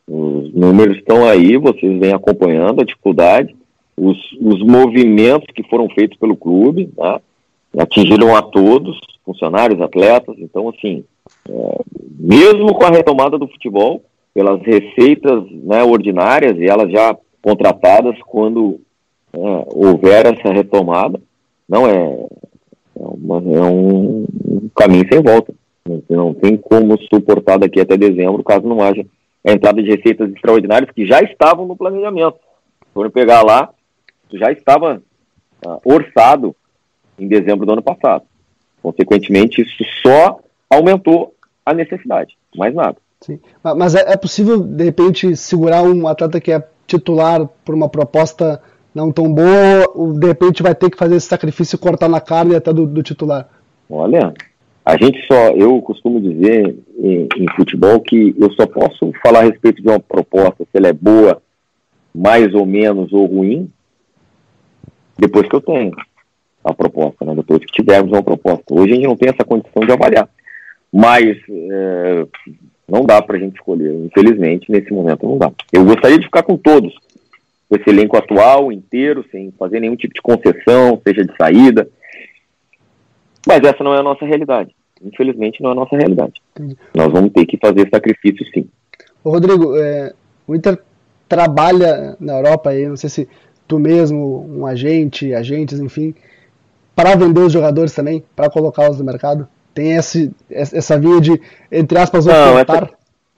Os 0.08 0.54
números 0.54 0.98
estão 0.98 1.26
aí, 1.26 1.58
vocês 1.58 2.00
vêm 2.00 2.14
acompanhando 2.14 2.82
a 2.82 2.86
dificuldade, 2.86 3.56
os, 3.96 4.18
os 4.42 4.62
movimentos 4.62 5.48
que 5.54 5.64
foram 5.64 5.90
feitos 5.90 6.18
pelo 6.18 6.36
clube, 6.36 6.88
tá? 6.96 7.22
atingiram 7.78 8.36
a 8.36 8.42
todos, 8.42 9.00
funcionários, 9.26 9.82
atletas, 9.82 10.36
então 10.40 10.70
assim, 10.70 11.04
é, 11.48 11.82
mesmo 12.20 12.74
com 12.74 12.84
a 12.84 12.90
retomada 12.90 13.38
do 13.38 13.48
futebol, 13.48 14.04
pelas 14.34 14.62
receitas 14.62 15.44
né, 15.52 15.84
ordinárias 15.84 16.58
e 16.58 16.66
elas 16.66 16.92
já 16.92 17.16
contratadas 17.42 18.16
quando 18.28 18.80
é, 19.34 19.40
houver 19.74 20.26
essa 20.26 20.52
retomada, 20.54 21.20
não 21.68 21.88
é, 21.88 22.28
é, 23.02 23.06
uma, 23.06 23.38
é 23.38 23.62
um, 23.62 24.70
caminho 24.76 25.06
sem 25.12 25.22
volta. 25.22 25.54
Não, 25.88 26.04
não 26.10 26.34
tem 26.34 26.56
como 26.56 26.98
suportar 27.04 27.58
daqui 27.58 27.82
até 27.82 27.98
dezembro, 27.98 28.44
caso 28.44 28.68
não 28.68 28.82
haja 28.82 29.04
a 29.46 29.52
entrada 29.52 29.82
de 29.82 29.90
receitas 29.90 30.32
extraordinárias 30.32 30.92
que 30.92 31.06
já 31.08 31.20
estavam 31.22 31.66
no 31.66 31.76
planejamento. 31.76 32.38
Quando 32.94 33.10
pegar 33.10 33.42
lá, 33.42 33.70
já 34.32 34.52
estava 34.52 35.02
uh, 35.66 35.82
orçado 35.84 36.56
em 37.18 37.28
dezembro 37.28 37.66
do 37.66 37.74
ano 37.74 37.82
passado. 37.82 38.24
Consequentemente, 38.82 39.62
isso 39.62 39.84
só 40.04 40.40
aumentou 40.70 41.34
a 41.66 41.74
necessidade, 41.74 42.38
mais 42.56 42.74
nada. 42.74 42.98
Sim. 43.22 43.40
Mas 43.64 43.96
é, 43.96 44.14
é 44.14 44.18
possível, 44.18 44.60
de 44.60 44.84
repente, 44.84 45.36
segurar 45.36 45.84
um 45.84 46.08
atleta 46.08 46.40
que 46.40 46.52
é 46.52 46.68
titular 46.88 47.48
por 47.64 47.76
uma 47.76 47.88
proposta 47.88 48.62
não 48.94 49.12
tão 49.12 49.34
boa, 49.34 50.18
de 50.20 50.28
repente 50.28 50.64
vai 50.64 50.76
ter 50.76 50.90
que 50.90 50.98
fazer 50.98 51.16
esse 51.16 51.28
sacrifício 51.28 51.78
cortar 51.78 52.10
na 52.10 52.20
carne 52.20 52.56
até 52.56 52.74
do, 52.74 52.86
do 52.86 53.02
titular? 53.02 53.48
Olha, 53.90 54.34
a 54.86 54.98
gente 54.98 55.26
só, 55.28 55.50
eu 55.50 55.82
costumo 55.82 56.20
dizer 56.20 56.76
em, 56.98 57.28
em, 57.38 57.56
futebol 57.56 58.00
que 58.02 58.36
eu 58.38 58.52
só 58.54 58.66
posso 58.66 59.12
falar 59.24 59.40
a 59.40 59.44
respeito 59.44 59.82
de 59.82 59.88
uma 59.88 60.00
proposta, 60.00 60.64
se 60.64 60.78
ela 60.78 60.88
é 60.88 60.94
boa, 60.94 61.42
mais 62.14 62.54
ou 62.54 62.66
menos, 62.66 63.14
ou 63.14 63.26
ruim, 63.26 63.70
depois 65.18 65.48
que 65.48 65.56
eu 65.56 65.62
tenho 65.62 65.92
a 66.64 66.74
proposta, 66.74 67.24
né? 67.26 67.36
depois 67.36 67.60
que 67.60 67.72
tivermos 67.72 68.12
uma 68.12 68.24
proposta. 68.24 68.64
Hoje 68.70 68.94
a 68.94 68.96
gente 68.96 69.08
não 69.08 69.16
tem 69.16 69.30
essa 69.30 69.46
condição 69.46 69.84
de 69.84 69.92
avaliar, 69.92 70.28
mas 70.92 71.38
é, 71.50 72.28
não 72.88 73.06
dá 73.06 73.22
para 73.22 73.38
a 73.38 73.40
gente 73.40 73.56
escolher, 73.56 73.94
infelizmente, 73.94 74.72
nesse 74.72 74.92
momento 74.92 75.28
não 75.28 75.38
dá. 75.38 75.52
Eu 75.72 75.86
gostaria 75.86 76.20
de 76.20 76.26
ficar 76.26 76.44
com 76.44 76.58
todos, 76.58 76.94
com 77.72 77.78
esse 77.78 77.90
elenco 77.90 78.18
atual 78.18 78.70
inteiro, 78.70 79.24
sem 79.32 79.50
fazer 79.58 79.80
nenhum 79.80 79.96
tipo 79.96 80.14
de 80.14 80.22
concessão, 80.22 81.02
seja 81.08 81.24
de 81.24 81.34
saída, 81.38 81.88
mas 83.48 83.62
essa 83.64 83.82
não 83.82 83.94
é 83.94 84.00
a 84.00 84.04
nossa 84.04 84.26
realidade. 84.26 84.76
Infelizmente, 85.02 85.64
não 85.64 85.70
é 85.70 85.72
a 85.72 85.76
nossa 85.76 85.96
realidade. 85.96 86.34
Entendi. 86.54 86.78
Nós 86.94 87.08
vamos 87.08 87.32
ter 87.32 87.46
que 87.46 87.58
fazer 87.58 87.90
sacrifício, 87.90 88.46
sim. 88.54 88.68
Ô, 89.24 89.30
Rodrigo, 89.30 89.78
é, 89.78 90.14
o 90.46 90.54
Inter 90.54 90.80
trabalha 91.30 92.18
na 92.20 92.34
Europa 92.34 92.72
aí, 92.72 92.86
não 92.86 92.98
sei 92.98 93.10
se 93.10 93.30
tu 93.66 93.80
mesmo, 93.80 94.46
um 94.50 94.66
agente, 94.66 95.34
agentes, 95.34 95.80
enfim, 95.80 96.14
para 96.94 97.16
vender 97.16 97.40
os 97.40 97.54
jogadores 97.54 97.96
também, 97.96 98.22
para 98.36 98.50
colocá-los 98.50 99.00
no 99.00 99.06
mercado? 99.06 99.48
Tem 99.74 99.94
esse, 99.94 100.30
essa 100.50 101.00
via 101.00 101.22
de, 101.22 101.42
entre 101.72 101.98
aspas, 101.98 102.28
ofertar? 102.28 102.84
Essa... 102.84 102.94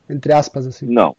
Entre 0.10 0.34
aspas, 0.34 0.66
assim. 0.66 0.88
Não. 0.88 1.16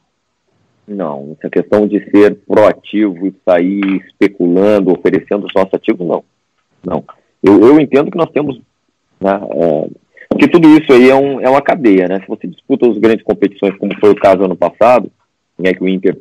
Não. 0.86 1.36
Essa 1.38 1.50
questão 1.50 1.86
de 1.86 1.98
ser 2.10 2.36
proativo 2.46 3.26
e 3.26 3.34
sair 3.44 4.02
especulando, 4.06 4.92
oferecendo 4.92 5.46
os 5.46 5.54
nossos 5.54 5.74
ativos, 5.74 6.06
não. 6.06 6.24
Não. 6.84 7.04
Eu, 7.42 7.60
eu 7.66 7.80
entendo 7.80 8.10
que 8.10 8.18
nós 8.18 8.30
temos. 8.30 8.60
Né, 9.20 9.32
é, 9.32 9.88
porque 10.28 10.48
tudo 10.48 10.68
isso 10.68 10.92
aí 10.92 11.08
é, 11.08 11.14
um, 11.14 11.40
é 11.40 11.48
uma 11.48 11.62
cadeia, 11.62 12.08
né? 12.08 12.20
Se 12.20 12.28
você 12.28 12.46
disputa 12.46 12.88
as 12.88 12.98
grandes 12.98 13.24
competições, 13.24 13.76
como 13.78 13.98
foi 13.98 14.10
o 14.10 14.16
caso 14.16 14.44
ano 14.44 14.56
passado, 14.56 15.10
né, 15.58 15.72
que 15.72 15.82
o 15.82 15.88
Inter 15.88 16.18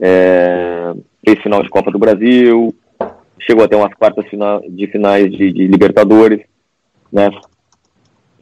é, 0.00 0.92
fez 1.24 1.40
final 1.40 1.62
de 1.62 1.68
Copa 1.68 1.90
do 1.90 1.98
Brasil, 1.98 2.74
chegou 3.40 3.64
até 3.64 3.76
umas 3.76 3.94
quartas 3.94 4.24
de 4.68 4.86
finais 4.88 5.30
de, 5.30 5.52
de 5.52 5.66
Libertadores, 5.66 6.40
né? 7.12 7.30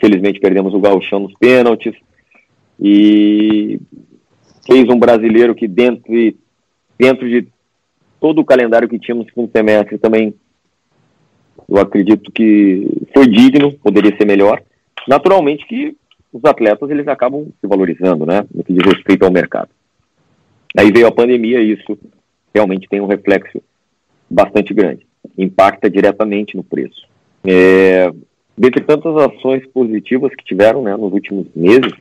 Felizmente 0.01 0.41
perdemos 0.41 0.75
o 0.75 0.81
Gauchão 0.81 1.21
nos 1.21 1.35
pênaltis 1.35 1.95
e 2.81 3.81
fez 4.67 4.89
um 4.89 4.99
brasileiro 4.99 5.55
que 5.55 5.69
dentro 5.69 6.13
de, 6.13 6.37
dentro 6.99 7.29
de 7.29 7.47
todo 8.21 8.41
o 8.41 8.45
calendário 8.45 8.89
que 8.89 8.99
tínhamos 8.99 9.27
no 9.37 9.49
semestre 9.49 9.99
também 9.99 10.35
eu 11.69 11.79
acredito 11.79 12.31
que 12.31 12.87
foi 13.13 13.27
digno, 13.27 13.73
poderia 13.73 14.17
ser 14.17 14.25
melhor. 14.25 14.63
Naturalmente 15.09 15.67
que 15.67 15.97
os 16.33 16.45
atletas 16.45 16.91
eles 16.91 17.09
acabam 17.09 17.47
se 17.61 17.67
valorizando, 17.67 18.27
né, 18.27 18.47
no 18.55 18.63
que 18.63 18.73
diz 18.73 18.85
respeito 18.85 19.25
ao 19.25 19.33
mercado. 19.33 19.71
Aí 20.79 20.93
veio 20.93 21.07
a 21.07 21.13
pandemia 21.13 21.61
e 21.61 21.73
isso 21.73 21.99
realmente 22.55 22.89
tem 22.89 23.01
um 23.01 23.07
reflexo 23.07 23.63
bastante 24.29 24.75
grande, 24.75 25.07
impacta 25.37 25.89
diretamente 25.89 26.57
no 26.57 26.63
preço. 26.63 27.07
É, 27.45 28.13
dentre 28.57 28.83
tantas 28.83 29.17
ações 29.17 29.67
positivas 29.69 30.35
que 30.35 30.45
tiveram 30.45 30.83
né, 30.83 30.97
nos 30.97 31.13
últimos 31.13 31.47
meses, 31.55 31.93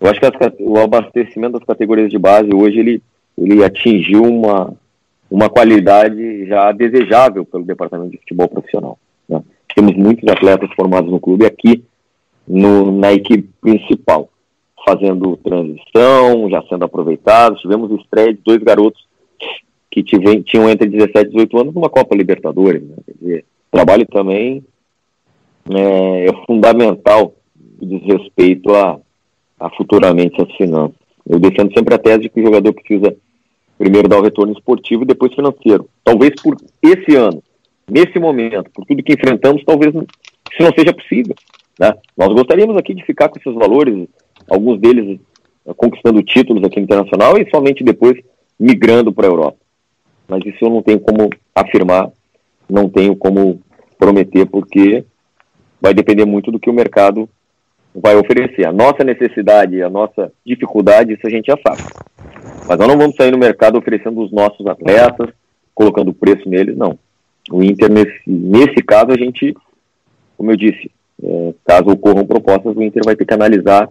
eu 0.00 0.08
acho 0.08 0.20
que 0.20 0.26
as, 0.26 0.52
o 0.60 0.78
abastecimento 0.78 1.58
das 1.58 1.64
categorias 1.64 2.10
de 2.10 2.18
base 2.18 2.48
hoje 2.54 2.78
ele, 2.78 3.02
ele 3.36 3.64
atingiu 3.64 4.22
uma, 4.22 4.74
uma 5.30 5.48
qualidade 5.48 6.46
já 6.46 6.72
desejável 6.72 7.44
pelo 7.44 7.64
departamento 7.64 8.10
de 8.10 8.18
futebol 8.18 8.48
profissional. 8.48 8.98
Né? 9.28 9.42
Temos 9.74 9.94
muitos 9.96 10.28
atletas 10.28 10.70
formados 10.74 11.10
no 11.10 11.20
clube 11.20 11.46
aqui 11.46 11.82
no, 12.46 12.92
na 12.92 13.12
equipe 13.12 13.48
principal, 13.60 14.28
fazendo 14.86 15.36
transição, 15.38 16.48
já 16.50 16.62
sendo 16.68 16.84
aproveitados. 16.84 17.60
Tivemos 17.60 17.90
estreia 18.00 18.32
de 18.32 18.40
dois 18.44 18.62
garotos 18.62 19.04
que 19.90 20.02
tinham 20.02 20.68
entre 20.68 20.88
17 20.88 21.26
e 21.26 21.30
18 21.30 21.58
anos 21.58 21.74
numa 21.74 21.88
Copa 21.88 22.14
Libertadores. 22.14 22.82
Né? 22.82 22.96
Quer 23.06 23.14
dizer, 23.18 23.44
trabalho 23.70 24.06
também 24.06 24.62
é, 25.70 26.26
é 26.26 26.46
fundamental 26.46 27.32
diz 27.80 28.02
respeito 28.02 28.74
a, 28.74 28.98
a 29.58 29.70
futuramente 29.70 30.40
as 30.40 30.52
finanças. 30.56 30.96
Eu 31.28 31.38
defendo 31.38 31.72
sempre 31.72 31.94
a 31.94 31.98
tese 31.98 32.20
de 32.20 32.28
que 32.28 32.40
o 32.40 32.44
jogador 32.44 32.72
precisa 32.72 33.16
primeiro 33.78 34.08
dar 34.08 34.18
o 34.18 34.22
retorno 34.22 34.52
esportivo 34.52 35.02
e 35.02 35.06
depois 35.06 35.34
financeiro. 35.34 35.88
Talvez 36.04 36.30
por 36.42 36.56
esse 36.82 37.16
ano, 37.16 37.42
nesse 37.90 38.18
momento, 38.18 38.70
por 38.70 38.84
tudo 38.86 39.02
que 39.02 39.12
enfrentamos, 39.12 39.64
talvez 39.64 39.94
isso 39.94 40.62
não 40.62 40.72
seja 40.74 40.94
possível. 40.94 41.34
Né? 41.78 41.92
Nós 42.16 42.32
gostaríamos 42.32 42.76
aqui 42.76 42.94
de 42.94 43.04
ficar 43.04 43.28
com 43.28 43.38
esses 43.38 43.54
valores, 43.54 44.08
alguns 44.48 44.80
deles 44.80 45.18
eh, 45.66 45.74
conquistando 45.76 46.22
títulos 46.22 46.64
aqui 46.64 46.78
no 46.78 46.84
internacional 46.84 47.36
e 47.36 47.48
somente 47.50 47.84
depois 47.84 48.18
migrando 48.58 49.12
para 49.12 49.26
a 49.26 49.30
Europa. 49.30 49.58
Mas 50.28 50.44
isso 50.44 50.64
eu 50.64 50.70
não 50.70 50.82
tenho 50.82 51.00
como 51.00 51.28
afirmar, 51.54 52.10
não 52.68 52.88
tenho 52.88 53.14
como 53.14 53.60
prometer, 53.98 54.46
porque 54.46 55.04
vai 55.80 55.92
depender 55.92 56.24
muito 56.24 56.50
do 56.50 56.58
que 56.58 56.70
o 56.70 56.74
mercado 56.74 57.28
vai 58.00 58.16
oferecer. 58.16 58.66
A 58.66 58.72
nossa 58.72 59.02
necessidade, 59.02 59.82
a 59.82 59.90
nossa 59.90 60.32
dificuldade, 60.44 61.14
isso 61.14 61.26
a 61.26 61.30
gente 61.30 61.46
já 61.46 61.58
sabe. 61.66 61.82
Mas 62.68 62.78
nós 62.78 62.88
não 62.88 62.98
vamos 62.98 63.16
sair 63.16 63.30
no 63.30 63.38
mercado 63.38 63.78
oferecendo 63.78 64.20
os 64.20 64.32
nossos 64.32 64.66
atletas, 64.66 65.30
colocando 65.74 66.12
preço 66.12 66.48
neles, 66.48 66.76
não. 66.76 66.98
O 67.50 67.62
Inter, 67.62 67.90
nesse, 67.90 68.20
nesse 68.26 68.82
caso, 68.82 69.12
a 69.12 69.16
gente, 69.16 69.54
como 70.36 70.50
eu 70.50 70.56
disse, 70.56 70.90
é, 71.22 71.54
caso 71.64 71.90
ocorram 71.90 72.26
propostas, 72.26 72.76
o 72.76 72.82
Inter 72.82 73.02
vai 73.04 73.14
ter 73.14 73.24
que 73.24 73.34
analisar 73.34 73.88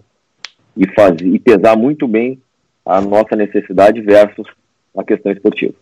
e 0.76 0.86
fazer 0.88 1.26
e 1.26 1.40
pesar 1.40 1.78
muito 1.78 2.08
bem 2.08 2.40
a 2.86 3.00
nossa 3.02 3.36
necessidade 3.36 4.02
versus 4.02 4.48
a 4.96 5.04
questão 5.04 5.32
esportiva. 5.32 5.74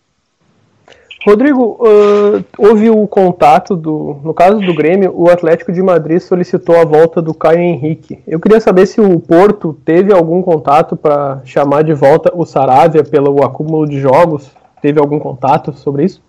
Rodrigo, 1.26 1.78
uh, 1.80 2.44
houve 2.58 2.90
o 2.90 3.08
contato 3.08 3.74
do, 3.74 4.20
no 4.22 4.34
caso 4.34 4.60
do 4.60 4.74
Grêmio, 4.74 5.10
o 5.16 5.30
Atlético 5.30 5.72
de 5.72 5.82
Madrid 5.82 6.20
solicitou 6.20 6.76
a 6.76 6.84
volta 6.84 7.22
do 7.22 7.32
Caio 7.32 7.60
Henrique. 7.60 8.18
Eu 8.26 8.38
queria 8.38 8.60
saber 8.60 8.84
se 8.84 9.00
o 9.00 9.18
Porto 9.18 9.72
teve 9.86 10.12
algum 10.12 10.42
contato 10.42 10.94
para 10.94 11.40
chamar 11.46 11.82
de 11.82 11.94
volta 11.94 12.30
o 12.34 12.44
Saravia 12.44 13.02
pelo 13.02 13.42
acúmulo 13.42 13.88
de 13.88 13.98
jogos. 13.98 14.50
Teve 14.82 15.00
algum 15.00 15.18
contato 15.18 15.72
sobre 15.72 16.04
isso? 16.04 16.22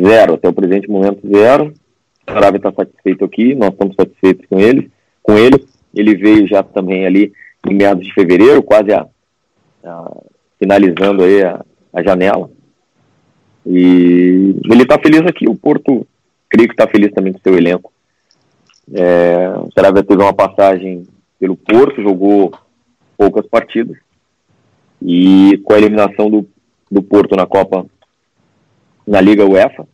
Zero, 0.00 0.34
até 0.34 0.48
o 0.48 0.52
presente 0.52 0.88
momento 0.88 1.26
zero. 1.28 1.74
O 2.28 2.32
Saravia 2.32 2.58
está 2.58 2.70
satisfeito 2.70 3.24
aqui, 3.24 3.56
nós 3.56 3.70
estamos 3.72 3.96
satisfeitos 3.96 4.46
com 4.48 4.60
ele. 4.60 4.92
Com 5.20 5.36
ele, 5.36 5.66
ele 5.92 6.14
veio 6.14 6.46
já 6.46 6.62
também 6.62 7.04
ali 7.04 7.32
em 7.68 7.74
meados 7.74 8.06
de 8.06 8.14
fevereiro, 8.14 8.62
quase 8.62 8.92
a, 8.92 9.04
a 9.84 10.16
finalizando 10.56 11.24
aí 11.24 11.42
a, 11.42 11.64
a 11.92 12.00
janela 12.00 12.48
e 13.70 14.54
ele 14.64 14.82
está 14.82 14.98
feliz 14.98 15.20
aqui, 15.26 15.46
o 15.46 15.54
Porto, 15.54 16.06
creio 16.48 16.68
que 16.68 16.72
está 16.72 16.88
feliz 16.88 17.12
também 17.12 17.34
com 17.34 17.38
seu 17.40 17.54
elenco. 17.54 17.92
É, 18.94 19.50
o 19.58 19.70
Sarabia 19.72 20.02
teve 20.02 20.22
uma 20.22 20.32
passagem 20.32 21.06
pelo 21.38 21.54
Porto, 21.54 22.00
jogou 22.00 22.50
poucas 23.14 23.46
partidas. 23.46 23.98
E 25.02 25.60
com 25.64 25.74
a 25.74 25.78
eliminação 25.78 26.30
do, 26.30 26.48
do 26.90 27.02
Porto 27.02 27.36
na 27.36 27.46
Copa, 27.46 27.84
na 29.06 29.20
Liga 29.20 29.44
UEFA, 29.44 29.86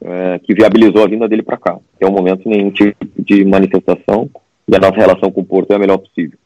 é, 0.00 0.38
que 0.38 0.54
viabilizou 0.54 1.02
a 1.02 1.08
vinda 1.08 1.28
dele 1.28 1.42
para 1.42 1.56
cá. 1.56 1.76
Até 1.96 2.06
o 2.06 2.12
momento, 2.12 2.48
nenhum 2.48 2.70
tipo 2.70 3.04
de 3.18 3.44
manifestação 3.44 4.30
e 4.68 4.76
a 4.76 4.78
nossa 4.78 4.96
relação 4.96 5.32
com 5.32 5.40
o 5.40 5.44
Porto 5.44 5.72
é 5.72 5.74
a 5.74 5.80
melhor 5.80 5.98
possível. 5.98 6.38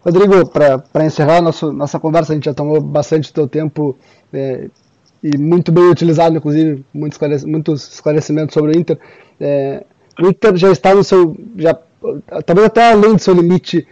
Rodrigo, 0.00 0.46
para 0.50 1.06
encerrar 1.06 1.40
nosso, 1.40 1.72
nossa 1.72 1.98
conversa, 1.98 2.32
a 2.32 2.34
gente 2.34 2.44
já 2.44 2.52
tomou 2.52 2.82
bastante 2.82 3.30
do 3.30 3.34
teu 3.34 3.48
tempo 3.48 3.96
é, 4.30 4.68
e 5.24 5.38
muito 5.38 5.72
bem 5.72 5.84
utilizado, 5.84 6.36
inclusive, 6.36 6.84
muitos, 6.92 7.16
esclarec 7.16 7.46
muitos 7.46 7.94
esclarecimentos 7.94 8.52
sobre 8.52 8.76
o 8.76 8.78
Inter. 8.78 8.98
É, 9.40 9.82
o 10.20 10.26
Inter 10.28 10.54
já 10.54 10.70
está 10.70 10.94
no 10.94 11.02
seu. 11.02 11.34
Já, 11.56 11.74
talvez 12.44 12.66
até 12.66 12.92
além 12.92 13.14
do 13.14 13.18
seu 13.18 13.32
limite 13.32 13.88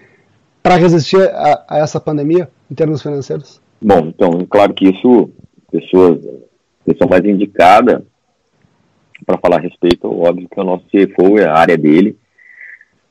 para 0.62 0.76
resistir 0.76 1.22
a, 1.30 1.64
a, 1.66 1.78
essa 1.78 1.98
pandemia, 1.98 2.50
em 2.70 2.74
termos 2.74 3.00
financeiros? 3.00 3.62
Bom, 3.80 4.08
então, 4.08 4.46
claro 4.48 4.74
que 4.74 4.90
isso, 4.90 5.30
pessoas, 5.70 6.20
pessoa 6.84 7.08
mais 7.08 7.24
indicada 7.24 8.04
para 9.24 9.38
falar 9.38 9.56
a 9.56 9.60
respeito, 9.60 10.06
óbvio 10.06 10.48
que 10.50 10.60
o 10.60 10.64
nosso 10.64 10.84
CFO 10.84 11.38
é 11.38 11.46
a 11.46 11.56
área 11.56 11.78
dele, 11.78 12.14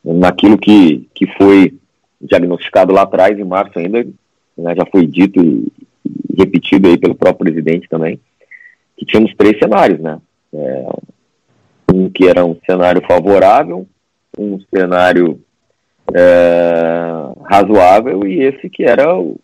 naquilo 0.06 0.60
que, 0.60 1.10
que 1.16 1.26
foi 1.38 1.74
diagnosticado 2.22 2.94
lá 2.94 3.02
atrás, 3.02 3.40
em 3.40 3.44
março 3.44 3.80
ainda, 3.80 4.06
né, 4.56 4.76
já 4.76 4.86
foi 4.92 5.08
dito 5.08 5.72
repetido 6.38 6.88
aí 6.88 6.98
pelo 6.98 7.16
próprio 7.16 7.52
presidente 7.52 7.88
também, 7.90 8.20
que 8.98 9.06
tínhamos 9.06 9.34
três 9.36 9.58
cenários, 9.60 10.00
né? 10.00 10.20
É, 10.54 10.90
um 11.94 12.10
que 12.10 12.28
era 12.28 12.46
um 12.46 12.56
cenário 12.66 13.02
favorável, 13.08 13.88
um 14.38 14.60
cenário 14.74 15.40
é, 16.14 17.02
razoável 17.44 18.26
e 18.26 18.42
esse 18.42 18.70
que 18.70 18.84
era 18.84 19.18
o, 19.18 19.40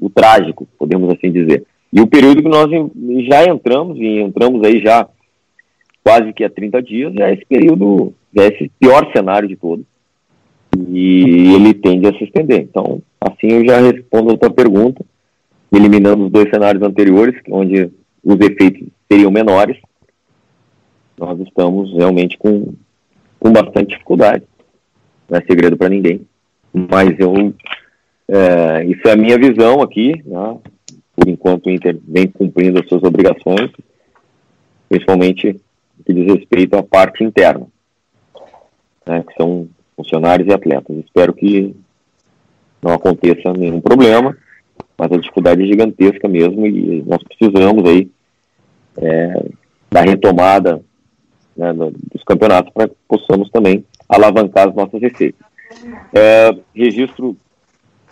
o, 0.00 0.10
trágico, 0.10 0.66
podemos 0.78 1.12
assim 1.12 1.30
dizer. 1.30 1.64
E 1.92 2.00
o 2.00 2.06
período 2.06 2.42
que 2.42 2.48
nós 2.48 2.68
já 3.28 3.44
entramos, 3.44 3.98
e 3.98 4.20
entramos 4.20 4.64
aí 4.64 4.80
já 4.82 5.08
quase 6.02 6.32
que 6.32 6.44
há 6.44 6.50
30 6.50 6.82
dias, 6.82 7.16
é 7.16 7.32
esse 7.32 7.44
período, 7.46 8.12
é 8.36 8.46
esse 8.48 8.70
pior 8.80 9.10
cenário 9.12 9.48
de 9.48 9.56
todos. 9.56 9.84
E 10.88 11.54
ele 11.54 11.72
tende 11.72 12.08
a 12.08 12.18
se 12.18 12.24
estender. 12.24 12.62
Então, 12.62 13.00
assim 13.20 13.48
eu 13.48 13.64
já 13.64 13.78
respondo 13.78 14.32
a 14.32 14.36
tua 14.36 14.50
pergunta, 14.50 15.04
eliminando 15.76 16.26
os 16.26 16.32
dois 16.32 16.48
cenários 16.50 16.82
anteriores, 16.82 17.40
onde 17.50 17.90
os 18.22 18.40
efeitos 18.40 18.88
seriam 19.10 19.30
menores, 19.30 19.76
nós 21.18 21.38
estamos 21.40 21.92
realmente 21.92 22.36
com, 22.38 22.74
com 23.38 23.52
bastante 23.52 23.90
dificuldade. 23.90 24.44
Não 25.28 25.38
é 25.38 25.42
segredo 25.42 25.76
para 25.76 25.88
ninguém. 25.88 26.26
Mas 26.72 27.18
eu. 27.18 27.54
É, 28.26 28.84
isso 28.84 29.06
é 29.06 29.12
a 29.12 29.16
minha 29.16 29.38
visão 29.38 29.82
aqui, 29.82 30.14
né? 30.24 30.58
por 31.14 31.28
enquanto 31.28 31.66
o 31.66 31.70
Inter 31.70 31.98
vem 32.06 32.26
cumprindo 32.26 32.80
as 32.80 32.88
suas 32.88 33.02
obrigações, 33.02 33.70
principalmente 34.88 35.60
que 36.04 36.12
diz 36.12 36.26
respeito 36.26 36.74
à 36.76 36.82
parte 36.82 37.22
interna, 37.22 37.66
né, 39.06 39.22
que 39.26 39.34
são 39.34 39.68
funcionários 39.96 40.48
e 40.48 40.52
atletas. 40.52 40.96
Espero 40.98 41.32
que 41.32 41.74
não 42.82 42.92
aconteça 42.92 43.52
nenhum 43.52 43.80
problema, 43.80 44.36
mas 44.96 45.12
a 45.12 45.16
dificuldade 45.16 45.62
é 45.62 45.66
gigantesca 45.66 46.28
mesmo 46.28 46.66
e 46.66 47.02
nós 47.06 47.22
precisamos 47.22 47.88
aí 47.88 48.08
é, 48.96 49.44
da 49.90 50.02
retomada 50.02 50.80
né, 51.56 51.72
dos 51.72 52.22
campeonatos 52.24 52.72
para 52.72 52.88
que 52.88 52.94
possamos 53.08 53.50
também 53.50 53.84
alavancar 54.08 54.68
as 54.68 54.74
nossas 54.74 55.00
receitas. 55.00 55.46
É, 56.12 56.56
registro 56.74 57.36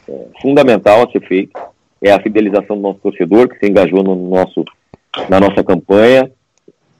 é, 0.08 0.26
fundamental 0.40 1.02
a 1.02 1.10
ser 1.10 1.20
feito 1.26 1.58
é 2.00 2.12
a 2.12 2.20
fidelização 2.20 2.76
do 2.76 2.82
nosso 2.82 2.98
torcedor 2.98 3.48
que 3.48 3.58
se 3.58 3.70
engajou 3.70 4.02
no 4.02 4.16
nosso, 4.28 4.64
na 5.28 5.38
nossa 5.38 5.62
campanha, 5.62 6.30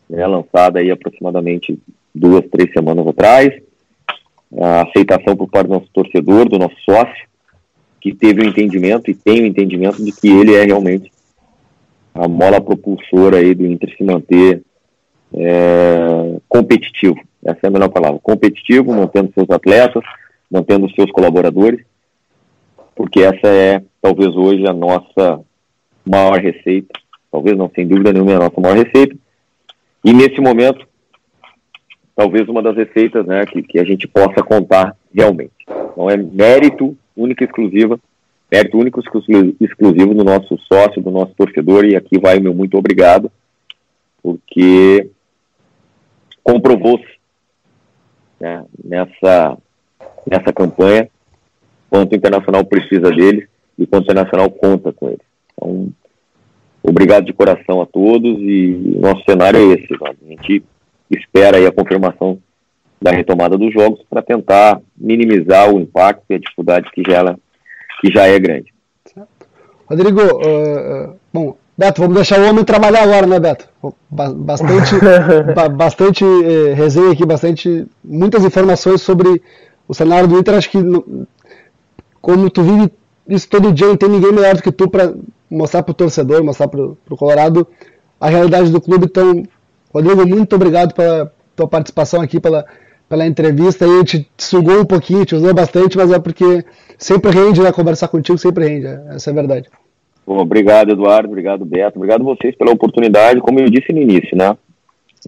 né, 0.08 0.26
lançada 0.26 0.78
aí 0.78 0.90
aproximadamente 0.90 1.78
duas, 2.14 2.44
três 2.50 2.72
semanas 2.72 3.06
atrás. 3.06 3.50
A 4.60 4.82
aceitação 4.82 5.34
por 5.34 5.48
parte 5.48 5.66
do 5.66 5.74
nosso 5.74 5.88
torcedor, 5.92 6.48
do 6.48 6.58
nosso 6.58 6.76
sócio, 6.84 7.26
que 8.02 8.12
teve 8.12 8.42
o 8.42 8.44
entendimento 8.44 9.08
e 9.08 9.14
tem 9.14 9.42
o 9.42 9.46
entendimento 9.46 10.04
de 10.04 10.10
que 10.10 10.28
ele 10.28 10.54
é 10.56 10.64
realmente 10.64 11.10
a 12.12 12.26
mola 12.26 12.60
propulsora 12.60 13.36
aí 13.38 13.54
do 13.54 13.64
Inter 13.64 13.96
se 13.96 14.02
manter 14.02 14.60
é, 15.32 16.36
competitivo. 16.48 17.16
Essa 17.44 17.60
é 17.62 17.66
a 17.68 17.70
melhor 17.70 17.88
palavra. 17.90 18.18
Competitivo, 18.20 18.92
mantendo 18.92 19.32
seus 19.32 19.48
atletas, 19.48 20.02
mantendo 20.50 20.90
seus 20.90 21.12
colaboradores, 21.12 21.80
porque 22.96 23.20
essa 23.20 23.46
é 23.46 23.82
talvez 24.00 24.34
hoje 24.34 24.66
a 24.66 24.72
nossa 24.72 25.40
maior 26.04 26.40
receita, 26.40 26.98
talvez 27.30 27.56
não 27.56 27.70
sem 27.72 27.86
dúvida 27.86 28.12
nenhuma 28.12 28.32
é 28.32 28.34
a 28.34 28.40
nossa 28.40 28.60
maior 28.60 28.76
receita, 28.76 29.16
e 30.04 30.12
nesse 30.12 30.40
momento, 30.40 30.84
talvez 32.16 32.48
uma 32.48 32.60
das 32.60 32.76
receitas 32.76 33.24
né, 33.24 33.46
que, 33.46 33.62
que 33.62 33.78
a 33.78 33.84
gente 33.84 34.08
possa 34.08 34.42
contar 34.42 34.96
realmente. 35.14 35.52
Então 35.68 36.10
é 36.10 36.16
mérito 36.16 36.96
único 37.16 37.42
e 37.42 37.46
exclusivo, 37.46 38.00
mérito 38.50 38.78
único 38.78 39.00
e 39.00 39.64
exclusivo 39.64 40.14
do 40.14 40.24
nosso 40.24 40.58
sócio, 40.58 41.02
do 41.02 41.10
nosso 41.10 41.32
torcedor, 41.34 41.84
e 41.84 41.96
aqui 41.96 42.18
vai 42.18 42.38
o 42.38 42.42
meu 42.42 42.54
muito 42.54 42.76
obrigado, 42.76 43.30
porque 44.22 45.08
comprovou-se 46.42 47.06
né, 48.40 48.64
nessa, 48.84 49.56
nessa 50.26 50.52
campanha 50.52 51.08
quanto 51.88 52.12
o 52.12 52.16
Internacional 52.16 52.64
precisa 52.64 53.10
deles 53.10 53.48
e 53.78 53.86
quanto 53.86 54.08
o 54.08 54.12
Internacional 54.12 54.50
conta 54.50 54.92
com 54.92 55.08
eles. 55.08 55.20
Então, 55.52 55.92
Obrigado 56.82 57.24
de 57.24 57.32
coração 57.32 57.80
a 57.80 57.86
todos 57.86 58.40
e 58.40 58.98
nosso 59.00 59.22
cenário 59.24 59.58
é 59.60 59.74
esse. 59.74 59.94
A 60.02 60.28
gente 60.28 60.64
espera 61.08 61.56
aí 61.56 61.66
a 61.66 61.72
confirmação 61.72 62.40
da 63.02 63.10
retomada 63.10 63.58
dos 63.58 63.72
jogos 63.72 64.00
para 64.08 64.22
tentar 64.22 64.80
minimizar 64.96 65.70
o 65.70 65.80
impacto 65.80 66.24
e 66.30 66.34
a 66.34 66.38
dificuldade 66.38 66.90
que 66.92 67.02
já, 67.06 67.36
que 68.00 68.12
já 68.12 68.26
é 68.26 68.38
grande. 68.38 68.72
Rodrigo, 69.88 70.20
uh, 70.22 71.16
bom, 71.32 71.56
Beto, 71.76 72.00
vamos 72.00 72.14
deixar 72.14 72.38
o 72.38 72.48
homem 72.48 72.64
trabalhar 72.64 73.02
agora, 73.02 73.26
né, 73.26 73.40
Beto? 73.40 73.68
Bastante, 74.10 74.94
bastante 75.74 76.24
eh, 76.24 76.74
resenha 76.74 77.12
aqui, 77.12 77.24
bastante, 77.24 77.86
muitas 78.04 78.44
informações 78.44 79.00
sobre 79.00 79.42
o 79.88 79.94
cenário 79.94 80.28
do 80.28 80.38
Inter. 80.38 80.54
Acho 80.54 80.70
que, 80.70 80.78
como 82.20 82.50
tu 82.50 82.62
vive 82.62 82.92
isso 83.26 83.48
todo 83.48 83.72
dia, 83.72 83.86
não 83.86 83.96
tem 83.96 84.08
ninguém 84.08 84.32
melhor 84.32 84.54
do 84.54 84.62
que 84.62 84.70
tu 84.70 84.88
para 84.88 85.14
mostrar 85.50 85.82
para 85.82 85.92
o 85.92 85.94
torcedor, 85.94 86.44
mostrar 86.44 86.68
para 86.68 86.80
o 86.80 87.16
Colorado 87.16 87.66
a 88.20 88.28
realidade 88.28 88.70
do 88.70 88.80
clube. 88.80 89.06
Então, 89.06 89.42
Rodrigo, 89.92 90.26
muito 90.26 90.54
obrigado 90.54 90.94
pela 90.94 91.32
tua 91.56 91.66
participação 91.66 92.20
aqui, 92.20 92.38
pela, 92.38 92.66
pela 93.12 93.26
entrevista. 93.26 93.84
Aí 93.84 93.98
gente 93.98 94.26
te 94.34 94.42
sugou 94.42 94.80
um 94.80 94.86
pouquinho, 94.86 95.26
te 95.26 95.34
usou 95.34 95.52
bastante, 95.52 95.98
mas 95.98 96.10
é 96.10 96.18
porque 96.18 96.64
sempre 96.96 97.30
rende, 97.30 97.60
né? 97.60 97.70
Conversar 97.70 98.08
contigo 98.08 98.38
sempre 98.38 98.66
rende, 98.66 98.86
essa 99.10 99.28
é 99.28 99.32
a 99.32 99.34
verdade. 99.34 99.68
Bom, 100.26 100.38
obrigado, 100.38 100.92
Eduardo, 100.92 101.28
obrigado, 101.28 101.62
Beto, 101.62 101.98
obrigado 101.98 102.24
vocês 102.24 102.56
pela 102.56 102.72
oportunidade. 102.72 103.40
Como 103.40 103.60
eu 103.60 103.68
disse 103.68 103.92
no 103.92 104.00
início, 104.00 104.34
né? 104.34 104.56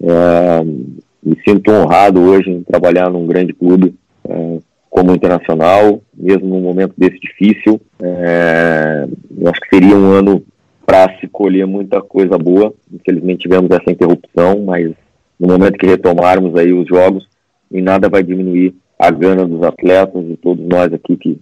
É, 0.01 0.65
me 0.65 1.37
sinto 1.47 1.71
honrado 1.71 2.23
hoje 2.23 2.51
em 2.51 2.63
trabalhar 2.63 3.11
num 3.11 3.27
grande 3.27 3.53
clube 3.53 3.95
é, 4.27 4.59
como 4.89 5.15
internacional, 5.15 6.01
mesmo 6.17 6.49
num 6.49 6.63
momento 6.63 6.95
desse 6.97 7.21
difícil. 7.21 7.79
É, 8.03 9.07
eu 9.39 9.51
acho 9.51 9.61
que 9.61 9.69
seria 9.69 9.95
um 9.95 10.11
ano 10.11 10.43
para 10.87 11.19
se 11.21 11.29
colher 11.29 11.67
muita 11.67 12.01
coisa 12.01 12.39
boa. 12.39 12.73
Infelizmente 12.91 13.43
tivemos 13.43 13.71
essa 13.71 13.91
interrupção, 13.91 14.65
mas 14.65 14.91
no 15.39 15.49
momento 15.49 15.77
que 15.77 15.87
retomarmos 15.87 16.55
aí 16.57 16.73
os 16.73 16.89
jogos, 16.89 17.29
em 17.75 17.83
nada 17.83 18.09
vai 18.09 18.23
diminuir 18.23 18.75
a 18.99 19.11
gana 19.11 19.45
dos 19.45 19.63
atletas 19.63 20.25
e 20.31 20.37
todos 20.37 20.65
nós 20.67 20.93
aqui 20.93 21.17
que, 21.17 21.39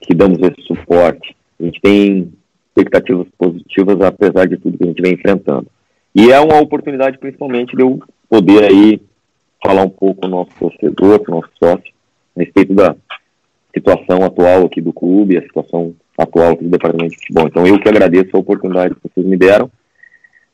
que 0.00 0.14
damos 0.14 0.38
esse 0.40 0.60
suporte. 0.62 1.36
A 1.60 1.64
gente 1.64 1.80
tem 1.80 2.32
expectativas 2.68 3.26
positivas 3.38 4.00
apesar 4.00 4.46
de 4.46 4.56
tudo 4.56 4.76
que 4.76 4.84
a 4.84 4.88
gente 4.88 5.02
vem 5.02 5.14
enfrentando. 5.14 5.66
E 6.14 6.32
é 6.32 6.40
uma 6.40 6.60
oportunidade 6.60 7.18
principalmente 7.18 7.76
de 7.76 7.82
eu 7.82 8.00
poder 8.28 8.64
aí 8.64 9.00
falar 9.64 9.82
um 9.82 9.88
pouco 9.88 10.20
com 10.20 10.26
o 10.26 10.30
nosso 10.30 10.50
torcedor, 10.58 11.20
com 11.20 11.32
o 11.32 11.34
nosso 11.36 11.50
sócio, 11.62 11.92
a 12.36 12.40
respeito 12.40 12.74
da 12.74 12.94
situação 13.74 14.24
atual 14.24 14.66
aqui 14.66 14.80
do 14.80 14.92
clube, 14.92 15.38
a 15.38 15.42
situação 15.42 15.94
atual 16.16 16.52
aqui 16.52 16.64
do 16.64 16.70
departamento 16.70 17.10
de 17.10 17.18
futebol. 17.18 17.46
Então 17.46 17.66
eu 17.66 17.78
que 17.78 17.88
agradeço 17.88 18.30
a 18.36 18.40
oportunidade 18.40 18.94
que 18.94 19.00
vocês 19.02 19.26
me 19.26 19.36
deram. 19.36 19.70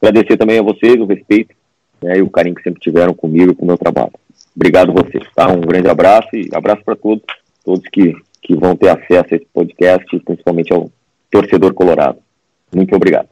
Agradecer 0.03 0.37
também 0.37 0.59
a 0.59 0.63
vocês 0.63 0.97
o 0.97 1.07
respeito 1.07 1.55
né, 2.03 2.19
e 2.19 2.23
o 2.23 2.31
carinho 2.31 2.55
que 2.55 2.63
sempre 2.63 2.81
tiveram 2.81 3.15
comigo 3.15 3.53
e 3.53 3.55
com 3.55 3.65
o 3.65 3.69
meu 3.69 3.79
trabalho. 3.79 4.13
Obrigado 4.57 4.91
a 4.91 5.03
vocês, 5.03 5.25
tá? 5.35 5.49
Um 5.49 5.61
grande 5.61 5.89
abraço 5.89 6.29
e 6.35 6.49
abraço 6.53 6.83
para 6.85 6.95
todos, 6.95 7.25
todos 7.65 7.83
que, 7.89 8.15
que 8.41 8.55
vão 8.55 8.77
ter 8.77 8.89
acesso 8.89 9.35
a 9.35 9.37
esse 9.37 9.47
podcast, 9.53 10.19
principalmente 10.21 10.73
ao 10.73 10.91
torcedor 11.31 11.75
colorado. 11.75 12.19
Muito 12.75 12.95
obrigado. 12.95 13.29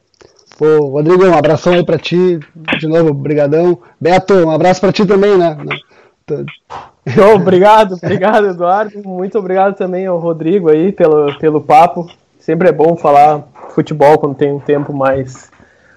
Pô, 0.57 0.87
Rodrigo, 0.87 1.25
um 1.25 1.33
abração 1.33 1.73
aí 1.73 1.83
para 1.83 1.97
ti, 1.97 2.39
de 2.79 2.87
novo, 2.87 3.13
brigadão. 3.13 3.79
Beto, 3.99 4.33
um 4.33 4.51
abraço 4.51 4.81
para 4.81 4.91
ti 4.91 5.05
também, 5.05 5.37
né? 5.37 5.57
obrigado, 7.35 7.95
obrigado, 7.95 8.47
Eduardo. 8.47 9.01
Muito 9.03 9.37
obrigado 9.37 9.75
também 9.75 10.05
ao 10.05 10.19
Rodrigo 10.19 10.69
aí 10.69 10.91
pelo, 10.91 11.37
pelo 11.39 11.61
papo. 11.61 12.07
Sempre 12.39 12.69
é 12.69 12.71
bom 12.71 12.95
falar 12.95 13.47
futebol 13.73 14.17
quando 14.17 14.35
tem 14.35 14.51
um 14.51 14.59
tempo 14.59 14.93
mais 14.93 15.49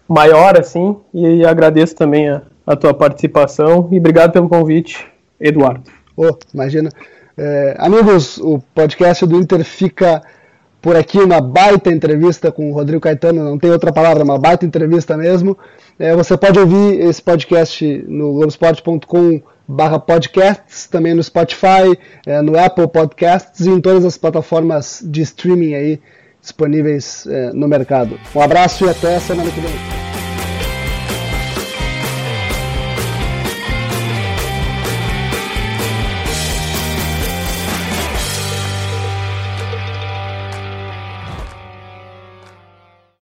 maior 0.08 0.58
assim. 0.58 0.96
E 1.12 1.44
agradeço 1.44 1.94
também 1.94 2.28
a, 2.28 2.42
a 2.66 2.74
tua 2.74 2.94
participação 2.94 3.88
e 3.92 3.98
obrigado 3.98 4.32
pelo 4.32 4.48
convite, 4.48 5.06
Eduardo. 5.40 5.90
Oh, 6.16 6.36
imagina. 6.52 6.90
É, 7.36 7.76
amigos, 7.78 8.38
o 8.38 8.58
podcast 8.74 9.26
do 9.26 9.36
Inter 9.36 9.62
fica 9.64 10.22
por 10.80 10.96
aqui, 10.96 11.18
uma 11.18 11.40
baita 11.40 11.90
entrevista 11.90 12.52
com 12.52 12.70
o 12.70 12.72
Rodrigo 12.72 13.00
Caetano, 13.00 13.42
não 13.42 13.58
tem 13.58 13.70
outra 13.70 13.92
palavra, 13.92 14.22
uma 14.22 14.38
baita 14.38 14.64
entrevista 14.64 15.16
mesmo. 15.16 15.58
É, 15.98 16.14
você 16.14 16.36
pode 16.36 16.58
ouvir 16.58 17.00
esse 17.00 17.20
podcast 17.20 18.04
no 18.06 18.34
globesport.com 18.34 19.42
barra 19.68 19.98
podcasts, 19.98 20.86
também 20.86 21.12
no 21.14 21.22
Spotify, 21.22 21.98
é, 22.24 22.40
no 22.40 22.58
Apple 22.58 22.86
Podcasts 22.86 23.66
e 23.66 23.70
em 23.70 23.80
todas 23.80 24.04
as 24.04 24.16
plataformas 24.16 25.02
de 25.04 25.22
streaming 25.22 25.74
aí 25.74 26.00
disponíveis 26.40 27.26
é, 27.26 27.52
no 27.52 27.66
mercado. 27.66 28.18
Um 28.34 28.40
abraço 28.40 28.86
e 28.86 28.90
até 28.90 29.18
semana 29.18 29.50
que 29.50 29.60
vem. 29.60 30.15